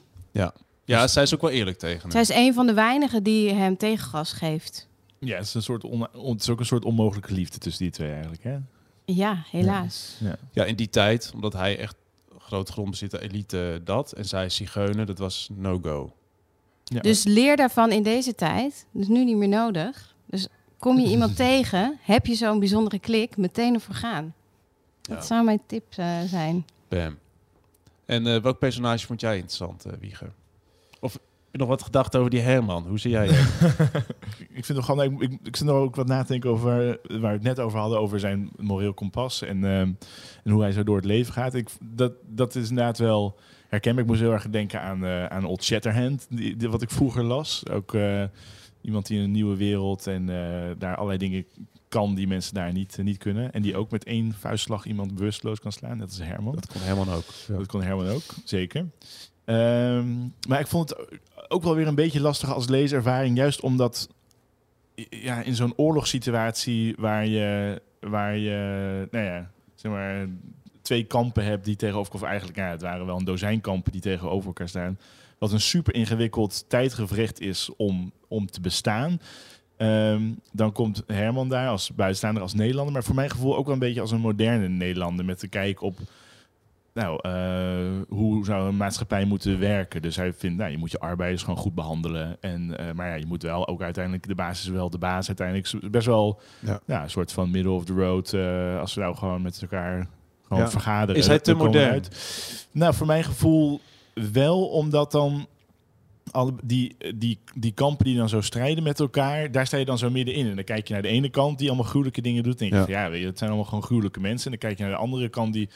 Ja, 0.85 1.07
zij 1.07 1.23
is 1.23 1.33
ook 1.33 1.41
wel 1.41 1.49
eerlijk 1.49 1.77
tegen 1.77 2.01
hem. 2.01 2.11
Zij 2.11 2.21
is 2.21 2.29
een 2.29 2.53
van 2.53 2.67
de 2.67 2.73
weinigen 2.73 3.23
die 3.23 3.53
hem 3.53 3.77
tegengas 3.77 4.31
geeft. 4.33 4.87
Ja, 5.19 5.35
het 5.37 5.45
is, 5.45 5.53
een 5.53 5.61
soort 5.63 5.83
on- 5.83 6.07
het 6.31 6.41
is 6.41 6.49
ook 6.49 6.59
een 6.59 6.65
soort 6.65 6.85
onmogelijke 6.85 7.33
liefde 7.33 7.57
tussen 7.57 7.83
die 7.83 7.91
twee 7.91 8.11
eigenlijk. 8.11 8.43
Hè? 8.43 8.57
Ja, 9.05 9.43
helaas. 9.51 10.15
Ja. 10.19 10.35
Ja, 10.51 10.65
in 10.65 10.75
die 10.75 10.89
tijd, 10.89 11.31
omdat 11.33 11.53
hij 11.53 11.77
echt 11.77 11.95
groot 12.37 12.69
grondbezitter, 12.69 13.21
elite 13.21 13.81
dat. 13.83 14.11
En 14.11 14.25
zij 14.25 14.45
is 14.45 14.55
zigeuner, 14.55 15.05
dat 15.05 15.17
was 15.17 15.49
no-go. 15.55 16.13
Ja. 16.83 16.99
Dus 17.01 17.23
leer 17.23 17.57
daarvan 17.57 17.91
in 17.91 18.03
deze 18.03 18.35
tijd. 18.35 18.85
Dus 18.91 19.07
nu 19.07 19.23
niet 19.25 19.37
meer 19.37 19.47
nodig. 19.47 20.15
Dus 20.25 20.47
kom 20.81 20.99
je 20.99 21.07
iemand 21.07 21.35
tegen, 21.35 21.97
heb 22.01 22.25
je 22.25 22.35
zo'n 22.35 22.59
bijzondere 22.59 22.99
klik, 22.99 23.37
meteen 23.37 23.73
ervoor 23.73 23.95
gaan. 23.95 24.33
Dat 25.01 25.17
Ja. 25.17 25.23
zou 25.23 25.43
mijn 25.45 25.61
tip 25.65 25.83
eh, 25.95 26.21
zijn. 26.25 26.65
Bam. 26.87 27.17
En 28.05 28.27
eh, 28.27 28.41
welk 28.41 28.59
personage 28.59 29.05
vond 29.05 29.21
jij 29.21 29.33
interessant, 29.35 29.85
eh 29.85 29.91
Wieger? 29.99 30.31
Of 30.99 31.13
heb 31.13 31.21
je 31.51 31.57
nog 31.57 31.67
wat 31.67 31.83
gedacht 31.83 32.15
over 32.15 32.29
die 32.29 32.39
Herman? 32.39 32.87
Hoe 32.87 32.99
zie 32.99 33.11
jij 33.11 33.27
hem? 33.27 33.47
ik 34.59 34.65
vind 34.65 34.77
nog 34.77 34.85
gewoon, 34.85 35.03
ik, 35.13 35.21
ik, 35.31 35.39
ik 35.43 35.55
zit 35.55 35.67
er 35.67 35.73
ook 35.73 35.95
wat 35.95 36.07
na 36.07 36.21
te 36.21 36.27
denken 36.31 36.49
over 36.49 36.99
waar 37.07 37.19
we 37.21 37.27
het 37.27 37.41
net 37.43 37.59
over 37.59 37.79
hadden, 37.79 37.99
over 37.99 38.19
zijn 38.19 38.49
moreel 38.57 38.93
kompas 38.93 39.41
en, 39.41 39.63
ehm, 39.63 39.91
en 40.43 40.51
hoe 40.51 40.61
hij 40.61 40.71
zo 40.71 40.83
door 40.83 40.95
het 40.95 41.05
leven 41.05 41.33
gaat. 41.33 41.53
Ik, 41.53 41.69
dat, 41.81 42.13
dat 42.27 42.55
is 42.55 42.69
inderdaad 42.69 42.97
wel 42.97 43.39
herkenbaar. 43.69 44.03
Ik 44.03 44.09
moest 44.09 44.21
heel 44.21 44.31
erg 44.31 44.49
denken 44.49 44.81
aan, 44.81 45.05
eh, 45.05 45.25
aan 45.25 45.45
Old 45.45 45.63
Shatterhand, 45.63 46.27
die, 46.29 46.55
die- 46.55 46.69
wat 46.69 46.81
ik 46.81 46.89
vroeger 46.91 47.23
las. 47.23 47.63
Ook 47.71 47.93
eh, 47.93 48.23
iemand 48.81 49.07
die 49.07 49.17
in 49.17 49.23
een 49.23 49.31
nieuwe 49.31 49.57
wereld 49.57 50.07
en 50.07 50.29
eh, 50.29 50.71
daar 50.77 50.95
allerlei 50.95 51.17
dingen 51.17 51.45
kan 51.87 52.15
die 52.15 52.27
mensen 52.27 52.53
daar 52.53 52.71
niet, 52.71 52.97
niet 53.01 53.17
kunnen. 53.17 53.51
En 53.51 53.61
die 53.61 53.75
ook 53.75 53.91
met 53.91 54.03
één 54.03 54.33
vuistslag 54.33 54.85
iemand 54.85 55.15
bewusteloos 55.15 55.59
kan 55.59 55.71
slaan. 55.71 55.97
Dat 55.97 56.11
is 56.11 56.19
Herman. 56.19 56.55
dat 56.55 56.67
kon 56.67 56.81
Herman 56.81 57.09
ook. 57.09 57.25
Ja. 57.47 57.57
Dat 57.57 57.67
kon 57.67 57.83
Herman 57.83 58.07
ook, 58.07 58.23
zeker. 58.43 58.85
Ehm, 59.45 60.19
maar 60.47 60.59
ik 60.59 60.67
vond 60.67 60.89
het 60.89 61.19
ook 61.47 61.63
wel 61.63 61.75
weer 61.75 61.87
een 61.87 61.95
beetje 61.95 62.21
lastig 62.21 62.53
als 62.53 62.67
leeservaring. 62.67 63.37
Juist 63.37 63.61
omdat 63.61 64.09
ja, 65.09 65.41
in 65.41 65.55
zo'n 65.55 65.73
oorlogssituatie 65.75 66.95
waar 66.97 67.25
je, 67.27 67.81
waar 67.99 68.37
je 68.37 69.07
nou 69.11 69.25
ja, 69.25 69.51
zeg 69.75 69.91
maar, 69.91 70.27
twee 70.81 71.03
kampen 71.03 71.45
hebt 71.45 71.65
die 71.65 71.75
tegenover... 71.75 72.13
Of 72.13 72.21
eigenlijk, 72.21 72.57
ja, 72.57 72.69
het 72.69 72.81
waren 72.81 73.05
wel 73.05 73.17
een 73.17 73.25
dozijn 73.25 73.61
kampen 73.61 73.91
die 73.91 74.01
tegenover 74.01 74.47
elkaar 74.47 74.69
staan. 74.69 74.97
Wat 75.41 75.51
een 75.51 75.61
super 75.61 75.93
ingewikkeld 75.93 76.65
tijdgevrecht 76.67 77.39
is 77.39 77.69
om, 77.77 78.11
om 78.27 78.51
te 78.51 78.61
bestaan. 78.61 79.19
Ehm, 79.77 80.21
dan 80.51 80.71
komt 80.71 81.03
Herman 81.07 81.49
daar 81.49 81.67
als 81.69 81.91
buitenstaander, 81.95 82.41
als 82.41 82.53
Nederlander. 82.53 82.93
Maar 82.93 83.03
voor 83.03 83.15
mijn 83.15 83.29
gevoel 83.29 83.55
ook 83.57 83.65
wel 83.65 83.73
een 83.73 83.79
beetje 83.79 84.01
als 84.01 84.11
een 84.11 84.19
moderne 84.19 84.67
Nederlander. 84.67 85.25
Met 85.25 85.39
de 85.39 85.47
kijk 85.47 85.81
op 85.81 85.97
nou, 86.93 87.19
eh, 87.21 88.01
hoe 88.09 88.45
zou 88.45 88.67
een 88.67 88.77
maatschappij 88.77 89.25
moeten 89.25 89.59
werken? 89.59 90.01
Dus 90.01 90.15
hij 90.15 90.33
vindt, 90.33 90.57
nou, 90.57 90.71
je 90.71 90.77
moet 90.77 90.91
je 90.91 90.99
arbeiders 90.99 91.43
gewoon 91.43 91.59
goed 91.59 91.75
behandelen. 91.75 92.37
En, 92.41 92.77
eh, 92.77 92.93
maar 92.93 93.07
ja, 93.07 93.15
je 93.15 93.25
moet 93.25 93.43
wel 93.43 93.67
ook 93.67 93.81
uiteindelijk, 93.81 94.27
de 94.27 94.35
basis 94.35 94.65
is 94.65 94.71
wel 94.71 94.89
de 94.89 94.97
baas. 94.97 95.27
Uiteindelijk 95.27 95.91
best 95.91 96.05
wel 96.05 96.39
Ja. 96.59 96.79
ja. 96.85 97.03
een 97.03 97.09
soort 97.09 97.31
van 97.31 97.51
middle 97.51 97.71
of 97.71 97.85
the 97.85 97.93
road. 97.93 98.33
eh, 98.33 98.79
als 98.79 98.93
we 98.93 99.01
nou 99.01 99.15
gewoon 99.15 99.41
met 99.41 99.61
elkaar 99.61 100.07
gewoon 100.47 100.63
Ja. 100.63 100.69
vergaderen. 100.69 101.15
Is 101.21 101.27
hij 101.27 101.39
te 101.39 101.53
modern? 101.53 102.03
Nou, 102.71 102.93
voor 102.93 103.07
mijn 103.07 103.23
gevoel 103.23 103.81
wel, 104.13 104.67
omdat 104.67 105.11
dan 105.11 105.47
alle, 106.31 106.53
die, 106.63 106.95
die, 107.15 107.39
die 107.55 107.71
kampen 107.71 108.05
die 108.05 108.17
dan 108.17 108.29
zo 108.29 108.41
strijden 108.41 108.83
met 108.83 108.99
elkaar, 108.99 109.51
daar 109.51 109.67
sta 109.67 109.77
je 109.77 109.85
dan 109.85 109.97
zo 109.97 110.09
middenin. 110.09 110.47
En 110.49 110.55
dan 110.55 110.63
kijk 110.63 110.87
je 110.87 110.93
naar 110.93 111.01
de 111.01 111.07
ene 111.07 111.29
kant 111.29 111.57
die 111.57 111.67
allemaal 111.67 111.85
gruwelijke 111.85 112.21
dingen 112.21 112.43
doet. 112.43 112.61
En 112.61 112.69
denk 112.69 112.71
je 112.71 112.77
Ja. 112.77 112.83
van, 112.83 112.93
ja, 112.93 113.09
weet 113.09 113.21
je, 113.21 113.25
het 113.27 113.37
zijn 113.37 113.49
allemaal 113.49 113.67
gewoon 113.69 113.83
gruwelijke 113.83 114.19
mensen. 114.19 114.45
En 114.51 114.57
dan 114.59 114.59
kijk 114.69 114.77
je 114.77 114.83
naar 114.83 114.93
de 114.93 114.99
andere 115.03 115.29
kant 115.29 115.53
die 115.53 115.69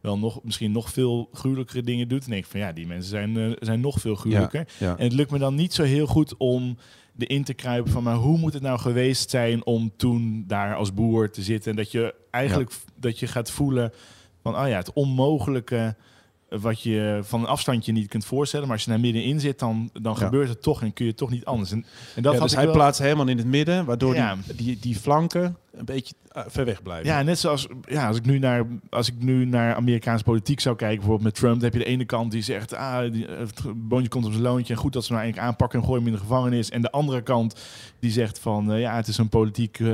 wel 0.00 0.18
nog, 0.18 0.40
misschien 0.42 0.72
nog 0.72 0.90
veel 0.90 1.28
gruwelijkere 1.32 1.82
dingen 1.82 2.08
doet. 2.08 2.24
En 2.24 2.30
denk 2.30 2.44
ik 2.44 2.50
van, 2.50 2.60
ja, 2.60 2.72
die 2.72 2.86
mensen 2.86 3.10
zijn, 3.10 3.36
eh, 3.36 3.50
zijn 3.58 3.80
nog 3.80 4.00
veel 4.00 4.14
gruwelijker. 4.14 4.68
Ja. 4.78 4.96
En 4.96 5.04
het 5.04 5.12
lukt 5.12 5.30
me 5.30 5.38
dan 5.38 5.54
niet 5.54 5.74
zo 5.74 5.82
heel 5.82 6.06
goed 6.06 6.36
om 6.36 6.76
erin 7.18 7.44
te 7.44 7.54
kruipen 7.54 7.92
van, 7.92 8.02
maar 8.02 8.16
hoe 8.16 8.38
moet 8.38 8.52
het 8.52 8.62
nou 8.62 8.78
geweest 8.78 9.30
zijn 9.30 9.66
om 9.66 9.92
toen 9.96 10.44
daar 10.46 10.74
als 10.76 10.94
boer 10.94 11.30
te 11.30 11.42
zitten? 11.42 11.70
En 11.70 11.76
dat 11.76 11.90
je 11.92 12.14
eigenlijk 12.30 12.72
dat 12.96 13.18
je 13.18 13.26
gaat 13.26 13.50
voelen 13.50 13.92
van, 14.42 14.56
oh 14.58 14.68
ja, 14.68 14.76
het 14.76 14.92
onmogelijke 14.92 15.96
wat 16.60 16.82
je 16.82 17.20
van 17.22 17.40
een 17.40 17.46
afstandje 17.46 17.92
niet 17.92 18.08
kunt 18.08 18.24
voorstellen. 18.24 18.66
Maar 18.66 18.76
als 18.76 18.84
je 18.84 18.90
daar 18.90 19.00
middenin 19.00 19.40
zit, 19.40 19.58
dan, 19.58 19.90
dan 19.92 20.16
Ja. 20.18 20.24
gebeurt 20.24 20.48
het 20.48 20.62
toch 20.62 20.82
en 20.82 20.92
kun 20.92 21.06
je 21.06 21.14
toch 21.14 21.30
niet 21.30 21.44
anders. 21.44 21.70
En, 21.70 21.84
en 22.16 22.22
dat 22.22 22.32
Ja, 22.32 22.38
had 22.38 22.48
dus 22.48 22.56
hij 22.56 22.64
wel- 22.66 22.74
plaatst 22.74 23.00
helemaal 23.00 23.28
in 23.28 23.38
het 23.38 23.46
midden, 23.46 23.84
waardoor 23.84 24.14
Ja. 24.14 24.36
die, 24.46 24.54
die, 24.56 24.78
die 24.80 24.96
flanken 24.96 25.56
een 25.72 25.84
beetje 25.84 26.14
eh, 26.28 26.42
ver 26.46 26.64
weg 26.64 26.82
blijven. 26.82 27.06
Ja, 27.06 27.22
net 27.22 27.38
zoals 27.38 27.66
ja, 27.88 28.06
als, 28.08 28.16
ik 28.16 28.24
nu 28.26 28.38
naar, 28.38 28.66
als 28.90 29.08
ik 29.08 29.14
nu 29.18 29.44
naar 29.44 29.74
Amerikaanse 29.74 30.24
politiek 30.24 30.60
zou 30.60 30.76
kijken, 30.76 30.96
bijvoorbeeld 30.96 31.24
met 31.24 31.34
Trump, 31.34 31.54
dan 31.54 31.64
heb 31.64 31.72
je 31.72 31.78
de 31.78 31.84
ene 31.84 32.04
kant 32.04 32.30
die 32.32 32.42
zegt, 32.42 32.74
ah, 32.74 33.12
die, 33.12 33.26
eh, 33.26 33.38
het 33.38 33.62
boontje 33.88 34.08
komt 34.08 34.24
op 34.24 34.30
zijn 34.30 34.42
loontje 34.44 34.74
en 34.74 34.78
goed 34.80 34.92
dat 34.92 35.02
ze 35.04 35.08
hem 35.12 35.16
nou 35.16 35.24
eigenlijk 35.32 35.52
aanpakken 35.52 35.78
en 35.78 35.84
gooien 35.84 36.02
hem 36.04 36.12
in 36.12 36.18
de 36.18 36.24
gevangenis. 36.26 36.70
En 36.70 36.82
de 36.82 36.90
andere 36.90 37.22
kant 37.22 37.60
die 38.00 38.10
zegt 38.10 38.38
van, 38.38 38.72
eh, 38.72 38.80
ja, 38.80 38.96
het 38.96 39.08
is 39.08 39.18
een 39.18 39.28
politiek 39.28 39.78
eh, 39.80 39.88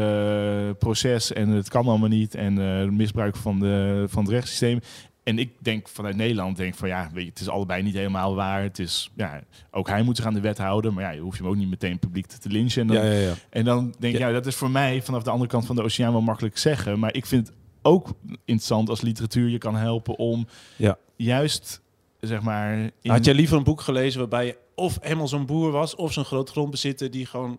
proces 0.79 1.33
en 1.33 1.49
het 1.49 1.69
kan 1.69 1.87
allemaal 1.87 2.09
niet 2.09 2.35
en 2.35 2.81
eh, 2.81 2.89
misbruik 2.89 3.37
van, 3.37 3.59
de, 3.59 4.05
van 4.09 4.23
het 4.23 4.33
rechtssysteem. 4.33 4.81
En 5.29 5.39
ik 5.39 5.53
denk 5.59 5.89
vanuit 5.89 6.17
Nederland, 6.17 6.57
denk 6.57 6.75
van 6.75 6.89
ja, 6.89 7.11
weet 7.13 7.25
je, 7.25 7.31
het 7.31 7.41
is 7.41 7.49
allebei 7.49 7.83
niet 7.83 7.95
helemaal 7.95 8.35
waar. 8.35 8.63
Het 8.63 8.79
is, 8.79 9.11
ja, 9.17 9.41
ook 9.71 9.89
hij 9.89 10.03
moet 10.03 10.17
zich 10.17 10.27
aan 10.27 10.35
de 10.35 10.41
wet 10.41 10.59
houden, 10.59 10.95
maar 10.95 11.03
ja, 11.05 11.11
je 11.11 11.21
hoeft 11.21 11.39
hem 11.39 11.47
ook 11.47 11.57
niet 11.57 11.69
meteen 11.69 11.99
publiek 11.99 12.27
te, 12.27 12.39
te 12.39 12.49
lynchen. 12.49 12.81
En 12.83 12.87
dan, 12.89 12.97
ja, 12.97 13.13
ja. 13.13 13.19
ja. 13.19 13.33
en 13.51 13.65
dan 13.65 13.95
denk 13.99 14.15
ik, 14.15 14.21
Ja. 14.21 14.33
dat 14.33 14.47
is 14.47 14.55
voor 14.55 14.71
mij 14.71 15.03
vanaf 15.03 15.23
de 15.23 15.31
andere 15.31 15.51
kant 15.51 15.67
van 15.67 15.77
de 15.77 15.83
oceaan 15.83 16.13
wel 16.13 16.21
makkelijk 16.21 16.59
zeggen. 16.59 16.99
Maar 16.99 17.15
ik 17.15 17.27
vind 17.27 17.47
het 17.47 17.57
ook 17.83 18.09
interessant 18.25 18.89
als 18.89 19.01
literatuur 19.01 19.49
je 19.49 19.59
kan 19.59 19.77
helpen 19.77 20.17
om 20.19 20.47
Ja. 20.77 20.97
juist, 21.17 21.81
zeg 22.21 22.41
maar... 22.43 22.79
in- 23.03 23.11
Had 23.11 23.25
jij 23.25 23.35
liever 23.35 23.57
een 23.57 23.65
boek 23.65 23.81
gelezen 23.81 24.19
waarbij 24.21 24.47
je 24.47 24.57
of 24.75 24.99
helemaal 25.01 25.29
zo'n 25.29 25.47
boer 25.47 25.71
was, 25.71 25.95
of 25.95 26.13
zo'n 26.13 26.25
groot 26.25 26.51
grondbezitter 26.51 27.11
die 27.11 27.27
gewoon, 27.27 27.59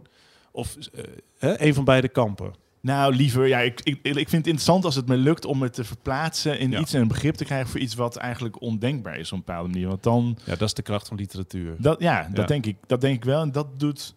of 0.52 0.76
eh, 0.94 1.04
hè, 1.38 1.62
een 1.62 1.74
van 1.74 1.84
beide 1.84 2.08
kampen? 2.10 2.54
Nou, 2.82 3.16
liever, 3.16 3.48
ja, 3.48 3.60
ik, 3.60 3.82
ik, 3.84 4.00
ik 4.04 4.14
vind 4.14 4.32
het 4.32 4.32
interessant 4.34 4.86
als 4.86 4.96
het 4.96 5.08
me 5.08 5.18
lukt 5.18 5.46
om 5.46 5.62
het 5.62 5.74
te 5.74 5.84
verplaatsen 5.84 6.60
in 6.60 6.72
Ja. 6.72 6.80
iets 6.80 6.94
en 6.94 7.02
een 7.02 7.08
begrip 7.08 7.36
te 7.36 7.46
krijgen 7.46 7.70
voor 7.70 7.80
iets 7.80 7.96
wat 7.96 8.16
eigenlijk 8.16 8.62
ondenkbaar 8.62 9.20
is 9.20 9.32
op 9.32 9.38
een 9.38 9.44
bepaalde 9.46 9.70
manier. 9.70 9.88
Want 9.88 10.04
dan, 10.04 10.38
Ja, 10.46 10.52
dat 10.52 10.62
is 10.68 10.74
de 10.74 10.82
kracht 10.82 11.08
van 11.08 11.18
literatuur. 11.18 11.76
dat, 11.80 12.00
ja, 12.02 12.30
dat. 12.34 12.48
Denk 12.48 12.66
ik, 12.66 12.78
dat 12.88 13.02
denk 13.02 13.16
ik 13.16 13.24
wel. 13.24 13.42
En 13.42 13.52
dat 13.52 13.80
doet, 13.80 14.16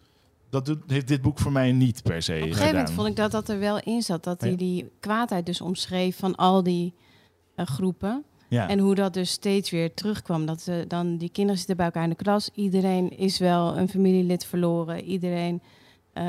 dat 0.49 0.65
doet, 0.65 0.77
heeft 0.87 1.07
dit 1.07 1.21
boek 1.21 1.39
voor 1.39 1.51
mij 1.51 1.71
niet 1.71 2.03
per 2.03 2.21
se 2.21 2.33
Op 2.33 2.41
een 2.41 2.47
gegeven 2.47 2.67
moment 2.67 2.91
vond 2.91 3.07
ik 3.07 3.15
dat 3.15 3.31
dat 3.31 3.49
er 3.49 3.59
wel 3.59 3.79
in 3.79 4.01
zat. 4.01 4.23
Dat 4.23 4.41
hij 4.41 4.55
die 4.55 4.89
kwaadheid 4.99 5.45
dus 5.45 5.61
omschreef 5.61 6.17
van 6.17 6.35
al 6.35 6.63
die 6.63 6.93
eh, 7.55 7.65
groepen. 7.65 8.23
Ja. 8.49 8.67
En 8.69 8.79
hoe 8.79 8.95
dat 8.95 9.13
dus 9.13 9.31
steeds 9.31 9.69
weer 9.69 9.93
terugkwam. 9.93 10.45
Dat 10.45 10.61
ze 10.61 10.85
dan 10.87 11.17
die 11.17 11.29
kinderen 11.29 11.57
zitten 11.57 11.75
bij 11.75 11.85
elkaar 11.85 12.03
in 12.03 12.09
de 12.09 12.15
klas. 12.15 12.49
Iedereen 12.53 13.17
is 13.17 13.37
wel 13.39 13.77
een 13.77 13.89
familielid 13.89 14.45
verloren. 14.45 15.03
Iedereen 15.03 15.61
eh, 16.13 16.23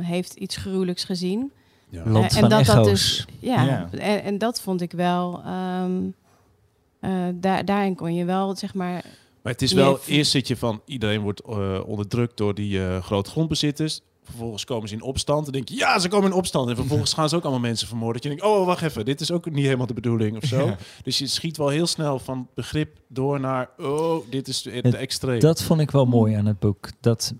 heeft 0.00 0.34
iets 0.34 0.56
gruwelijks 0.56 1.04
gezien. 1.04 1.52
Ja. 1.90 2.02
Land 2.06 2.32
en 2.34 2.40
van 2.40 2.48
dat 2.48 2.64
dat 2.64 2.84
dus, 2.84 3.26
ja, 3.38 3.64
Ja. 3.64 3.88
En, 3.90 4.22
en 4.22 4.38
dat 4.38 4.60
vond 4.60 4.80
ik 4.80 4.92
wel. 4.92 5.42
ehm, 5.44 5.92
eh, 7.00 7.10
daar, 7.34 7.64
daarin 7.64 7.94
kon 7.94 8.14
je 8.14 8.24
wel, 8.24 8.56
zeg 8.56 8.74
maar. 8.74 9.04
Maar 9.42 9.52
het 9.52 9.62
is 9.62 9.72
wel, 9.72 9.98
eerst 10.06 10.30
zit 10.30 10.48
je 10.48 10.56
van, 10.56 10.80
iedereen 10.84 11.20
wordt 11.20 11.40
eh, 11.40 11.80
onderdrukt 11.86 12.36
door 12.36 12.54
die 12.54 12.84
eh 12.86 13.02
grote 13.02 13.30
grondbezitters. 13.30 14.00
Vervolgens 14.22 14.64
komen 14.64 14.88
ze 14.88 14.94
in 14.94 15.02
opstand. 15.02 15.44
Dan 15.44 15.52
denk 15.52 15.68
je, 15.68 15.74
ja, 15.76 15.98
ze 15.98 16.08
komen 16.08 16.30
in 16.30 16.36
opstand. 16.36 16.68
En 16.68 16.76
vervolgens 16.82 17.12
gaan 17.12 17.28
ze 17.28 17.36
ook 17.36 17.42
allemaal 17.42 17.60
mensen 17.60 17.88
vermoorden. 17.88 18.22
Dat 18.22 18.30
je 18.32 18.38
denkt, 18.38 18.54
oh, 18.54 18.66
wacht 18.66 18.82
even, 18.82 19.04
dit 19.04 19.20
is 19.20 19.30
ook 19.30 19.50
niet 19.50 19.64
helemaal 19.64 19.86
de 19.86 19.94
bedoeling 19.94 20.36
of 20.36 20.44
zo. 20.44 20.66
Ja. 20.66 20.76
Dus 21.02 21.18
je 21.18 21.26
schiet 21.26 21.56
wel 21.56 21.68
heel 21.68 21.86
snel 21.86 22.18
van 22.18 22.48
begrip 22.54 22.96
door 23.08 23.40
naar, 23.40 23.68
oh, 23.78 24.30
dit 24.30 24.48
is 24.48 24.64
het 24.64 24.84
Het- 24.84 24.94
extreem. 24.94 25.40
Dat 25.40 25.62
vond 25.62 25.80
ik 25.80 25.90
wel 25.90 26.04
mooi 26.06 26.34
aan 26.34 26.46
het 26.46 26.58
boek. 26.58 26.88
Dat 27.00 27.34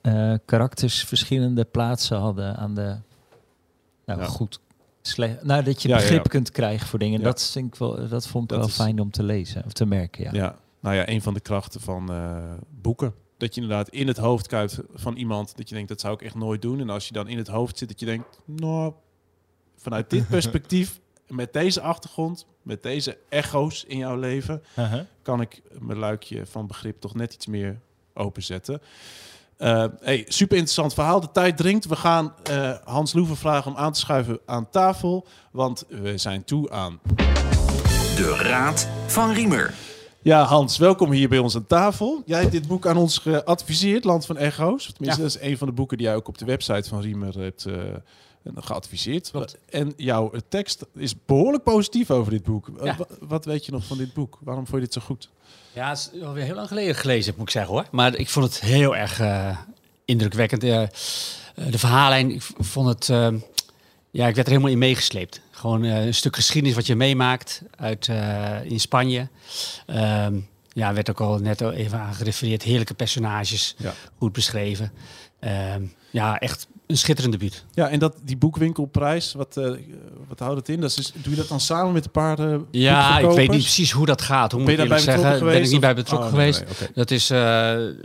eh, 0.00 0.34
karakters 0.44 1.02
verschillende 1.04 1.64
plaatsen 1.64 2.18
hadden 2.18 2.56
aan 2.56 2.74
de... 2.74 2.96
Nou, 4.16 4.28
Ja. 4.28 4.34
goed. 4.34 4.60
Slecht, 5.02 5.42
nou, 5.42 5.62
dat 5.62 5.82
je 5.82 5.88
Ja, 5.88 5.96
begrip 5.96 6.22
ja. 6.24 6.30
kunt 6.30 6.50
krijgen 6.50 6.86
voor 6.88 6.98
dingen. 6.98 7.22
Dat, 7.22 7.50
vind 7.52 7.66
ik 7.66 7.74
wel, 7.78 8.08
dat 8.08 8.26
vond 8.26 8.42
ik 8.44 8.48
Dat 8.50 8.58
wel 8.58 8.68
is- 8.68 8.74
fijn 8.74 9.00
om 9.00 9.10
te 9.10 9.22
lezen 9.22 9.64
of 9.64 9.72
te 9.72 9.86
merken. 9.86 10.22
Ja. 10.24 10.30
Ja, 10.32 10.58
nou 10.80 10.94
ja, 10.96 11.08
een 11.08 11.22
van 11.22 11.34
de 11.34 11.40
krachten 11.40 11.80
van 11.80 12.12
eh, 12.12 12.52
boeken. 12.80 13.14
Dat 13.36 13.54
je 13.54 13.60
inderdaad 13.60 13.88
in 13.88 14.06
het 14.06 14.16
hoofd 14.16 14.46
kuipt 14.46 14.78
van 14.94 15.16
iemand 15.16 15.56
dat 15.56 15.68
je 15.68 15.74
denkt, 15.74 15.88
dat 15.90 16.00
zou 16.00 16.14
ik 16.14 16.22
echt 16.22 16.34
nooit 16.34 16.62
doen. 16.62 16.80
En 16.80 16.90
als 16.90 17.06
je 17.06 17.12
dan 17.12 17.28
in 17.28 17.36
het 17.38 17.48
hoofd 17.48 17.78
zit, 17.78 17.88
dat 17.88 18.00
je 18.00 18.06
denkt, 18.06 18.38
nou, 18.44 18.92
vanuit 19.76 20.10
dit 20.10 20.28
perspectief, 20.36 21.00
met 21.28 21.52
deze 21.52 21.80
achtergrond, 21.80 22.46
met 22.62 22.82
deze 22.82 23.18
echo's 23.28 23.84
in 23.84 23.98
jouw 23.98 24.16
leven, 24.16 24.62
Uh-huh. 24.78 25.00
kan 25.22 25.40
ik 25.40 25.62
mijn 25.78 25.98
luikje 25.98 26.46
van 26.46 26.66
begrip 26.66 27.00
toch 27.00 27.14
net 27.14 27.34
iets 27.34 27.46
meer 27.46 27.80
openzetten. 28.14 28.80
Eh 29.60 29.84
hey, 30.00 30.24
super 30.28 30.56
interessant 30.56 30.94
verhaal. 30.94 31.20
De 31.20 31.32
tijd 31.32 31.56
dringt. 31.56 31.86
We 31.86 31.96
gaan 31.96 32.32
eh, 32.42 32.72
Hans 32.84 33.12
Loeven 33.12 33.36
vragen 33.36 33.70
om 33.70 33.76
aan 33.76 33.92
te 33.92 33.98
schuiven 33.98 34.40
aan 34.46 34.70
tafel. 34.70 35.26
Want 35.52 35.84
we 35.88 36.18
zijn 36.18 36.44
toe 36.44 36.70
aan 36.70 37.00
De 38.16 38.36
Raad 38.42 38.88
van 39.06 39.32
Riemer. 39.32 39.74
Ja, 40.22 40.42
Hans, 40.42 40.78
welkom 40.78 41.10
hier 41.10 41.28
bij 41.28 41.38
ons 41.38 41.56
aan 41.56 41.66
tafel. 41.66 42.22
Jij 42.26 42.40
hebt 42.40 42.52
dit 42.52 42.68
boek 42.68 42.86
aan 42.86 42.96
ons 42.96 43.18
geadviseerd, 43.18 44.04
Land 44.04 44.26
van 44.26 44.36
Echo's. 44.36 44.92
Tenminste, 44.92 45.22
dat 45.22 45.30
is 45.30 45.40
een 45.40 45.58
van 45.58 45.66
de 45.66 45.72
boeken 45.74 45.96
die 45.96 46.06
jij 46.06 46.16
ook 46.16 46.28
op 46.28 46.38
de 46.38 46.44
website 46.44 46.88
van 46.88 47.00
Riemer 47.00 47.38
hebt 47.38 47.64
eh, 47.64 47.74
geadviseerd. 48.54 49.30
Klopt. 49.30 49.58
En 49.70 49.92
jouw 49.96 50.32
tekst 50.48 50.86
is 50.94 51.24
behoorlijk 51.26 51.62
positief 51.62 52.10
over 52.10 52.32
dit 52.32 52.42
boek. 52.42 52.70
Ja. 52.82 52.96
wat 53.20 53.44
weet 53.44 53.66
je 53.66 53.72
nog 53.72 53.84
van 53.84 53.96
dit 53.98 54.12
boek? 54.12 54.38
Waarom 54.40 54.66
vond 54.66 54.82
je 54.82 54.84
dit 54.88 54.94
zo 54.94 55.00
goed? 55.06 55.30
Ja, 55.72 55.88
het 55.88 56.10
is 56.12 56.22
alweer 56.22 56.44
heel 56.44 56.54
lang 56.54 56.68
geleden 56.68 56.94
gelezen, 56.94 57.34
moet 57.36 57.46
ik 57.46 57.52
zeggen 57.52 57.72
hoor. 57.72 57.86
Maar 57.90 58.16
ik 58.16 58.28
vond 58.28 58.46
het 58.46 58.60
heel 58.60 58.96
erg 58.96 59.20
eh, 59.20 59.56
indrukwekkend. 60.04 60.62
Eh, 60.62 60.82
eh, 60.82 60.88
de 61.70 61.78
verhaallijn, 61.78 62.30
ik 62.30 62.42
vond 62.58 62.88
het... 62.88 63.06
ja, 64.10 64.26
ik 64.26 64.34
werd 64.34 64.46
er 64.46 64.52
helemaal 64.52 64.70
in 64.70 64.78
meegesleept. 64.78 65.40
Gewoon 65.50 65.82
een 65.82 66.14
stuk 66.14 66.34
geschiedenis 66.36 66.76
wat 66.76 66.86
je 66.86 66.94
meemaakt 66.96 67.62
uit, 67.76 68.08
in 68.62 68.80
Spanje. 68.80 69.28
Ehm, 69.86 70.38
ja, 70.72 70.92
werd 70.92 71.10
ook 71.10 71.20
al 71.20 71.38
net 71.38 71.60
even 71.60 71.98
aan 71.98 72.14
gerefereerd. 72.14 72.62
Heerlijke 72.62 72.94
personages, 72.94 73.74
Ja. 73.78 73.94
goed 74.18 74.32
beschreven. 74.32 74.92
Ehm, 75.40 75.82
ja, 76.10 76.38
echt 76.38 76.66
een 76.90 76.98
schitterend 76.98 77.32
debuut. 77.38 77.64
Ja, 77.74 77.88
en 77.88 77.98
dat, 77.98 78.16
die 78.24 78.36
boekwinkelprijs, 78.36 79.32
wat, 79.32 79.56
eh, 79.56 79.70
wat 80.28 80.38
houdt 80.38 80.56
het 80.56 80.68
in? 80.68 80.80
Dat 80.80 80.96
is, 80.98 81.12
doe 81.14 81.30
je 81.32 81.36
dat 81.36 81.48
dan 81.48 81.60
samen 81.60 81.92
met 81.92 82.04
een 82.04 82.10
paar 82.10 82.38
eh, 82.38 82.56
Ja, 82.70 83.18
ik 83.18 83.24
weet 83.30 83.50
niet 83.50 83.60
precies 83.60 83.90
hoe 83.90 84.06
dat 84.06 84.22
gaat. 84.22 84.52
Hoe 84.52 84.64
Ben 84.64 84.70
moet 84.76 84.82
je 84.88 84.88
betrokken 84.88 85.20
zeggen? 85.20 85.38
geweest? 85.38 85.56
Ben 85.56 85.64
ik 85.66 85.70
niet 85.70 85.80
bij 85.80 85.94
betrokken 85.94 86.28
Oh, 86.28 86.34
geweest. 86.34 86.64
nee. 86.80 86.88
Dat 86.94 87.10
is, 87.10 87.30
eh, 87.30 87.38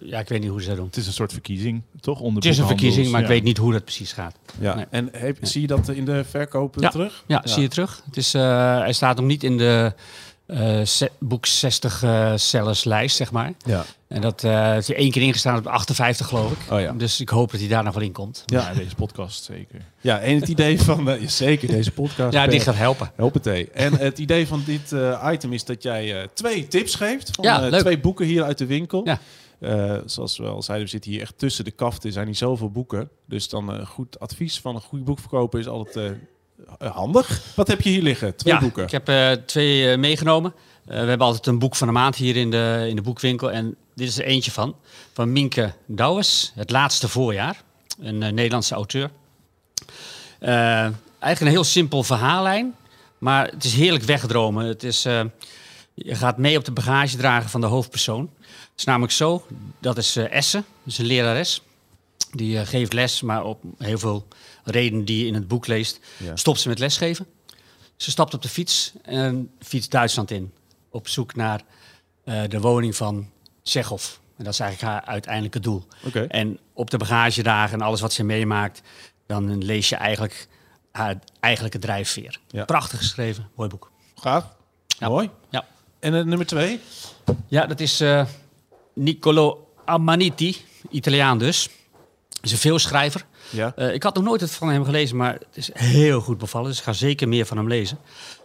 ja, 0.04 0.19
ik 0.19 0.28
weet 0.30 0.39
niet 0.41 0.50
hoe 0.50 0.62
ze 0.62 0.67
dat 0.67 0.76
doen. 0.78 0.86
Het 0.86 0.98
is 0.98 1.08
een 1.08 1.13
soort 1.13 1.32
verkiezing, 1.32 1.82
toch? 2.00 2.19
Onder 2.19 2.43
Het 2.43 2.52
is 2.52 2.58
een 2.58 2.67
verkiezing, 2.67 3.10
maar 3.10 3.21
ik 3.21 3.28
weet 3.28 3.43
niet 3.43 3.58
hoe 3.58 3.71
dat 3.71 3.84
precies 3.84 4.12
gaat. 4.13 4.36
Ja, 4.60 4.76
Nee. 4.76 4.86
en 4.89 5.10
heb, 5.12 5.38
zie 5.41 5.62
je 5.62 5.67
dat 5.67 5.89
in 5.89 6.06
de 6.06 6.24
verkopen 6.30 6.82
Ja. 6.82 6.89
terug? 6.89 7.24
Ja, 7.28 7.41
zie 7.43 7.62
je 7.62 7.67
terug. 7.67 8.02
Het 8.06 8.17
is, 8.17 8.34
eh, 8.34 8.78
hij 8.78 8.93
staat 8.93 9.15
nog 9.17 9.26
niet 9.26 9.43
in 9.43 9.58
de 9.58 9.93
eh, 10.45 10.80
se- 10.84 11.12
boek 11.19 11.45
60 11.45 12.04
eh 12.04 12.32
sellers 12.36 12.84
lijst, 12.84 13.15
zeg 13.15 13.32
maar. 13.32 13.52
Ja. 13.65 13.86
En 14.15 14.21
dat 14.21 14.43
eh 14.43 14.71
heeft 14.71 14.88
hij 14.88 14.95
één 14.95 15.12
keer 15.12 15.21
ingestaan 15.21 15.58
op 15.58 15.67
58, 15.67 16.28
geloof 16.28 16.51
ik. 16.51 16.58
Oh 16.71 16.80
ja. 16.80 16.91
Dus 16.91 17.19
ik 17.21 17.30
hoop 17.30 17.51
dat 17.51 17.60
hij 17.60 17.69
daar 17.69 17.84
nog 17.84 17.93
wel 17.93 18.04
in 18.04 18.12
komt. 18.12 18.43
Ja. 18.45 18.60
Ja, 18.69 18.73
deze 18.73 18.95
podcast 18.95 19.43
zeker. 19.43 19.82
Ja, 20.01 20.19
en 20.19 20.36
het 20.39 20.47
idee 20.49 20.82
van, 20.82 21.10
eh, 21.10 21.21
ja, 21.21 21.28
zeker 21.28 21.67
deze 21.67 21.91
podcast. 21.91 22.34
Ja, 22.34 22.41
per- 22.41 22.51
die 22.51 22.60
gaat 22.60 22.75
helpen. 22.75 23.12
Hoppatee. 23.17 23.69
En 23.71 23.93
het 23.97 24.19
idee 24.19 24.47
van 24.47 24.62
dit 24.65 24.91
eh, 24.91 25.30
item 25.34 25.54
is 25.54 25.63
dat 25.65 25.84
jij 25.84 26.21
eh, 26.21 26.28
twee 26.34 26.67
tips 26.67 26.95
geeft. 26.95 27.30
Van, 27.36 27.43
Ja, 27.43 27.63
eh, 27.63 27.69
leuk. 27.69 27.80
twee 27.80 27.99
boeken 27.99 28.25
hier 28.25 28.43
uit 28.43 28.58
de 28.58 28.65
winkel. 28.65 29.01
Ja. 29.06 29.19
Eh, 29.60 29.97
zoals 30.06 30.38
we 30.38 30.45
al 30.45 30.62
zeiden, 30.63 30.86
we 30.86 30.91
zitten 30.91 31.12
hier 31.12 31.21
echt 31.21 31.38
tussen 31.38 31.63
de 31.65 31.71
kaften. 31.71 32.08
Er 32.08 32.13
zijn 32.13 32.28
niet 32.28 32.38
zoveel 32.38 32.69
boeken. 32.71 33.10
Dus 33.28 33.49
dan 33.49 33.73
eh, 33.73 33.86
goed 33.86 34.19
advies 34.19 34.60
van 34.60 34.75
een 34.75 34.82
goed 34.82 35.04
boekverkoper 35.04 35.60
is 35.60 35.67
altijd 35.67 36.15
handig. 36.80 37.41
Wat 37.56 37.67
heb 37.67 37.82
je 37.82 37.89
hier 37.89 38.01
liggen? 38.01 38.36
Twee 38.36 38.54
ja, 38.54 38.60
boeken. 38.60 38.84
ik 38.84 38.91
heb 38.91 39.08
eh, 39.10 39.32
twee 39.32 39.97
meegenomen. 39.97 40.54
Eh, 40.86 40.99
we 41.01 41.08
hebben 41.08 41.28
altijd 41.28 41.45
een 41.47 41.60
boek 41.60 41.75
van 41.75 41.88
de 41.88 41.93
maand 41.93 42.15
hier 42.15 42.36
in 42.36 42.51
de, 42.51 42.86
in 42.89 42.95
de 42.95 43.01
boekwinkel. 43.01 43.51
En 43.51 43.75
dit 43.95 44.08
is 44.08 44.17
er 44.17 44.25
eentje 44.25 44.51
van. 44.51 44.75
Van 45.13 45.31
Minke 45.31 45.73
Douwes, 45.86 46.51
Het 46.55 46.69
Laatste 46.69 47.08
Voorjaar. 47.10 47.63
Een 47.99 48.23
eh, 48.23 48.31
Nederlandse 48.31 48.75
auteur. 48.75 49.12
Eh, 50.39 50.53
eigenlijk 51.19 51.39
een 51.39 51.47
heel 51.47 51.63
simpel 51.63 52.03
verhaallijn. 52.03 52.75
Maar 53.17 53.47
het 53.47 53.63
is 53.63 53.73
heerlijk 53.73 54.03
wegdromen. 54.03 54.65
Het 54.65 54.84
is, 54.84 55.05
eh, 55.05 55.23
je 55.93 56.15
gaat 56.15 56.38
mee 56.38 56.58
op 56.58 56.65
de 56.65 56.71
bagagedrager 56.71 57.49
van 57.49 57.62
de 57.62 57.67
hoofdpersoon. 57.67 58.29
Het 58.41 58.79
is 58.79 58.84
namelijk 58.84 59.13
zo, 59.13 59.45
dat 59.79 59.97
is 59.97 60.15
Essen, 60.15 60.65
dat 60.84 60.93
is 60.93 60.97
een 60.97 61.05
lerares. 61.05 61.62
Die 62.31 62.65
geeft 62.65 62.93
les, 62.93 63.21
maar 63.21 63.43
op 63.43 63.63
heel 63.77 63.97
veel 63.97 64.27
redenen 64.63 65.05
die 65.05 65.19
je 65.19 65.25
in 65.25 65.34
het 65.34 65.47
boek 65.47 65.67
leest, 65.67 65.99
Ja. 66.17 66.36
stopt 66.36 66.60
ze 66.60 66.67
met 66.67 66.79
lesgeven. 66.79 67.27
Ze 67.95 68.12
stapt 68.12 68.34
op 68.34 68.41
de 68.41 68.49
fiets 68.49 68.93
en 69.01 69.51
fietst 69.62 69.91
Duitsland 69.91 70.31
in. 70.31 70.53
Op 70.89 71.08
zoek 71.08 71.36
naar 71.36 71.62
de 72.23 72.60
woning 72.60 72.95
van 72.95 73.29
Tsjechov. 73.65 74.13
En 74.38 74.43
dat 74.43 74.54
is 74.54 74.60
eigenlijk 74.60 74.91
haar 74.91 75.06
uiteindelijke 75.13 75.60
doel. 75.60 75.87
Oké. 76.04 76.21
En 76.21 76.60
op 76.73 76.89
de 76.89 76.98
bagagedrager 76.98 77.73
en 77.73 77.81
alles 77.81 78.02
wat 78.02 78.13
ze 78.13 78.23
meemaakt, 78.23 78.81
dan 79.27 79.63
lees 79.63 79.89
je 79.89 79.96
eigenlijk 79.96 80.48
haar 80.92 81.15
eigenlijke 81.39 81.79
drijfveer. 81.79 82.39
Ja. 82.48 82.65
Prachtig 82.65 83.00
geschreven, 83.00 83.50
mooi 83.56 83.69
boek. 83.69 83.92
Gaaf. 84.15 84.46
Ja. 84.87 85.08
Mooi. 85.08 85.29
Ja. 85.50 85.65
En 86.00 86.15
eh, 86.15 86.23
nummer 86.23 86.46
twee? 86.46 86.79
Ja, 87.48 87.65
dat 87.65 87.79
is 87.79 88.02
eh 88.02 88.25
Niccolo 88.94 89.67
Amaniti, 89.85 90.65
Italiaan 90.89 91.37
dus. 91.37 91.69
is 92.42 92.52
een 92.52 92.58
veelschrijver. 92.58 93.25
Ja. 93.56 93.73
Eh, 93.75 93.93
ik 93.93 94.03
had 94.03 94.15
nog 94.15 94.23
nooit 94.23 94.41
het 94.41 94.51
van 94.51 94.69
hem 94.69 94.85
gelezen, 94.85 95.17
maar 95.17 95.33
het 95.33 95.58
is 95.58 95.69
heel 95.73 96.21
goed 96.21 96.37
bevallen. 96.37 96.69
Dus 96.69 96.77
ik 96.77 96.83
ga 96.83 96.93
zeker 96.93 97.27
meer 97.27 97.45
van 97.45 97.58
hem 97.58 97.67
lezen. 97.67 97.97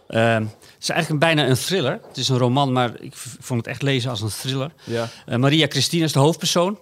Ehm, 0.07 0.41
het 0.43 0.75
is 0.79 0.89
eigenlijk 0.89 1.09
een, 1.09 1.35
bijna 1.35 1.49
een 1.49 1.55
thriller. 1.55 1.99
Het 2.07 2.17
is 2.17 2.29
een 2.29 2.37
roman, 2.37 2.71
maar 2.71 2.91
ik 2.99 3.13
vond 3.15 3.59
het 3.59 3.69
echt 3.69 3.81
lezen 3.81 4.09
als 4.09 4.21
een 4.21 4.29
thriller. 4.29 4.71
Ja. 4.83 5.09
Eh, 5.25 5.37
Maria 5.37 5.67
Cristina 5.67 6.03
is 6.03 6.13
de 6.13 6.19
hoofdpersoon. 6.19 6.77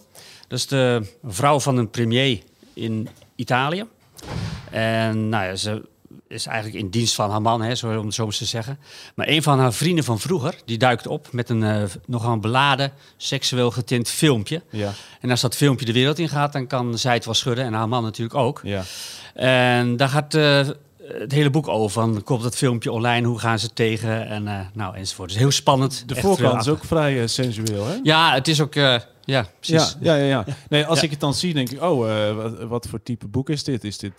Dat 0.47 0.59
is 0.59 0.67
de 0.67 1.13
vrouw 1.23 1.59
van 1.59 1.77
een 1.77 1.89
premier 1.89 2.39
in 2.73 3.09
Italië. 3.36 3.86
En 4.71 5.30
nou 5.30 5.45
ja, 5.45 5.55
ze 5.55 5.82
is 6.30 6.45
eigenlijk 6.45 6.84
in 6.84 6.89
dienst 6.89 7.15
van 7.15 7.30
haar 7.30 7.41
man, 7.41 7.61
hè, 7.61 7.75
zo, 7.75 7.97
om 7.99 8.05
het 8.05 8.13
zo 8.13 8.25
eens 8.25 8.38
te 8.38 8.45
zeggen. 8.45 8.80
Maar 9.15 9.27
een 9.27 9.43
van 9.43 9.59
haar 9.59 9.73
vrienden 9.73 10.03
van 10.03 10.19
vroeger, 10.19 10.55
die 10.65 10.77
duikt 10.77 11.07
op 11.07 11.27
met 11.32 11.49
een 11.49 11.63
eh, 11.63 11.84
nogal 12.05 12.34
een 12.34 12.41
beladen, 12.41 12.91
seksueel 13.17 13.71
getint 13.71 14.09
filmpje. 14.09 14.61
Ja. 14.69 14.91
En 15.21 15.30
als 15.30 15.41
dat 15.41 15.55
filmpje 15.55 15.86
de 15.86 15.93
wereld 15.93 16.19
in 16.19 16.30
gaat, 16.30 16.53
dan 16.53 16.67
kan 16.67 16.97
zij 16.97 17.13
het 17.13 17.25
wel 17.25 17.34
schudden. 17.34 17.65
En 17.65 17.73
haar 17.73 17.89
man 17.89 18.03
natuurlijk 18.03 18.38
ook. 18.38 18.61
Ja. 18.63 18.84
En 19.34 19.97
daar 19.97 20.09
gaat 20.09 20.34
eh, 20.34 20.67
het 20.97 21.32
hele 21.32 21.49
boek 21.49 21.67
over. 21.67 22.01
Van, 22.01 22.23
komt 22.23 22.43
dat 22.43 22.55
filmpje 22.55 22.91
online, 22.91 23.27
hoe 23.27 23.39
gaan 23.39 23.59
ze 23.59 23.73
tegen? 23.73 24.27
En 24.27 24.47
eh, 24.47 24.59
nou, 24.73 24.95
enzovoort. 24.95 25.30
Dus 25.30 25.38
heel 25.38 25.51
spannend. 25.51 26.03
De 26.07 26.15
voorkant 26.15 26.61
is 26.61 26.67
ook 26.67 26.84
vrij 26.86 27.27
sensueel, 27.27 27.88
hè? 27.88 27.99
Ja, 28.03 28.34
het 28.34 28.47
is 28.47 28.61
ook... 28.61 28.73
ja, 28.73 29.47
precies. 29.59 29.97
Ja, 29.99 30.15
ja, 30.15 30.23
ja, 30.23 30.25
ja. 30.25 30.45
Nee, 30.69 30.86
als 30.86 30.99
Ja. 30.99 31.05
ik 31.05 31.11
het 31.11 31.19
dan 31.19 31.34
zie, 31.34 31.53
denk 31.53 31.69
ik, 31.69 31.82
oh, 31.82 32.36
wat, 32.36 32.63
wat 32.63 32.88
voor 32.88 33.03
type 33.03 33.27
boek 33.27 33.49
is 33.49 33.63
dit? 33.63 33.84
Is 33.84 33.97
dit, 33.97 34.13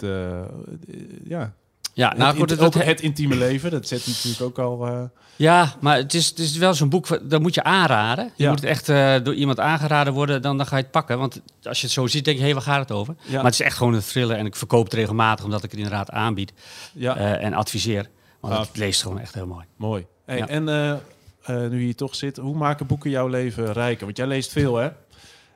ja... 1.25 1.53
Ja, 2.01 2.15
nou, 2.17 2.29
het, 2.31 2.39
goed, 2.39 2.51
het- 2.51 2.61
ook 2.61 2.75
het 2.75 3.01
intieme 3.01 3.37
leven, 3.37 3.71
dat 3.71 3.89
zet 3.89 4.07
natuurlijk 4.07 4.41
ook 4.43 4.59
al... 4.59 4.87
eh, 4.87 5.03
Ja, 5.37 5.75
maar 5.81 5.97
het 5.97 6.15
is, 6.15 6.27
het 6.29 6.39
is 6.39 6.57
wel 6.57 6.75
zo'n 6.75 6.89
boek, 6.89 7.21
dat 7.31 7.41
moet 7.41 7.55
je 7.55 7.63
aanraden. 7.63 8.25
Je 8.37 8.43
Ja. 8.45 8.51
moet 8.51 8.61
het 8.61 8.69
echt 8.69 8.89
eh, 8.89 9.15
door 9.23 9.35
iemand 9.35 9.61
aangeraden 9.61 10.13
worden, 10.13 10.43
dan, 10.43 10.57
dan 10.57 10.67
ga 10.67 10.77
je 10.77 10.83
het 10.83 10.91
pakken. 10.91 11.19
Want 11.19 11.41
als 11.63 11.79
je 11.81 11.85
het 11.85 11.95
zo 11.95 12.07
ziet, 12.07 12.25
denk 12.25 12.39
je, 12.39 12.45
hé, 12.45 12.53
waar 12.53 12.63
gaat 12.63 12.79
het 12.89 12.93
over? 12.93 13.15
Ja. 13.27 13.35
Maar 13.35 13.45
het 13.45 13.53
is 13.55 13.61
echt 13.61 13.77
gewoon 13.77 13.95
een 13.95 14.03
thriller 14.03 14.37
en 14.37 14.47
ik 14.47 14.57
verkoop 14.57 14.85
het 14.85 14.95
regelmatig, 14.95 15.45
omdat 15.45 15.65
ik 15.65 15.71
het 15.71 15.81
inderdaad 15.81 16.11
aanbied 16.11 16.53
ja, 16.95 17.17
eh, 17.17 17.45
en 17.45 17.55
adviseer. 17.55 18.09
Want 18.41 18.55
Ah. 18.55 18.61
het 18.61 18.77
leest 18.77 19.03
gewoon 19.03 19.21
echt 19.21 19.35
heel 19.35 19.47
mooi. 19.47 19.65
mooi. 19.77 20.07
Hey, 20.25 20.37
ja. 20.39 20.47
En 20.49 20.65
nu 21.71 21.79
je 21.79 21.85
hier 21.85 21.97
toch 21.97 22.15
zit, 22.15 22.37
hoe 22.37 22.57
maken 22.57 22.87
boeken 22.87 23.11
jouw 23.11 23.27
leven 23.29 23.73
rijker? 23.73 24.05
Want 24.05 24.17
jij 24.17 24.27
leest 24.27 24.53
veel, 24.53 24.77
hè? 24.77 24.89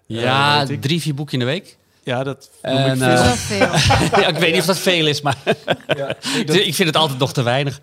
Ja, 0.07 0.67
drie, 0.81 1.01
vier 1.01 1.15
boeken 1.15 1.35
in 1.35 1.39
de 1.39 1.45
week. 1.53 1.77
Ja, 2.05 2.23
dat 2.25 2.51
noem 2.63 2.73
En, 2.77 2.97
ik 2.97 3.03
eh, 3.03 3.33
veel. 3.33 3.59
Ja, 4.21 4.27
ik 4.27 4.37
weet 4.37 4.51
niet 4.53 4.61
of 4.61 4.67
dat 4.67 4.79
veel 4.79 5.07
is, 5.07 5.21
maar 5.21 5.37
Ja, 5.97 6.09
ik 6.37 6.47
dat- 6.47 6.57
ik 6.57 6.75
vind 6.75 6.89
het 6.89 6.97
altijd 6.97 7.19
nog 7.19 7.33
te 7.33 7.43
weinig. 7.43 7.81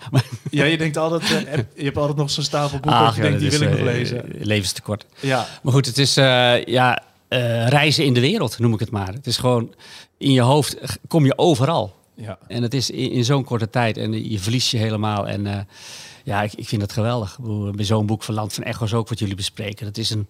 Ja, 0.51 0.65
je 0.65 0.77
denkt 0.77 0.97
altijd, 0.97 1.21
eh, 1.45 1.57
je 1.75 1.83
hebt 1.83 1.97
altijd 1.97 2.17
nog 2.17 2.29
zo'n 2.31 2.43
stapel 2.43 2.79
boeken 2.79 2.99
Ach, 3.01 3.05
dat 3.05 3.15
je 3.15 3.21
ja, 3.21 3.27
denkt, 3.27 3.39
die 3.41 3.49
dat 3.49 3.59
wil 3.59 3.67
ik 3.69 3.73
is, 3.75 3.79
nog 3.79 3.89
eh, 3.89 3.95
lezen. 4.25 4.45
Levenstekort. 4.47 5.05
Ja, 5.19 5.47
Maar 5.61 5.73
goed, 5.73 5.85
het 5.85 5.97
is 5.97 6.17
eh, 6.17 6.63
ja, 6.65 7.01
eh, 7.27 7.67
reizen 7.67 8.05
in 8.05 8.13
de 8.13 8.19
wereld, 8.19 8.59
noem 8.59 8.73
ik 8.73 8.79
het 8.79 8.91
maar. 8.91 9.13
Het 9.13 9.27
is 9.27 9.37
gewoon, 9.37 9.73
in 10.17 10.31
je 10.31 10.41
hoofd 10.41 10.77
kom 11.07 11.25
je 11.25 11.37
overal. 11.37 11.95
ja. 12.15 12.37
En 12.47 12.61
het 12.63 12.73
is 12.73 12.89
in, 12.89 13.11
in 13.11 13.25
zo'n 13.25 13.43
korte 13.43 13.69
tijd 13.69 13.97
en 13.97 14.29
je 14.31 14.39
verliest 14.39 14.71
je 14.71 14.77
helemaal. 14.77 15.27
En 15.27 15.47
eh, 15.47 15.57
ja, 16.23 16.41
ik, 16.41 16.53
ik 16.53 16.67
vind 16.67 16.81
het 16.81 16.93
geweldig. 16.93 17.31
Ik 17.31 17.37
bedoel, 17.43 17.71
Bij 17.71 17.85
zo'n 17.85 18.05
boek 18.05 18.23
van 18.23 18.33
Land 18.35 18.53
van 18.53 18.63
Echo's 18.63 18.93
ook 18.93 19.09
wat 19.09 19.19
jullie 19.19 19.35
bespreken. 19.35 19.85
Dat 19.85 19.97
is 19.97 20.09
een, 20.09 20.27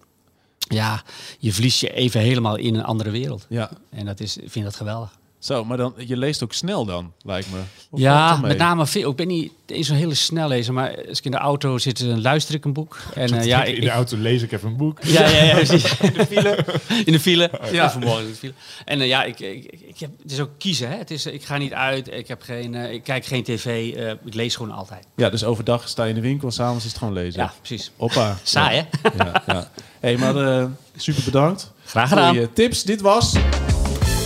ja, 0.72 1.02
je 1.38 1.52
verliest 1.52 1.80
je 1.80 1.92
even 1.92 2.20
helemaal 2.20 2.56
in 2.56 2.74
een 2.74 2.84
andere 2.84 3.10
wereld. 3.10 3.46
ja. 3.48 3.70
En 3.90 4.06
dat 4.06 4.20
is, 4.20 4.36
ik 4.36 4.50
vind 4.50 4.64
dat 4.64 4.76
geweldig. 4.76 5.20
Zo, 5.42 5.64
maar 5.64 5.76
dan, 5.76 5.94
je 5.96 6.16
leest 6.16 6.42
ook 6.42 6.52
snel 6.52 6.84
dan, 6.84 7.12
lijkt 7.22 7.50
me. 7.52 7.58
Of 7.90 7.98
ja, 8.00 8.36
met 8.36 8.58
name 8.58 8.86
veel. 8.86 9.10
Ik 9.10 9.16
ben 9.16 9.26
niet 9.28 9.52
eens 9.66 9.86
zo'n 9.86 9.96
hele 9.96 10.14
snel 10.14 10.48
lezer, 10.48 10.72
maar 10.74 10.96
als 11.08 11.18
ik 11.18 11.24
in 11.24 11.30
de 11.30 11.36
auto 11.36 11.78
zit, 11.78 11.98
dan 12.06 12.20
luister 12.22 12.54
ik 12.54 12.64
een 12.64 12.72
boek. 12.72 12.96
En 13.14 13.32
eh, 13.34 13.44
ja, 13.46 13.64
in 13.64 13.80
de 13.80 13.90
auto 13.90 14.16
lees 14.16 14.42
ik 14.42 14.52
even 14.52 14.68
een 14.68 14.76
boek. 14.76 14.98
Ja, 15.04 15.28
ja, 15.28 15.42
ja, 15.42 15.54
precies. 15.54 15.98
In 16.00 16.12
de 16.12 16.26
file. 16.26 16.64
In 17.04 17.12
de 17.12 17.20
file. 17.20 17.50
Ja. 17.72 17.90
Vanmorgen 17.90 18.22
in 18.24 18.30
de 18.30 18.34
file. 18.36 18.52
En 18.84 19.00
eh, 19.00 19.06
ja, 19.06 19.24
ik, 19.24 19.40
ik, 19.40 19.64
ik- 19.64 19.98
heb, 19.98 20.10
het 20.22 20.32
is 20.32 20.40
ook 20.40 20.50
kiezen. 20.58 20.88
Hè? 20.90 20.96
Het 20.96 21.10
is, 21.10 21.26
ik 21.26 21.42
ga 21.44 21.56
niet 21.58 21.72
uit, 21.72 22.12
ik, 22.12 22.28
heb 22.28 22.42
geen, 22.42 22.74
eh, 22.74 22.92
ik 22.92 23.02
kijk 23.02 23.24
geen 23.24 23.42
tv, 23.42 23.94
eh, 23.94 24.10
ik 24.10 24.34
lees 24.34 24.56
gewoon 24.56 24.72
altijd. 24.72 25.06
Ja, 25.16 25.30
dus 25.30 25.44
overdag 25.44 25.88
sta 25.88 26.02
je 26.02 26.08
in 26.08 26.14
de 26.14 26.20
winkel, 26.20 26.50
s'avonds 26.50 26.84
is 26.84 26.90
het 26.90 26.98
gewoon 26.98 27.14
lezen. 27.14 27.40
Ja, 27.40 27.52
precies. 27.62 27.90
Hoppa. 27.96 28.38
Saai, 28.42 28.76
hè? 28.76 29.08
Ja, 29.24 29.42
ja. 29.46 29.70
hey, 30.00 30.16
maar 30.16 30.36
eh, 30.36 30.64
super 30.96 31.22
bedankt 31.24 31.72
Graag 31.84 32.08
voor 32.08 32.18
gedaan. 32.18 32.34
je 32.34 32.52
tips. 32.52 32.82
Dit 32.82 33.00
was... 33.00 33.32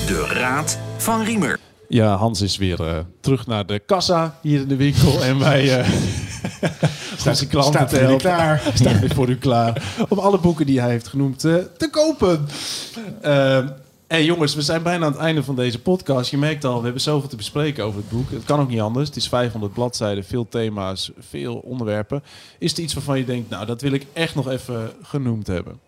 De 0.06 0.26
Raad 0.32 0.78
van 1.06 1.22
Riemer. 1.22 1.58
Ja, 1.88 2.16
Hans 2.16 2.40
is 2.40 2.56
weer 2.56 2.86
eh, 2.86 2.98
terug 3.20 3.46
naar 3.46 3.66
de 3.66 3.78
kassa 3.78 4.38
hier 4.42 4.60
in 4.60 4.68
de 4.68 4.76
winkel. 4.76 5.24
en 5.24 5.38
wij 5.38 5.78
eh 5.78 5.88
onze 7.26 7.46
klanten 7.46 7.72
staat 7.72 7.88
te 7.88 7.96
helpen. 7.96 8.18
klaar. 8.18 8.62
Staat 8.74 8.98
weer 9.00 9.14
voor 9.14 9.28
u 9.28 9.36
klaar. 9.36 9.82
Om 10.08 10.18
alle 10.18 10.38
boeken 10.38 10.66
die 10.66 10.80
hij 10.80 10.90
heeft 10.90 11.06
genoemd 11.06 11.44
eh, 11.44 11.54
te 11.76 11.90
kopen. 11.90 12.46
Ehm 13.20 13.68
hey 14.06 14.24
jongens, 14.24 14.54
we 14.54 14.62
zijn 14.62 14.82
bijna 14.82 15.06
aan 15.06 15.12
het 15.12 15.20
einde 15.20 15.42
van 15.42 15.56
deze 15.56 15.80
podcast. 15.80 16.30
Je 16.30 16.38
merkt 16.38 16.64
al, 16.64 16.76
we 16.78 16.84
hebben 16.84 17.02
zoveel 17.02 17.28
te 17.28 17.36
bespreken 17.36 17.84
over 17.84 18.00
het 18.00 18.08
boek. 18.08 18.30
Het 18.30 18.44
kan 18.44 18.60
ook 18.60 18.68
niet 18.68 18.80
anders. 18.80 19.08
Het 19.08 19.16
is 19.16 19.28
500 19.28 19.72
bladzijden, 19.72 20.24
veel 20.24 20.48
thema's, 20.48 21.10
veel 21.18 21.54
onderwerpen. 21.54 22.22
Is 22.58 22.72
er 22.72 22.82
iets 22.82 22.94
waarvan 22.94 23.18
je 23.18 23.24
denkt, 23.24 23.50
nou, 23.50 23.66
dat 23.66 23.80
wil 23.80 23.92
ik 23.92 24.06
echt 24.12 24.34
nog 24.34 24.48
even 24.48 24.90
genoemd 25.02 25.46
hebben? 25.46 25.85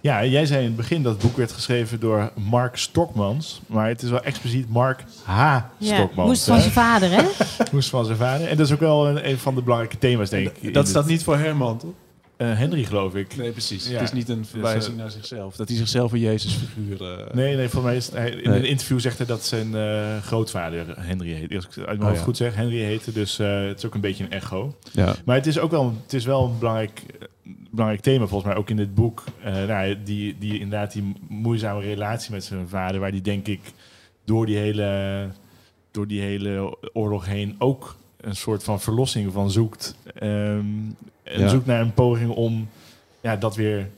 Ja, 0.00 0.24
jij 0.24 0.46
zei 0.46 0.60
in 0.60 0.66
het 0.66 0.76
begin 0.76 1.02
dat 1.02 1.12
het 1.12 1.22
boek 1.22 1.36
werd 1.36 1.52
geschreven 1.52 2.00
door 2.00 2.30
Mark 2.34 2.76
Stokmans. 2.76 3.60
Maar 3.66 3.88
het 3.88 4.02
is 4.02 4.10
wel 4.10 4.22
expliciet 4.22 4.68
Mark 4.70 5.04
H. 5.24 5.38
Ja, 5.38 5.70
Stokmans. 5.80 6.28
moest 6.28 6.44
van 6.44 6.60
zijn 6.60 6.72
vader, 6.72 7.10
hè? 7.10 7.22
Moest 7.72 7.88
van 7.88 8.04
zijn 8.04 8.16
vader. 8.16 8.48
En 8.48 8.56
dat 8.56 8.66
is 8.66 8.72
ook 8.72 8.80
wel 8.80 9.08
een, 9.08 9.28
een 9.28 9.38
van 9.38 9.54
de 9.54 9.62
belangrijke 9.62 9.98
thema's, 9.98 10.30
denk 10.30 10.46
ik. 10.48 10.62
Dat 10.62 10.72
dit- 10.82 10.88
staat 10.88 11.06
niet 11.06 11.22
voor 11.24 11.36
Herman, 11.36 11.78
toch? 11.78 11.90
eh, 12.36 12.58
Henry, 12.58 12.84
geloof 12.84 13.14
ik. 13.14 13.36
Nee, 13.36 13.50
precies. 13.50 13.86
Ja. 13.88 13.92
Het 13.94 14.02
is 14.02 14.12
niet 14.12 14.28
een 14.28 14.46
verwijzing 14.46 14.84
Dus, 14.94 15.02
naar 15.02 15.10
zichzelf. 15.10 15.56
Dat 15.56 15.68
hij 15.68 15.76
zichzelf 15.76 16.12
een 16.12 16.18
Jezus-figuur... 16.18 17.02
eh, 17.02 17.34
Nee, 17.34 17.56
nee, 17.56 17.68
volgens 17.68 17.84
mij 17.84 17.96
is 17.96 18.10
hij, 18.10 18.30
in 18.42 18.50
Nee. 18.50 18.58
een 18.58 18.64
interview 18.68 19.00
zegt 19.00 19.18
hij 19.18 19.26
dat 19.26 19.44
zijn 19.44 19.74
eh, 19.74 20.22
grootvader 20.22 20.86
Henry 21.00 21.32
heet. 21.32 21.54
Als 21.54 21.64
ik 21.64 21.70
het 21.74 21.78
uit 21.78 21.86
mijn 21.86 22.00
Oh, 22.00 22.06
hoofd 22.06 22.18
ja. 22.18 22.24
goed 22.24 22.36
zeg, 22.36 22.54
Henry 22.54 22.78
heette. 22.82 23.12
Dus 23.12 23.38
eh, 23.38 23.66
het 23.66 23.78
is 23.78 23.86
ook 23.86 23.94
een 23.94 24.00
beetje 24.00 24.24
een 24.24 24.30
echo. 24.32 24.76
Ja. 24.92 25.14
Maar 25.24 25.36
het 25.36 25.46
is 25.46 25.58
ook 25.58 25.70
wel, 25.70 25.94
het 26.02 26.12
is 26.12 26.24
wel 26.24 26.44
een 26.44 26.58
belangrijk, 26.58 27.02
belangrijk 27.70 28.02
thema 28.02 28.26
volgens 28.26 28.50
mij, 28.50 28.58
ook 28.60 28.70
in 28.70 28.76
dit 28.76 28.94
boek. 28.94 29.24
Eh, 29.42 29.52
nou, 29.64 30.02
die, 30.02 30.36
die 30.38 30.52
inderdaad 30.58 30.92
die 30.92 31.12
moeizame 31.28 31.80
relatie 31.80 32.32
met 32.32 32.44
zijn 32.44 32.68
vader, 32.68 33.00
waar 33.00 33.10
die 33.12 33.20
denk 33.20 33.46
ik 33.46 33.60
door 34.24 34.46
die 34.46 34.56
hele, 34.56 35.28
door 35.90 36.06
die 36.06 36.20
hele 36.20 36.76
oorlog 36.92 37.26
heen 37.26 37.54
ook 37.58 37.96
een 38.20 38.36
soort 38.36 38.64
van 38.64 38.80
verlossing 38.80 39.32
van 39.32 39.50
zoekt. 39.50 39.96
Ehm, 40.14 40.64
en 41.22 41.40
Ja. 41.40 41.48
zoekt 41.48 41.66
naar 41.66 41.80
een 41.80 41.94
poging 41.94 42.30
om 42.30 42.68
ja, 43.20 43.36
dat 43.36 43.56
weer 43.56 43.88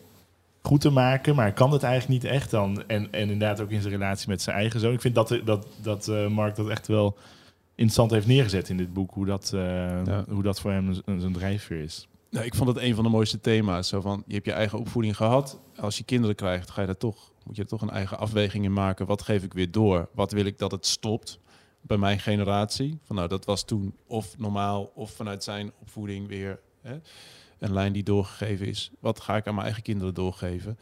goed 0.62 0.80
te 0.80 0.90
maken, 0.90 1.34
maar 1.34 1.52
kan 1.52 1.72
het 1.72 1.82
eigenlijk 1.82 2.22
niet 2.22 2.32
echt 2.32 2.50
dan. 2.50 2.82
En, 2.86 3.08
en 3.10 3.20
inderdaad 3.30 3.60
ook 3.60 3.70
in 3.70 3.80
zijn 3.80 3.92
relatie 3.92 4.28
met 4.28 4.42
zijn 4.42 4.56
eigen 4.56 4.80
zoon. 4.80 4.92
Ik 4.92 5.00
vind 5.00 5.14
dat, 5.14 5.40
dat, 5.44 5.66
dat 5.82 6.08
eh, 6.08 6.26
Mark 6.26 6.56
dat 6.56 6.68
echt 6.68 6.86
wel 6.86 7.16
interessant 7.74 8.10
heeft 8.10 8.26
neergezet 8.26 8.68
in 8.68 8.76
dit 8.76 8.92
boek. 8.92 9.10
Hoe 9.14 9.26
dat, 9.26 9.50
eh, 9.54 9.60
Ja. 10.06 10.24
hoe 10.28 10.42
dat 10.42 10.60
voor 10.60 10.70
hem 10.70 10.94
zijn 11.04 11.32
drijfveer 11.32 11.82
is. 11.82 12.08
Nou, 12.30 12.44
ik 12.44 12.54
vond 12.54 12.68
het 12.68 12.78
een 12.78 12.94
van 12.94 13.04
de 13.04 13.10
mooiste 13.10 13.40
thema's. 13.40 13.88
Zo 13.88 14.00
van, 14.00 14.22
je 14.26 14.34
hebt 14.34 14.46
je 14.46 14.52
eigen 14.52 14.78
opvoeding 14.78 15.16
gehad. 15.16 15.60
Als 15.76 15.98
je 15.98 16.04
kinderen 16.04 16.36
krijgt, 16.36 16.70
ga 16.70 16.80
je 16.80 16.86
daar 16.86 16.96
toch, 16.96 17.32
moet 17.44 17.56
je 17.56 17.62
er 17.62 17.68
toch 17.68 17.82
een 17.82 17.90
eigen 17.90 18.18
afweging 18.18 18.64
in 18.64 18.72
maken. 18.72 19.06
Wat 19.06 19.22
geef 19.22 19.42
ik 19.42 19.52
weer 19.52 19.70
door? 19.70 20.08
Wat 20.14 20.32
wil 20.32 20.44
ik 20.44 20.58
dat 20.58 20.70
het 20.70 20.86
stopt? 20.86 21.40
Bij 21.80 21.96
mijn 21.96 22.20
generatie. 22.20 22.98
Van, 23.04 23.16
nou, 23.16 23.28
dat 23.28 23.44
was 23.44 23.64
toen 23.64 23.94
of 24.06 24.38
normaal 24.38 24.92
of 24.94 25.10
vanuit 25.10 25.44
zijn 25.44 25.72
opvoeding 25.80 26.28
weer 26.28 26.60
hè, 26.80 27.00
een 27.58 27.72
lijn 27.72 27.92
die 27.92 28.02
doorgegeven 28.02 28.66
is. 28.66 28.90
Wat 29.00 29.20
ga 29.20 29.36
ik 29.36 29.46
aan 29.46 29.54
mijn 29.54 29.66
eigen 29.66 29.82
kinderen 29.82 30.14
doorgeven? 30.14 30.78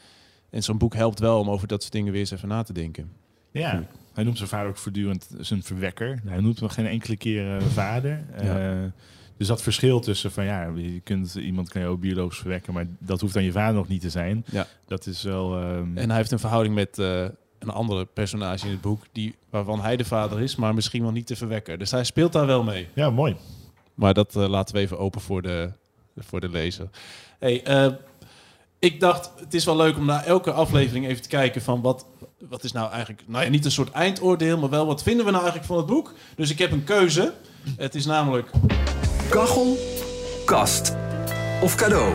En 0.51 0.63
zo'n 0.63 0.79
boek 0.79 0.95
helpt 0.95 1.19
wel 1.19 1.39
om 1.41 1.51
over 1.51 1.69
dat 1.69 1.81
soort 1.81 1.93
dingen 1.93 2.13
weer 2.13 2.21
eens 2.21 2.31
even 2.31 2.49
na 2.49 2.63
te 2.63 2.73
denken. 2.73 3.13
Ja, 3.51 3.87
hij 4.13 4.25
noemt 4.25 4.37
zijn 4.37 4.49
vader 4.49 4.69
ook 4.69 4.77
voortdurend 4.77 5.29
zijn 5.39 5.63
verwekker. 5.63 6.21
Hij 6.25 6.41
noemt 6.41 6.61
hem 6.61 6.69
geen 6.69 6.87
enkele 6.87 7.17
keer 7.17 7.57
eh, 7.57 7.65
vader. 7.65 8.25
Ja. 8.43 8.83
Eh, 8.85 8.91
dus 9.39 9.47
dat 9.47 9.63
verschil 9.63 10.01
tussen 10.01 10.33
van 10.33 10.45
ja, 10.45 10.73
je 10.77 11.01
kunt 11.01 11.35
iemand 11.35 11.69
kan 11.69 11.83
je 11.83 11.89
ook 11.89 12.01
biologisch 12.01 12.39
verwekken, 12.39 12.73
maar 12.73 12.87
dat 12.99 13.21
hoeft 13.21 13.35
dan 13.35 13.45
je 13.45 13.53
vader 13.53 13.75
nog 13.75 13.89
niet 13.89 14.01
te 14.01 14.11
zijn. 14.11 14.45
Ja. 14.51 14.67
Dat 14.87 15.07
is 15.07 15.23
wel. 15.23 15.57
ehm, 15.61 15.97
En 15.99 16.09
hij 16.09 16.17
heeft 16.17 16.31
een 16.31 16.39
verhouding 16.39 16.75
met 16.75 16.99
eh, 16.99 17.25
een 17.59 17.71
andere 17.71 18.05
personage 18.05 18.65
in 18.67 18.73
het 18.73 18.81
boek, 18.81 19.03
die, 19.13 19.35
waarvan 19.51 19.81
hij 19.81 19.97
de 19.97 20.05
vader 20.05 20.41
is, 20.41 20.57
maar 20.57 20.75
misschien 20.75 21.03
wel 21.03 21.11
niet 21.13 21.27
te 21.27 21.37
verwekken. 21.37 21.79
Dus 21.79 21.91
hij 21.91 22.05
speelt 22.05 22.33
daar 22.33 22.47
wel 22.47 22.63
mee. 22.63 22.89
ja, 22.95 23.11
mooi. 23.11 23.37
Maar 23.95 24.15
dat 24.15 24.37
eh, 24.37 24.49
laten 24.49 24.75
we 24.75 24.81
even 24.81 24.99
open 24.99 25.21
voor 25.21 25.43
de, 25.43 25.71
voor 26.19 26.41
de 26.41 26.49
lezer. 26.49 26.89
Hey, 27.39 27.63
eh, 27.65 27.93
ik 28.79 29.01
dacht, 29.01 29.31
het 29.41 29.55
is 29.55 29.65
wel 29.65 29.77
leuk 29.77 29.97
om 29.97 30.05
na 30.05 30.25
elke 30.25 30.53
aflevering 30.53 31.07
even 31.07 31.23
te 31.23 31.29
kijken 31.29 31.63
van 31.63 31.81
wat, 31.81 32.07
wat 32.49 32.65
is 32.65 32.73
nou 32.73 32.91
eigenlijk, 32.91 33.23
nou 33.27 33.45
ja, 33.45 33.51
niet 33.51 33.65
een 33.65 33.71
soort 33.71 33.91
eindoordeel, 33.91 34.59
maar 34.59 34.71
wel 34.71 34.87
wat 34.87 35.03
vinden 35.03 35.25
we 35.25 35.31
nou 35.31 35.43
eigenlijk 35.43 35.73
van 35.73 35.77
het 35.83 35.87
boek. 35.95 36.15
Dus 36.37 36.51
ik 36.51 36.59
heb 36.59 36.71
een 36.73 36.85
keuze. 36.85 37.33
Het 37.77 37.95
is 37.95 38.07
namelijk 38.07 38.51
Kachel, 39.31 39.77
kast 40.45 40.93
of 41.63 41.75
cadeau. 41.75 42.15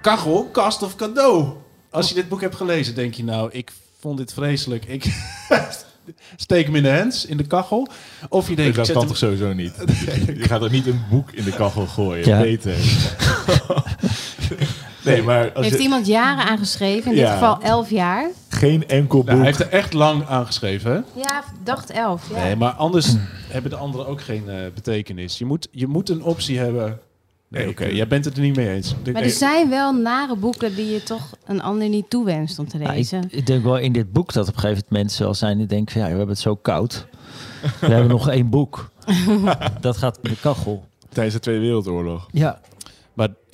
kachel, 0.00 0.44
kast 0.52 0.82
of 0.82 0.96
cadeau. 0.96 1.48
Als 1.90 2.08
je 2.08 2.14
dit 2.14 2.28
boek 2.28 2.40
hebt 2.40 2.54
gelezen, 2.56 2.94
denk 2.94 3.14
je 3.14 3.24
nou, 3.24 3.50
ik 3.52 3.72
vond 4.00 4.18
dit 4.18 4.32
vreselijk. 4.32 4.84
Ik 4.84 5.04
steek 6.36 6.66
hem 6.66 6.76
in 6.76 6.82
de 6.82 6.90
hands, 6.96 7.24
in 7.26 7.36
de 7.36 7.46
kachel. 7.46 7.88
Of 8.28 8.48
je 8.48 8.54
denkt, 8.56 8.70
ik 8.70 8.76
dat 8.76 8.86
kan 8.86 8.96
hem- 8.98 9.06
toch 9.06 9.16
sowieso 9.16 9.52
niet? 9.52 9.74
je 10.40 10.44
gaat 10.48 10.62
er 10.62 10.70
niet 10.70 10.86
een 10.86 11.02
boek 11.10 11.30
in 11.32 11.44
de 11.44 11.52
kachel 11.52 11.86
gooien. 11.86 12.26
Ja. 12.28 12.40
Beter. 12.40 12.76
nee, 15.04 15.22
maar 15.22 15.52
als 15.52 15.64
Heeft 15.64 15.76
je, 15.76 15.82
iemand 15.82 16.06
jaren 16.06 16.44
aangeschreven, 16.44 17.10
in 17.10 17.16
dit 17.16 17.26
Ja. 17.26 17.32
geval 17.32 17.60
elf 17.62 17.90
jaar. 17.90 18.28
Geen 18.68 18.88
enkel 18.88 19.18
boek. 19.18 19.26
Nou, 19.26 19.38
hij 19.38 19.46
heeft 19.46 19.60
er 19.60 19.68
echt 19.68 19.92
lang 19.92 20.26
aan 20.26 20.46
geschreven, 20.46 20.92
hè? 20.92 21.20
Ja, 21.20 21.44
dacht 21.64 21.90
elf. 21.90 22.28
Ja. 22.30 22.42
Nee, 22.42 22.56
maar 22.56 22.72
anders 22.72 23.14
hebben 23.48 23.70
de 23.70 23.76
anderen 23.76 24.06
ook 24.06 24.20
geen 24.20 24.48
eh, 24.48 24.56
betekenis. 24.74 25.38
Je 25.38 25.44
moet, 25.44 25.68
je 25.70 25.86
moet 25.86 26.08
een 26.08 26.22
optie 26.22 26.58
hebben. 26.58 26.98
Nee, 27.48 27.68
oké, 27.68 27.84
jij 27.84 28.06
bent 28.06 28.24
het 28.24 28.36
er 28.36 28.42
niet 28.42 28.56
mee 28.56 28.68
eens. 28.68 28.94
Maar 29.04 29.12
Nee, 29.12 29.22
er 29.22 29.30
zijn 29.30 29.68
wel 29.68 29.92
nare 29.92 30.36
boeken 30.36 30.74
die 30.74 30.90
je 30.90 31.02
toch 31.02 31.30
een 31.46 31.62
ander 31.62 31.88
niet 31.88 32.10
toewenst 32.10 32.58
om 32.58 32.68
te 32.68 32.78
Ja, 32.78 32.88
ik, 32.88 32.94
lezen. 32.94 33.24
ik 33.30 33.46
denk 33.46 33.64
wel 33.64 33.78
in 33.78 33.92
dit 33.92 34.12
boek 34.12 34.32
dat 34.32 34.48
op 34.48 34.54
een 34.54 34.60
gegeven 34.60 34.84
moment 34.88 35.04
mensen 35.04 35.26
al 35.26 35.34
zijn 35.34 35.58
die 35.58 35.66
denken 35.66 35.92
van 35.92 36.00
ja, 36.00 36.06
we 36.08 36.16
hebben 36.16 36.34
het 36.34 36.42
zo 36.44 36.56
koud. 36.56 37.06
We 37.80 37.86
hebben 37.86 38.08
nog 38.18 38.28
één 38.28 38.50
boek. 38.50 38.90
dat 39.80 39.96
gaat 39.96 40.18
in 40.22 40.30
de 40.30 40.40
kachel. 40.40 40.84
Tijdens 41.08 41.34
de 41.34 41.40
Tweede 41.40 41.60
Wereldoorlog. 41.60 42.28
Ja, 42.30 42.60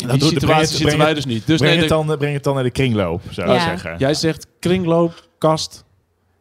In 0.02 0.08
die 0.08 0.18
doe- 0.18 0.28
breng 0.28 0.32
situatie 0.40 0.60
het- 0.60 0.68
zitten 0.68 0.86
breng 0.86 1.02
wij 1.02 1.14
dus 1.14 1.24
niet. 1.24 1.46
Dus 1.46 1.56
breng, 1.58 1.72
nee, 1.72 1.80
het 1.80 1.88
dan, 1.88 2.16
breng 2.18 2.34
het 2.34 2.44
dan 2.44 2.54
naar 2.54 2.62
de 2.62 2.70
kringloop, 2.70 3.22
zou 3.30 3.48
ik 3.50 3.54
Ja. 3.56 3.64
zeggen. 3.64 3.94
jij 3.98 4.14
zegt 4.14 4.46
kringloop, 4.58 5.28
kast 5.38 5.84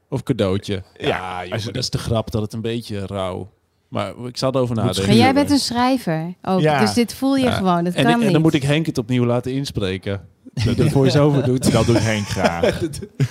of 0.09 0.23
cadeautje. 0.23 0.83
Ja, 0.97 1.45
joh, 1.45 1.65
dat 1.65 1.75
is 1.75 1.89
de 1.89 1.97
grap 1.97 2.31
dat 2.31 2.41
het 2.41 2.53
een 2.53 2.61
beetje 2.61 3.05
rauw. 3.05 3.49
Maar 3.87 4.13
ik 4.25 4.37
zal 4.37 4.51
erover 4.53 4.75
nadenken. 4.75 5.05
Maar 5.05 5.15
jij 5.15 5.33
bent 5.33 5.51
een 5.51 5.57
schrijver 5.59 6.33
ook, 6.41 6.59
Ja. 6.59 6.79
dus 6.79 6.93
dit 6.93 7.13
voel 7.13 7.35
je 7.35 7.43
Ja. 7.45 7.51
gewoon. 7.51 7.83
Dat 7.83 7.93
en, 7.93 8.01
kan 8.03 8.11
ik- 8.11 8.17
en 8.17 8.23
niet. 8.23 8.31
dan 8.31 8.41
moet 8.41 8.53
ik 8.53 8.63
Henk 8.63 8.85
het 8.85 8.97
opnieuw 8.97 9.25
laten 9.25 9.51
inspreken. 9.53 10.27
Die 10.53 10.75
de 10.75 10.89
voice-over 10.89 11.43
doet. 11.43 11.71
Dat 11.71 11.85
doet 11.85 11.99
Henk 11.99 12.27
graag. 12.27 12.79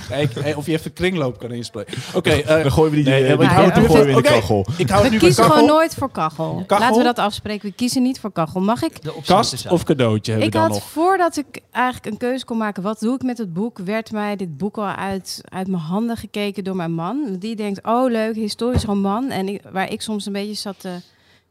Hey, 0.08 0.54
of 0.54 0.66
je 0.66 0.72
even 0.72 0.92
kringloop 0.92 1.38
kan 1.38 1.50
inspreken. 1.52 1.98
Oké, 2.14 2.30
eh, 2.30 2.62
Dan 2.62 2.72
gooien 2.72 2.90
we 2.90 2.96
die, 2.96 3.04
Nee, 3.06 3.36
die, 3.36 3.42
Ja, 3.46 3.70
gooien 3.70 4.04
we 4.04 4.10
in 4.10 4.16
de 4.16 4.22
kachel. 4.22 4.66
ik 4.76 4.88
hou 4.90 5.00
het 5.02 5.08
we 5.10 5.14
nu 5.14 5.18
kiezen 5.20 5.42
kachel. 5.44 5.56
gewoon 5.58 5.74
nooit 5.76 5.94
voor 5.94 6.10
kachel. 6.10 6.64
Kachel? 6.66 6.84
Laten 6.84 6.98
we 6.98 7.04
dat 7.04 7.18
afspreken. 7.18 7.68
We 7.68 7.74
kiezen 7.74 8.02
niet 8.02 8.20
voor 8.20 8.32
kachel. 8.32 8.60
Mag 8.60 8.82
ik? 8.82 8.92
Kast 9.26 9.66
of 9.68 9.82
cadeautje 9.82 10.30
hebben 10.32 10.48
Ik 10.48 10.54
we 10.54 10.58
dan 10.60 10.70
had 10.70 10.80
nog. 10.80 10.88
voordat 10.90 11.36
ik 11.36 11.60
eigenlijk 11.70 12.06
een 12.06 12.16
keuze 12.18 12.44
kon 12.44 12.56
maken, 12.58 12.82
wat 12.82 13.00
doe 13.00 13.14
ik 13.14 13.22
met 13.22 13.38
het 13.38 13.52
boek, 13.52 13.78
werd 13.78 14.12
mij 14.12 14.36
dit 14.36 14.56
boek 14.56 14.76
al 14.76 14.84
uit, 14.86 15.40
uit 15.48 15.66
mijn 15.68 15.82
handen 15.82 16.16
gekeken 16.16 16.64
door 16.64 16.76
mijn 16.76 16.92
man. 16.92 17.36
Die 17.38 17.56
denkt, 17.56 17.80
oh 17.86 18.10
leuk, 18.10 18.34
historisch 18.34 18.84
roman. 18.84 19.30
En 19.30 19.48
ik, 19.48 19.62
waar 19.72 19.90
ik 19.92 20.00
soms 20.02 20.26
een 20.26 20.32
beetje 20.32 20.54
zat 20.54 20.80
te 20.80 20.90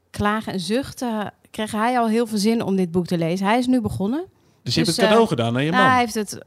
klagen 0.10 0.54
en 0.54 0.60
zuchten, 0.60 1.34
kreeg 1.52 1.72
hij 1.72 2.00
al 2.00 2.08
heel 2.08 2.28
veel 2.28 2.38
zin 2.38 2.64
om 2.64 2.76
dit 2.76 2.92
boek 2.92 3.06
te 3.06 3.18
lezen. 3.18 3.46
Hij 3.46 3.58
is 3.58 3.68
nu 3.68 3.82
begonnen. 3.82 4.26
Dus 4.66 4.74
je 4.74 4.80
hebt 4.80 4.96
dus, 4.96 4.96
het 4.96 5.06
cadeau 5.06 5.24
eh, 5.24 5.30
gedaan 5.30 5.56
aan 5.56 5.64
je 5.64 5.72
Nou, 5.72 5.84
man. 5.84 5.92
hij 5.92 6.00
heeft 6.00 6.14
het 6.14 6.46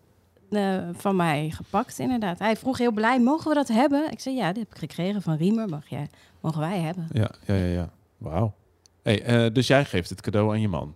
eh, 0.51 0.89
van 0.93 1.17
mij 1.17 1.51
gepakt, 1.51 1.99
inderdaad. 1.99 2.39
Hij 2.39 2.57
vroeg 2.57 2.79
heel 2.79 2.93
blij, 2.93 3.21
mogen 3.21 3.49
we 3.49 3.55
dat 3.55 3.69
hebben? 3.69 4.11
Ik 4.11 4.21
zei, 4.21 4.37
ja, 4.37 4.53
dit 4.53 4.63
heb 4.63 4.73
ik 4.73 4.79
gekregen 4.79 5.23
van 5.23 5.37
Riemer. 5.37 5.69
Mag 5.69 5.89
jij, 5.89 6.09
mogen 6.41 6.61
wij 6.61 6.79
hebben? 6.79 7.09
Ja, 7.13 7.31
ja, 7.47 7.55
ja. 7.55 7.65
ja. 7.65 7.91
Wauw. 8.17 8.55
Hey, 9.03 9.23
eh, 9.23 9.53
dus 9.53 9.67
jij 9.67 9.85
geeft 9.85 10.11
het 10.11 10.21
cadeau 10.21 10.51
aan 10.51 10.61
je 10.61 10.69
man. 10.69 10.95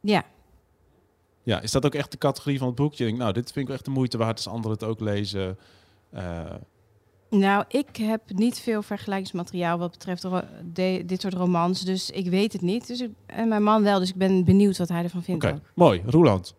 Ja, 0.00 0.24
Ja, 1.42 1.60
is 1.60 1.70
dat 1.72 1.86
ook 1.86 1.94
echt 1.94 2.10
de 2.10 2.18
categorie 2.18 2.58
van 2.58 2.66
het 2.66 2.76
boek? 2.76 2.94
Je 2.94 3.04
denkt, 3.04 3.18
nou, 3.18 3.32
dit 3.32 3.52
vind 3.52 3.68
ik 3.68 3.74
echt 3.74 3.84
de 3.84 3.90
moeite 3.90 4.18
waard 4.18 4.36
als 4.36 4.48
anderen 4.48 4.72
het 4.72 4.84
ook 4.84 5.00
lezen. 5.00 5.58
Nou, 7.38 7.64
ik 7.68 7.96
heb 7.96 8.20
niet 8.26 8.58
veel 8.58 8.82
vergelijkingsmateriaal 8.82 9.78
wat 9.78 9.90
betreft 9.90 10.26
de- 10.72 11.02
dit 11.06 11.20
soort 11.20 11.34
romans. 11.34 11.80
Dus 11.84 12.10
ik 12.10 12.28
weet 12.30 12.52
het 12.52 12.62
niet. 12.62 12.86
Dus 12.86 13.00
ik, 13.00 13.10
en 13.26 13.48
mijn 13.48 13.62
man 13.62 13.82
wel. 13.82 13.98
Dus 13.98 14.08
ik 14.08 14.14
ben 14.16 14.44
benieuwd 14.44 14.78
wat 14.78 14.88
hij 14.88 15.02
ervan 15.02 15.22
vindt. 15.22 15.44
Oké, 15.44 15.60
mooi. 15.74 16.02
Roeland. 16.06 16.54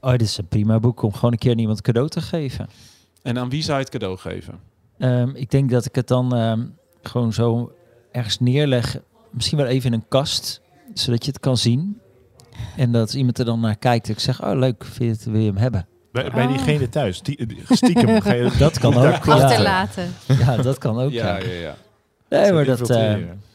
Oh, 0.00 0.10
dit 0.10 0.20
is 0.20 0.38
een 0.38 0.48
prima 0.48 0.80
boek 0.80 1.02
om 1.02 1.12
gewoon 1.12 1.32
een 1.32 1.38
keer 1.38 1.50
aan 1.52 1.58
iemand 1.58 1.80
cadeau 1.80 2.08
te 2.08 2.20
geven. 2.20 2.68
En 3.22 3.38
aan 3.38 3.48
wie 3.48 3.62
zou 3.62 3.76
je 3.78 3.82
het 3.84 3.92
cadeau 3.92 4.16
geven? 4.16 4.60
Ehm, 4.98 5.30
ik 5.34 5.50
denk 5.50 5.70
dat 5.70 5.84
ik 5.84 5.94
het 5.94 6.08
dan 6.08 6.34
ehm, 6.34 6.66
gewoon 7.02 7.32
zo 7.32 7.72
ergens 8.12 8.38
neerleg. 8.38 8.96
Misschien 9.30 9.58
wel 9.58 9.66
even 9.66 9.92
in 9.92 9.98
een 9.98 10.08
kast, 10.08 10.60
zodat 10.94 11.24
je 11.24 11.30
het 11.30 11.40
kan 11.40 11.56
zien. 11.56 12.00
En 12.76 12.92
dat 12.92 13.14
iemand 13.14 13.38
er 13.38 13.44
dan 13.44 13.60
naar 13.60 13.76
kijkt, 13.76 14.06
dat 14.06 14.16
ik 14.16 14.22
zeg, 14.22 14.44
oh 14.44 14.58
leuk, 14.58 14.84
vind 14.84 14.98
je 14.98 15.04
het, 15.04 15.24
wil 15.24 15.40
je 15.40 15.46
hem 15.46 15.56
hebben? 15.56 15.86
Bij, 16.22 16.30
bij 16.30 16.44
Oh. 16.46 16.48
diegene 16.52 16.88
thuis. 16.88 17.16
Stie- 17.16 17.48
Stiekem 17.70 18.20
Dat 18.58 18.78
kan 18.78 18.94
ook. 18.96 19.02
Ja, 19.24 19.34
Achterlaten. 19.34 20.14
ja, 20.38 20.56
dat 20.56 20.78
kan 20.78 20.98
ook. 21.00 21.10
Ja, 21.10 21.36
ja, 21.36 21.52
ja. 21.52 21.76
Nee, 22.28 22.52
maar 22.52 22.64
dat, 22.64 22.90
eh, 22.90 23.14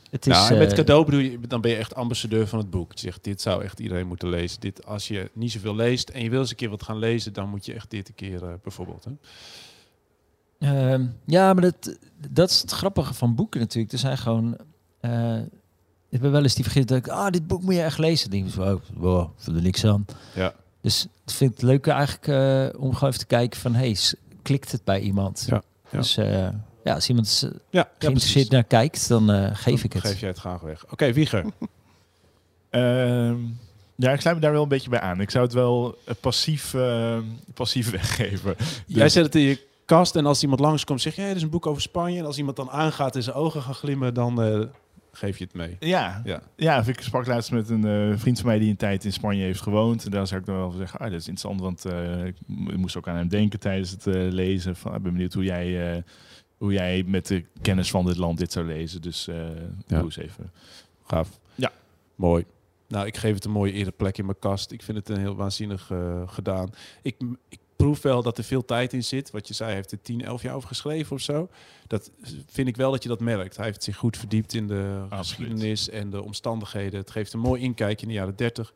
het 0.09 0.27
is... 0.27 0.33
nou, 0.33 0.57
met 0.57 0.69
eh, 0.71 0.75
cadeau 0.77 1.05
bedoel 1.05 1.19
je, 1.19 1.39
dan 1.47 1.61
ben 1.61 1.71
je 1.71 1.77
echt 1.77 1.95
ambassadeur 1.95 2.47
van 2.47 2.59
het 2.59 2.69
boek. 2.69 2.91
Je 2.93 2.99
zegt, 2.99 3.23
dit 3.23 3.41
zou 3.41 3.63
echt 3.63 3.79
iedereen 3.79 4.07
moeten 4.07 4.29
lezen. 4.29 4.59
Dit, 4.59 4.85
als 4.85 5.07
je 5.07 5.29
niet 5.33 5.51
zoveel 5.51 5.75
leest 5.75 6.09
en 6.09 6.23
je 6.23 6.29
wil 6.29 6.39
eens 6.39 6.49
een 6.49 6.55
keer 6.55 6.69
wat 6.69 6.83
gaan 6.83 6.97
lezen, 6.97 7.33
dan 7.33 7.49
moet 7.49 7.65
je 7.65 7.73
echt 7.73 7.89
dit 7.89 8.07
een 8.07 8.15
keer 8.15 8.43
eh, 8.43 8.49
bijvoorbeeld. 8.63 9.05
Hè? 9.05 9.11
Ehm, 10.59 11.05
ja, 11.25 11.53
maar 11.53 11.61
dat, 11.63 11.97
dat 12.29 12.49
is 12.49 12.61
het 12.61 12.71
grappige 12.71 13.13
van 13.13 13.35
boeken 13.35 13.59
natuurlijk. 13.59 13.93
Er 13.93 13.99
zijn 13.99 14.17
gewoon... 14.17 14.57
eh, 14.99 15.37
ik 16.09 16.21
ben 16.21 16.31
wel 16.31 16.43
eens 16.43 16.55
die 16.55 16.63
vergeten 16.63 16.87
dat 16.87 16.97
ik... 17.05 17.11
Ah, 17.11 17.29
dit 17.31 17.47
boek 17.47 17.61
moet 17.63 17.73
je 17.73 17.81
echt 17.81 17.97
lezen. 17.97 18.29
Dan 18.29 18.39
denk 18.39 18.49
ik 18.49 18.55
zo, 18.55 18.73
oh, 18.73 18.81
wow, 18.93 19.29
vind 19.37 19.55
er 19.57 19.63
niks 19.63 19.85
aan. 19.85 20.05
Ja. 20.35 20.53
Dus 20.83 21.07
ik 21.25 21.33
vind 21.33 21.51
het 21.51 21.61
leuk 21.61 21.87
eigenlijk 21.87 22.27
eh, 22.27 22.81
om 22.81 22.93
gewoon 22.93 23.09
even 23.09 23.19
te 23.19 23.25
kijken 23.25 23.59
van... 23.59 23.73
Hey, 23.73 23.97
klikt 24.41 24.71
het 24.71 24.83
bij 24.83 24.99
iemand? 24.99 25.45
Ja, 25.49 25.63
ja. 25.89 25.97
Dus 25.97 26.17
eh, 26.17 26.47
ja, 26.83 26.93
als 26.93 27.09
iemand 27.09 27.39
Ja, 27.41 27.57
ja 27.79 27.89
geïnteresseerd 27.97 28.49
naar 28.49 28.63
kijkt, 28.63 29.07
dan 29.07 29.31
eh, 29.31 29.49
geef 29.53 29.83
ik 29.83 29.93
het. 29.93 30.01
Geef 30.01 30.19
jij 30.19 30.29
het 30.29 30.37
graag 30.37 30.61
weg. 30.61 30.85
Oké, 30.91 31.13
Wieger. 31.13 31.45
Ehm, 32.69 33.35
ja, 33.95 34.11
ik 34.11 34.21
sluit 34.21 34.35
me 34.35 34.41
daar 34.41 34.51
wel 34.51 34.63
een 34.63 34.67
beetje 34.67 34.89
bij 34.89 34.99
aan. 34.99 35.21
Ik 35.21 35.29
zou 35.29 35.43
het 35.43 35.53
wel 35.53 35.97
passief, 36.19 36.73
eh, 36.73 37.17
passief 37.53 37.91
weggeven. 37.99 38.55
Jij 38.87 39.09
zet 39.09 39.25
het 39.25 39.35
in 39.35 39.41
je 39.41 39.67
kast 39.85 40.15
en 40.15 40.25
als 40.25 40.41
iemand 40.41 40.59
langskomt, 40.59 41.01
zeg 41.01 41.15
je, 41.15 41.19
hey, 41.19 41.29
dit 41.29 41.37
is 41.37 41.43
een 41.43 41.49
boek 41.49 41.67
over 41.67 41.81
Spanje. 41.81 42.19
En 42.19 42.25
als 42.25 42.37
iemand 42.37 42.55
dan 42.55 42.69
aangaat 42.69 43.15
en 43.15 43.23
zijn 43.23 43.35
ogen 43.35 43.61
gaan 43.61 43.73
glimmen, 43.73 44.13
dan 44.13 44.41
eh, 44.41 44.59
geef 45.15 45.37
je 45.37 45.43
het 45.43 45.53
mee. 45.53 45.75
Ja, 45.79 46.21
Ja. 46.25 46.41
ja 46.55 46.83
ik 46.87 47.01
sprak 47.01 47.25
laatst 47.25 47.51
met 47.51 47.69
een 47.69 47.85
eh, 47.85 48.17
vriend 48.17 48.37
van 48.39 48.47
mij 48.47 48.59
die 48.59 48.69
een 48.69 48.75
tijd 48.75 49.05
in 49.05 49.13
Spanje 49.13 49.43
heeft 49.43 49.61
gewoond. 49.61 50.05
En 50.05 50.11
daar 50.11 50.27
zou 50.27 50.39
ik 50.39 50.45
dan 50.45 50.55
wel 50.55 50.69
van 50.69 50.77
zeggen, 50.79 50.99
ah, 50.99 51.11
dat 51.11 51.19
is 51.19 51.27
interessant, 51.27 51.61
want 51.61 51.85
eh, 51.85 52.25
ik 52.25 52.35
mo- 52.47 52.77
moest 52.77 52.97
ook 52.97 53.07
aan 53.07 53.15
hem 53.15 53.27
denken 53.27 53.59
tijdens 53.59 53.91
het 53.91 54.07
eh, 54.07 54.13
lezen. 54.15 54.75
Van, 54.75 54.95
ik 54.95 55.01
ben 55.01 55.11
benieuwd 55.11 55.33
hoe 55.33 55.43
jij, 55.43 56.03
hoe 56.57 56.73
jij 56.73 57.03
met 57.07 57.27
de 57.27 57.45
kennis 57.61 57.89
van 57.91 58.05
dit 58.05 58.17
land 58.17 58.37
dit 58.37 58.51
zou 58.51 58.65
lezen. 58.65 59.01
Dus 59.01 59.27
eh 59.27 59.35
doe 59.87 60.03
eens 60.03 60.17
even. 60.17 60.51
Gaaf. 61.05 61.39
Ja. 61.55 61.71
Mooi. 62.15 62.45
Nou, 62.87 63.05
ik 63.07 63.17
geef 63.17 63.33
het 63.33 63.45
een 63.45 63.51
mooie 63.51 63.71
eerder 63.71 63.93
plek 63.93 64.17
in 64.17 64.25
mijn 64.25 64.39
kast. 64.39 64.71
Ik 64.71 64.81
vind 64.83 64.97
het 64.97 65.09
een 65.09 65.19
heel 65.19 65.35
waanzinnig 65.35 65.91
gedaan. 66.25 66.69
Ik, 67.01 67.15
ik 67.49 67.59
proef 67.83 68.01
wel 68.01 68.23
dat 68.23 68.37
er 68.37 68.43
veel 68.43 68.65
tijd 68.65 68.93
in 68.93 69.03
zit. 69.03 69.31
Wat 69.31 69.47
je 69.47 69.53
zei, 69.53 69.67
hij 69.67 69.77
heeft 69.77 69.91
er 69.91 70.01
10, 70.01 70.21
11 70.21 70.41
jaar 70.41 70.55
over 70.55 70.67
geschreven 70.67 71.15
of 71.15 71.21
zo. 71.21 71.49
Dat 71.87 72.11
vind 72.47 72.67
ik 72.67 72.75
wel 72.75 72.91
dat 72.91 73.03
je 73.03 73.09
dat 73.09 73.19
merkt. 73.19 73.57
Hij 73.57 73.65
heeft 73.65 73.83
zich 73.83 73.95
goed 73.95 74.17
verdiept 74.17 74.53
in 74.53 74.67
de 74.67 75.05
geschiedenis 75.09 75.89
en 75.89 76.09
de 76.09 76.23
omstandigheden. 76.23 76.99
Het 76.99 77.11
geeft 77.11 77.33
een 77.33 77.39
mooi 77.39 77.61
inkijkje 77.61 78.05
in 78.05 78.11
de 78.11 78.17
jaren 78.17 78.35
30. 78.35 78.73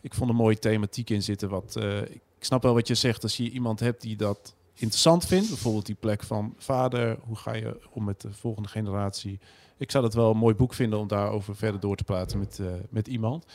Ik 0.00 0.14
vond 0.14 0.30
een 0.30 0.36
mooie 0.36 0.58
thematiek 0.58 1.10
in 1.10 1.22
zitten. 1.22 1.48
Wat, 1.48 1.76
eh, 1.76 2.02
ik 2.02 2.20
snap 2.38 2.62
wel 2.62 2.74
wat 2.74 2.88
je 2.88 2.94
zegt. 2.94 3.22
Als 3.22 3.36
je 3.36 3.50
iemand 3.50 3.80
hebt 3.80 4.00
die 4.00 4.16
dat 4.16 4.54
interessant 4.74 5.26
vindt, 5.26 5.48
bijvoorbeeld 5.48 5.86
die 5.86 5.96
plek 6.00 6.22
van 6.22 6.54
vader, 6.58 7.16
hoe 7.20 7.36
ga 7.36 7.54
je 7.54 7.78
om 7.90 8.04
met 8.04 8.20
de 8.20 8.32
volgende 8.32 8.68
generatie? 8.68 9.38
Ik 9.76 9.90
zou 9.90 10.04
dat 10.04 10.14
wel 10.14 10.30
een 10.30 10.36
mooi 10.36 10.54
boek 10.54 10.74
vinden 10.74 10.98
om 10.98 11.08
daarover 11.08 11.56
verder 11.56 11.80
door 11.80 11.96
te 11.96 12.04
praten 12.04 12.38
met, 12.38 12.58
eh, 12.58 12.66
met 12.88 13.08
iemand. 13.08 13.46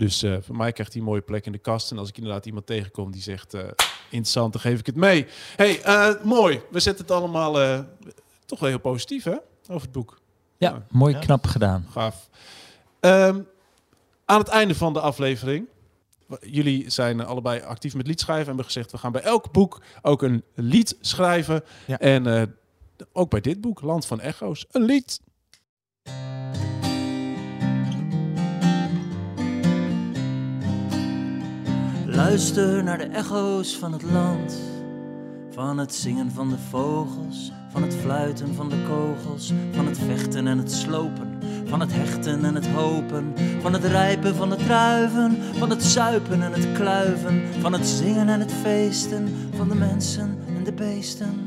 Dus 0.00 0.22
eh, 0.22 0.36
voor 0.40 0.56
mij 0.56 0.72
krijgt 0.72 0.92
hij 0.92 1.00
een 1.02 1.08
mooie 1.08 1.20
plek 1.20 1.46
in 1.46 1.52
de 1.52 1.58
kast. 1.58 1.90
En 1.90 1.98
als 1.98 2.08
ik 2.08 2.16
inderdaad 2.16 2.46
iemand 2.46 2.66
tegenkom 2.66 3.10
die 3.10 3.22
zegt, 3.22 3.54
eh, 3.54 3.62
interessant, 4.08 4.52
dan 4.52 4.62
geef 4.62 4.78
ik 4.78 4.86
het 4.86 4.96
mee. 4.96 5.26
hey, 5.56 5.82
eh, 5.82 6.22
mooi. 6.22 6.60
We 6.70 6.80
zetten 6.80 7.04
het 7.06 7.14
allemaal 7.14 7.60
eh, 7.60 7.78
toch 8.46 8.60
wel 8.60 8.68
heel 8.68 8.78
positief, 8.78 9.24
hè? 9.24 9.36
Over 9.68 9.82
het 9.82 9.92
boek. 9.92 10.20
Ja, 10.56 10.86
mooi 10.90 11.14
Ja. 11.14 11.20
knap 11.20 11.46
gedaan. 11.46 11.86
Gaaf. 11.90 12.28
Ehm, 13.00 13.40
aan 14.24 14.38
het 14.38 14.48
einde 14.48 14.74
van 14.74 14.92
de 14.92 15.00
aflevering. 15.00 15.66
Jullie 16.40 16.90
zijn 16.90 17.24
allebei 17.24 17.60
actief 17.60 17.94
met 17.94 18.06
liedschrijven 18.06 18.42
en 18.42 18.48
hebben 18.48 18.64
gezegd... 18.64 18.90
we 18.92 18.98
gaan 18.98 19.12
bij 19.12 19.22
elk 19.22 19.52
boek 19.52 19.82
ook 20.02 20.22
een 20.22 20.44
lied 20.54 20.96
schrijven. 21.00 21.64
Ja. 21.86 21.98
En 21.98 22.26
eh, 22.26 22.42
ook 23.12 23.30
bij 23.30 23.40
dit 23.40 23.60
boek, 23.60 23.80
Land 23.80 24.06
van 24.06 24.20
Echo's, 24.20 24.66
een 24.70 24.82
lied. 24.82 25.20
Luister 32.30 32.82
naar 32.82 32.98
de 32.98 33.04
echo's 33.04 33.76
van 33.76 33.92
het 33.92 34.02
land. 34.02 34.60
Van 35.50 35.78
het 35.78 35.94
zingen 35.94 36.30
van 36.30 36.48
de 36.48 36.58
vogels. 36.70 37.52
Van 37.70 37.82
het 37.82 37.94
fluiten 37.94 38.54
van 38.54 38.68
de 38.68 38.76
kogels. 38.88 39.52
Van 39.70 39.86
het 39.86 39.98
vechten 39.98 40.46
en 40.46 40.58
het 40.58 40.72
slopen. 40.72 41.38
Van 41.64 41.80
het 41.80 41.92
hechten 41.92 42.44
en 42.44 42.54
het 42.54 42.66
hopen. 42.66 43.34
Van 43.60 43.72
het 43.72 43.84
rijpen 43.84 44.34
van 44.34 44.50
de 44.50 44.56
druiven. 44.56 45.38
Van 45.58 45.70
het 45.70 45.82
zuipen 45.82 46.42
en 46.42 46.52
het 46.52 46.72
kluiven. 46.72 47.42
Van 47.60 47.72
het 47.72 47.86
zingen 47.86 48.28
en 48.28 48.40
het 48.40 48.52
feesten. 48.52 49.28
Van 49.56 49.68
de 49.68 49.74
mensen 49.74 50.38
en 50.56 50.64
de 50.64 50.72
beesten. 50.72 51.40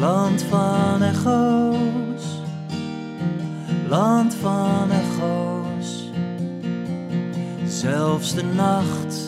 Land 0.00 0.42
van 0.42 1.02
echo's. 1.02 2.42
Land 3.88 4.34
van 4.34 4.90
echo's. 4.90 6.10
Zelfs 7.66 8.34
de 8.34 8.44
nacht 8.44 9.27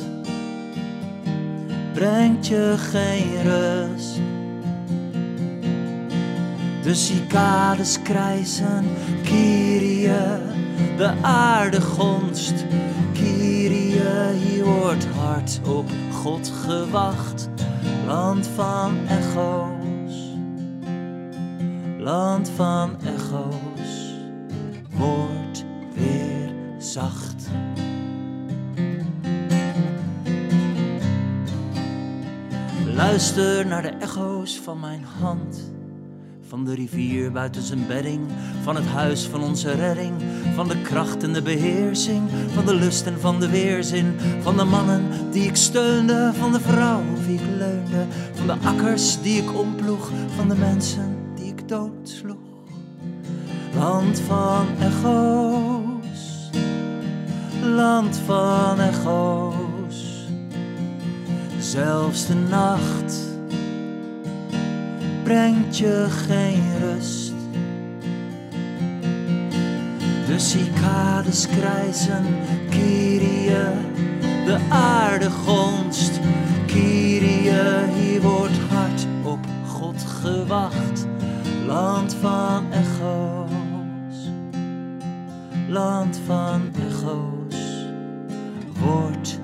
brengt 2.00 2.46
je 2.46 2.74
geen 2.78 3.42
rust. 3.42 4.20
De 6.82 6.94
cicades 6.94 8.02
krijsen, 8.02 8.84
Kyrie, 9.22 10.08
de 10.96 11.12
aarde 11.22 11.80
gonst. 11.80 12.64
Kyrie, 13.12 14.00
hier 14.44 14.64
wordt 14.64 15.06
hard 15.06 15.60
op 15.68 15.90
God 16.12 16.52
gewacht. 16.64 17.48
Land 18.06 18.46
van 18.54 18.98
echo's, 19.08 20.14
land 21.98 22.50
van 22.56 22.96
echo's, 23.04 24.14
wordt 24.90 25.64
weer 25.94 26.52
zacht. 26.78 27.48
Luister 33.00 33.66
naar 33.66 33.82
de 33.82 33.88
echo's 33.88 34.60
van 34.64 34.80
mijn 34.80 35.04
hand. 35.20 35.72
Van 36.48 36.64
de 36.64 36.74
rivier 36.74 37.32
buiten 37.32 37.62
zijn 37.62 37.86
bedding, 37.86 38.20
van 38.62 38.74
het 38.76 38.86
huis 38.86 39.26
van 39.26 39.42
onze 39.42 39.72
redding, 39.72 40.14
van 40.54 40.68
de 40.68 40.82
kracht 40.82 41.22
en 41.22 41.32
de 41.32 41.42
beheersing, 41.42 42.30
van 42.54 42.66
de 42.66 42.74
lust 42.74 43.06
en 43.06 43.20
van 43.20 43.40
de 43.40 43.48
weerzin, 43.48 44.16
van 44.40 44.56
de 44.56 44.64
mannen 44.64 45.02
die 45.30 45.44
ik 45.44 45.56
steunde, 45.56 46.32
van 46.38 46.52
de 46.52 46.60
vrouw 46.60 47.02
wie 47.26 47.34
ik 47.34 47.46
leunde, 47.58 48.06
van 48.32 48.46
de 48.46 48.56
akkers 48.64 49.22
die 49.22 49.42
ik 49.42 49.58
omploeg, 49.58 50.10
van 50.36 50.48
de 50.48 50.56
mensen 50.56 51.16
die 51.34 51.46
ik 51.46 51.68
doodsloeg. 51.68 52.36
Land 53.78 54.20
van 54.20 54.66
echo's, 54.80 56.50
land 57.62 58.16
van 58.26 58.80
echo's, 58.80 59.39
zelfs 61.70 62.26
de 62.26 62.34
nacht 62.34 63.14
brengt 65.22 65.78
je 65.78 66.06
geen 66.08 66.62
rust. 66.78 67.32
De 70.26 70.38
cicades 70.38 71.46
krijzen, 71.46 72.24
Kyrie, 72.70 73.50
de 74.44 74.58
aarde 74.68 75.30
gonst. 75.30 76.20
Kyrie, 76.66 77.50
hier 77.94 78.20
wordt 78.22 78.58
hard 78.70 79.06
op 79.22 79.46
God 79.66 80.02
gewacht. 80.20 81.06
Land 81.66 82.14
van 82.20 82.72
echo's, 82.72 84.30
land 85.68 86.20
van 86.26 86.70
echo's, 86.88 87.86
wordt 88.80 89.39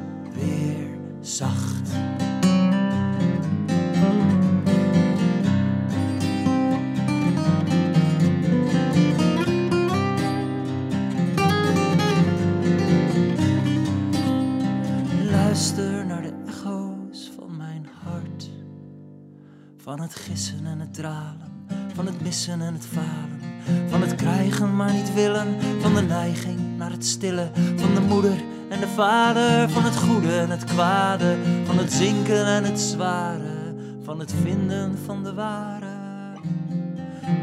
Van 19.97 20.05
het 20.05 20.15
gissen 20.15 20.67
en 20.67 20.81
het 20.81 20.95
dralen, 20.95 21.67
van 21.95 22.07
het 22.07 22.21
missen 22.21 22.61
en 22.61 22.75
het 22.75 22.87
falen. 22.87 23.41
Van 23.89 24.01
het 24.01 24.15
krijgen 24.15 24.77
maar 24.77 24.93
niet 24.93 25.15
willen, 25.15 25.57
van 25.81 25.95
de 25.95 26.03
neiging 26.03 26.77
naar 26.77 26.91
het 26.91 27.07
stille. 27.07 27.51
Van 27.77 27.95
de 27.95 28.01
moeder 28.01 28.43
en 28.69 28.81
de 28.81 28.89
vader, 28.89 29.71
van 29.71 29.85
het 29.85 29.97
goede 29.97 30.39
en 30.39 30.51
het 30.51 30.65
kwade. 30.65 31.37
Van 31.65 31.79
het 31.79 31.93
zinken 31.93 32.47
en 32.47 32.65
het 32.65 32.81
zware, 32.81 33.75
van 34.03 34.19
het 34.19 34.35
vinden 34.43 34.99
van 35.05 35.25
de 35.25 35.35
ware. 35.35 35.95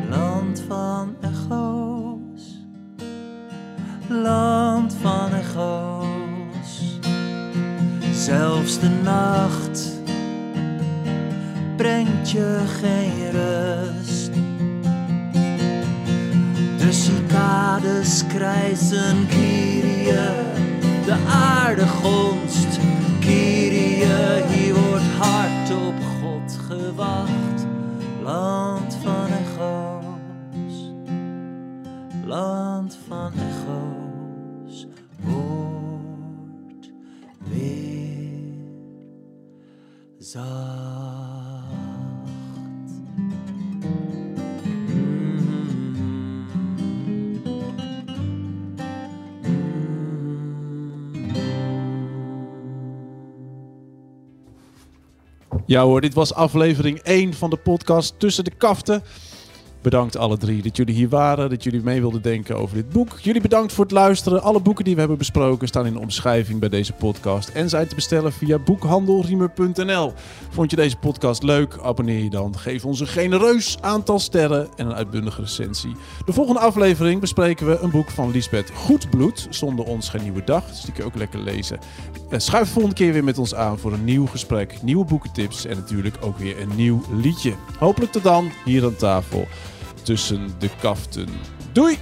Land 0.09 0.63
van 0.67 1.15
echo's, 1.21 2.65
land 4.07 4.95
van 5.01 5.33
echo's. 5.33 6.99
Zelfs 8.11 8.79
de 8.79 8.89
nacht 8.89 9.92
brengt 11.83 12.31
je 12.31 12.59
geen 12.79 13.31
rust. 13.31 14.33
De 16.77 16.91
cicades 16.91 18.27
krijzen 18.27 19.27
Kyrie, 19.27 20.13
de 21.05 21.15
aarde 21.27 21.87
gonst. 21.87 22.79
Kyrie, 23.19 24.05
hier 24.47 24.73
wordt 24.73 25.03
hard 25.17 25.71
op 25.71 25.95
God 26.21 26.59
gewacht. 26.67 27.65
Land 28.21 28.97
van 29.03 29.27
echo's, 29.27 30.91
land 32.25 32.97
van 33.07 33.31
echo's, 33.33 34.87
wordt 35.21 36.91
weer. 37.37 37.93
Ja 55.73 55.83
hoor, 55.83 56.01
dit 56.01 56.13
was 56.13 56.33
aflevering 56.33 56.99
1 56.99 57.33
van 57.33 57.49
de 57.49 57.57
podcast 57.57 58.13
Tussen 58.17 58.43
de 58.43 58.51
Kaften. 58.57 59.03
Bedankt 59.83 60.17
alle 60.17 60.37
drie 60.37 60.61
dat 60.61 60.77
jullie 60.77 60.95
hier 60.95 61.09
waren, 61.09 61.49
dat 61.49 61.63
jullie 61.63 61.81
mee 61.81 62.01
wilden 62.01 62.21
denken 62.21 62.57
over 62.57 62.75
dit 62.75 62.89
boek. 62.89 63.19
Jullie 63.19 63.41
bedankt 63.41 63.73
voor 63.73 63.83
het 63.83 63.93
luisteren. 63.93 64.41
Alle 64.41 64.59
boeken 64.59 64.83
die 64.85 64.93
we 64.93 64.99
hebben 64.99 65.17
besproken 65.17 65.67
staan 65.67 65.85
in 65.85 65.93
de 65.93 65.99
omschrijving 65.99 66.59
bij 66.59 66.69
deze 66.69 66.93
podcast 66.93 67.49
en 67.49 67.69
zijn 67.69 67.87
te 67.87 67.95
bestellen 67.95 68.33
via 68.33 68.59
boekhandelriemer.nl. 68.59 70.13
Vond 70.49 70.69
je 70.69 70.75
deze 70.75 70.97
podcast 70.97 71.43
leuk? 71.43 71.77
Abonneer 71.81 72.23
je 72.23 72.29
dan. 72.29 72.57
Geef 72.57 72.85
ons 72.85 72.99
een 72.99 73.07
genereus 73.07 73.77
aantal 73.81 74.19
sterren 74.19 74.67
en 74.75 74.85
een 74.85 74.93
uitbundige 74.93 75.41
recensie. 75.41 75.95
De 76.25 76.33
volgende 76.33 76.59
aflevering 76.59 77.21
bespreken 77.21 77.67
we 77.67 77.79
een 77.79 77.91
boek 77.91 78.09
van 78.09 78.31
Lisbeth 78.31 78.71
Goedbloed, 78.73 79.47
Zonder 79.49 79.85
ons 79.85 80.09
geen 80.09 80.23
nieuwe 80.23 80.43
dag. 80.43 80.67
Dus 80.67 80.81
die 80.81 80.93
kun 80.93 81.03
je 81.03 81.09
ook 81.09 81.17
lekker 81.17 81.39
lezen. 81.39 81.79
Eh, 82.29 82.39
Schuif 82.39 82.65
de 82.65 82.73
volgende 82.73 82.95
keer 82.95 83.13
weer 83.13 83.23
met 83.23 83.37
ons 83.37 83.55
aan 83.55 83.79
voor 83.79 83.93
een 83.93 84.03
nieuw 84.03 84.25
gesprek, 84.25 84.81
nieuwe 84.81 85.05
boekentips 85.05 85.65
en 85.65 85.77
natuurlijk 85.77 86.15
ook 86.21 86.37
weer 86.37 86.61
een 86.61 86.75
nieuw 86.75 87.01
liedje. 87.15 87.53
Hopelijk 87.79 88.11
tot 88.11 88.23
dan, 88.23 88.51
hier 88.65 88.83
aan 88.83 88.95
tafel, 88.95 89.47
tussen 90.03 90.55
de 90.59 90.69
kaften. 90.81 91.27
Doei! 91.71 91.97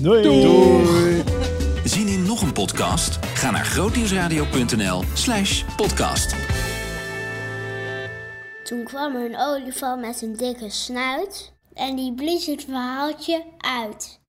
Doei! 0.00 0.22
Doei! 0.22 1.22
Zien 1.84 2.08
in 2.08 2.22
nog 2.22 2.42
een 2.42 2.52
podcast? 2.52 3.18
Ga 3.34 3.50
naar 3.50 3.64
grootnieuwsradio.nl 3.64 5.02
slash 5.14 5.64
podcast. 5.76 6.34
Toen 8.64 8.84
kwam 8.84 9.16
er 9.16 9.24
een 9.24 9.38
olifant 9.38 10.00
met 10.00 10.22
een 10.22 10.36
dikke 10.36 10.70
snuit 10.70 11.52
en 11.74 11.96
die 11.96 12.14
blies 12.14 12.46
het 12.46 12.64
verhaaltje 12.64 13.44
uit. 13.58 14.21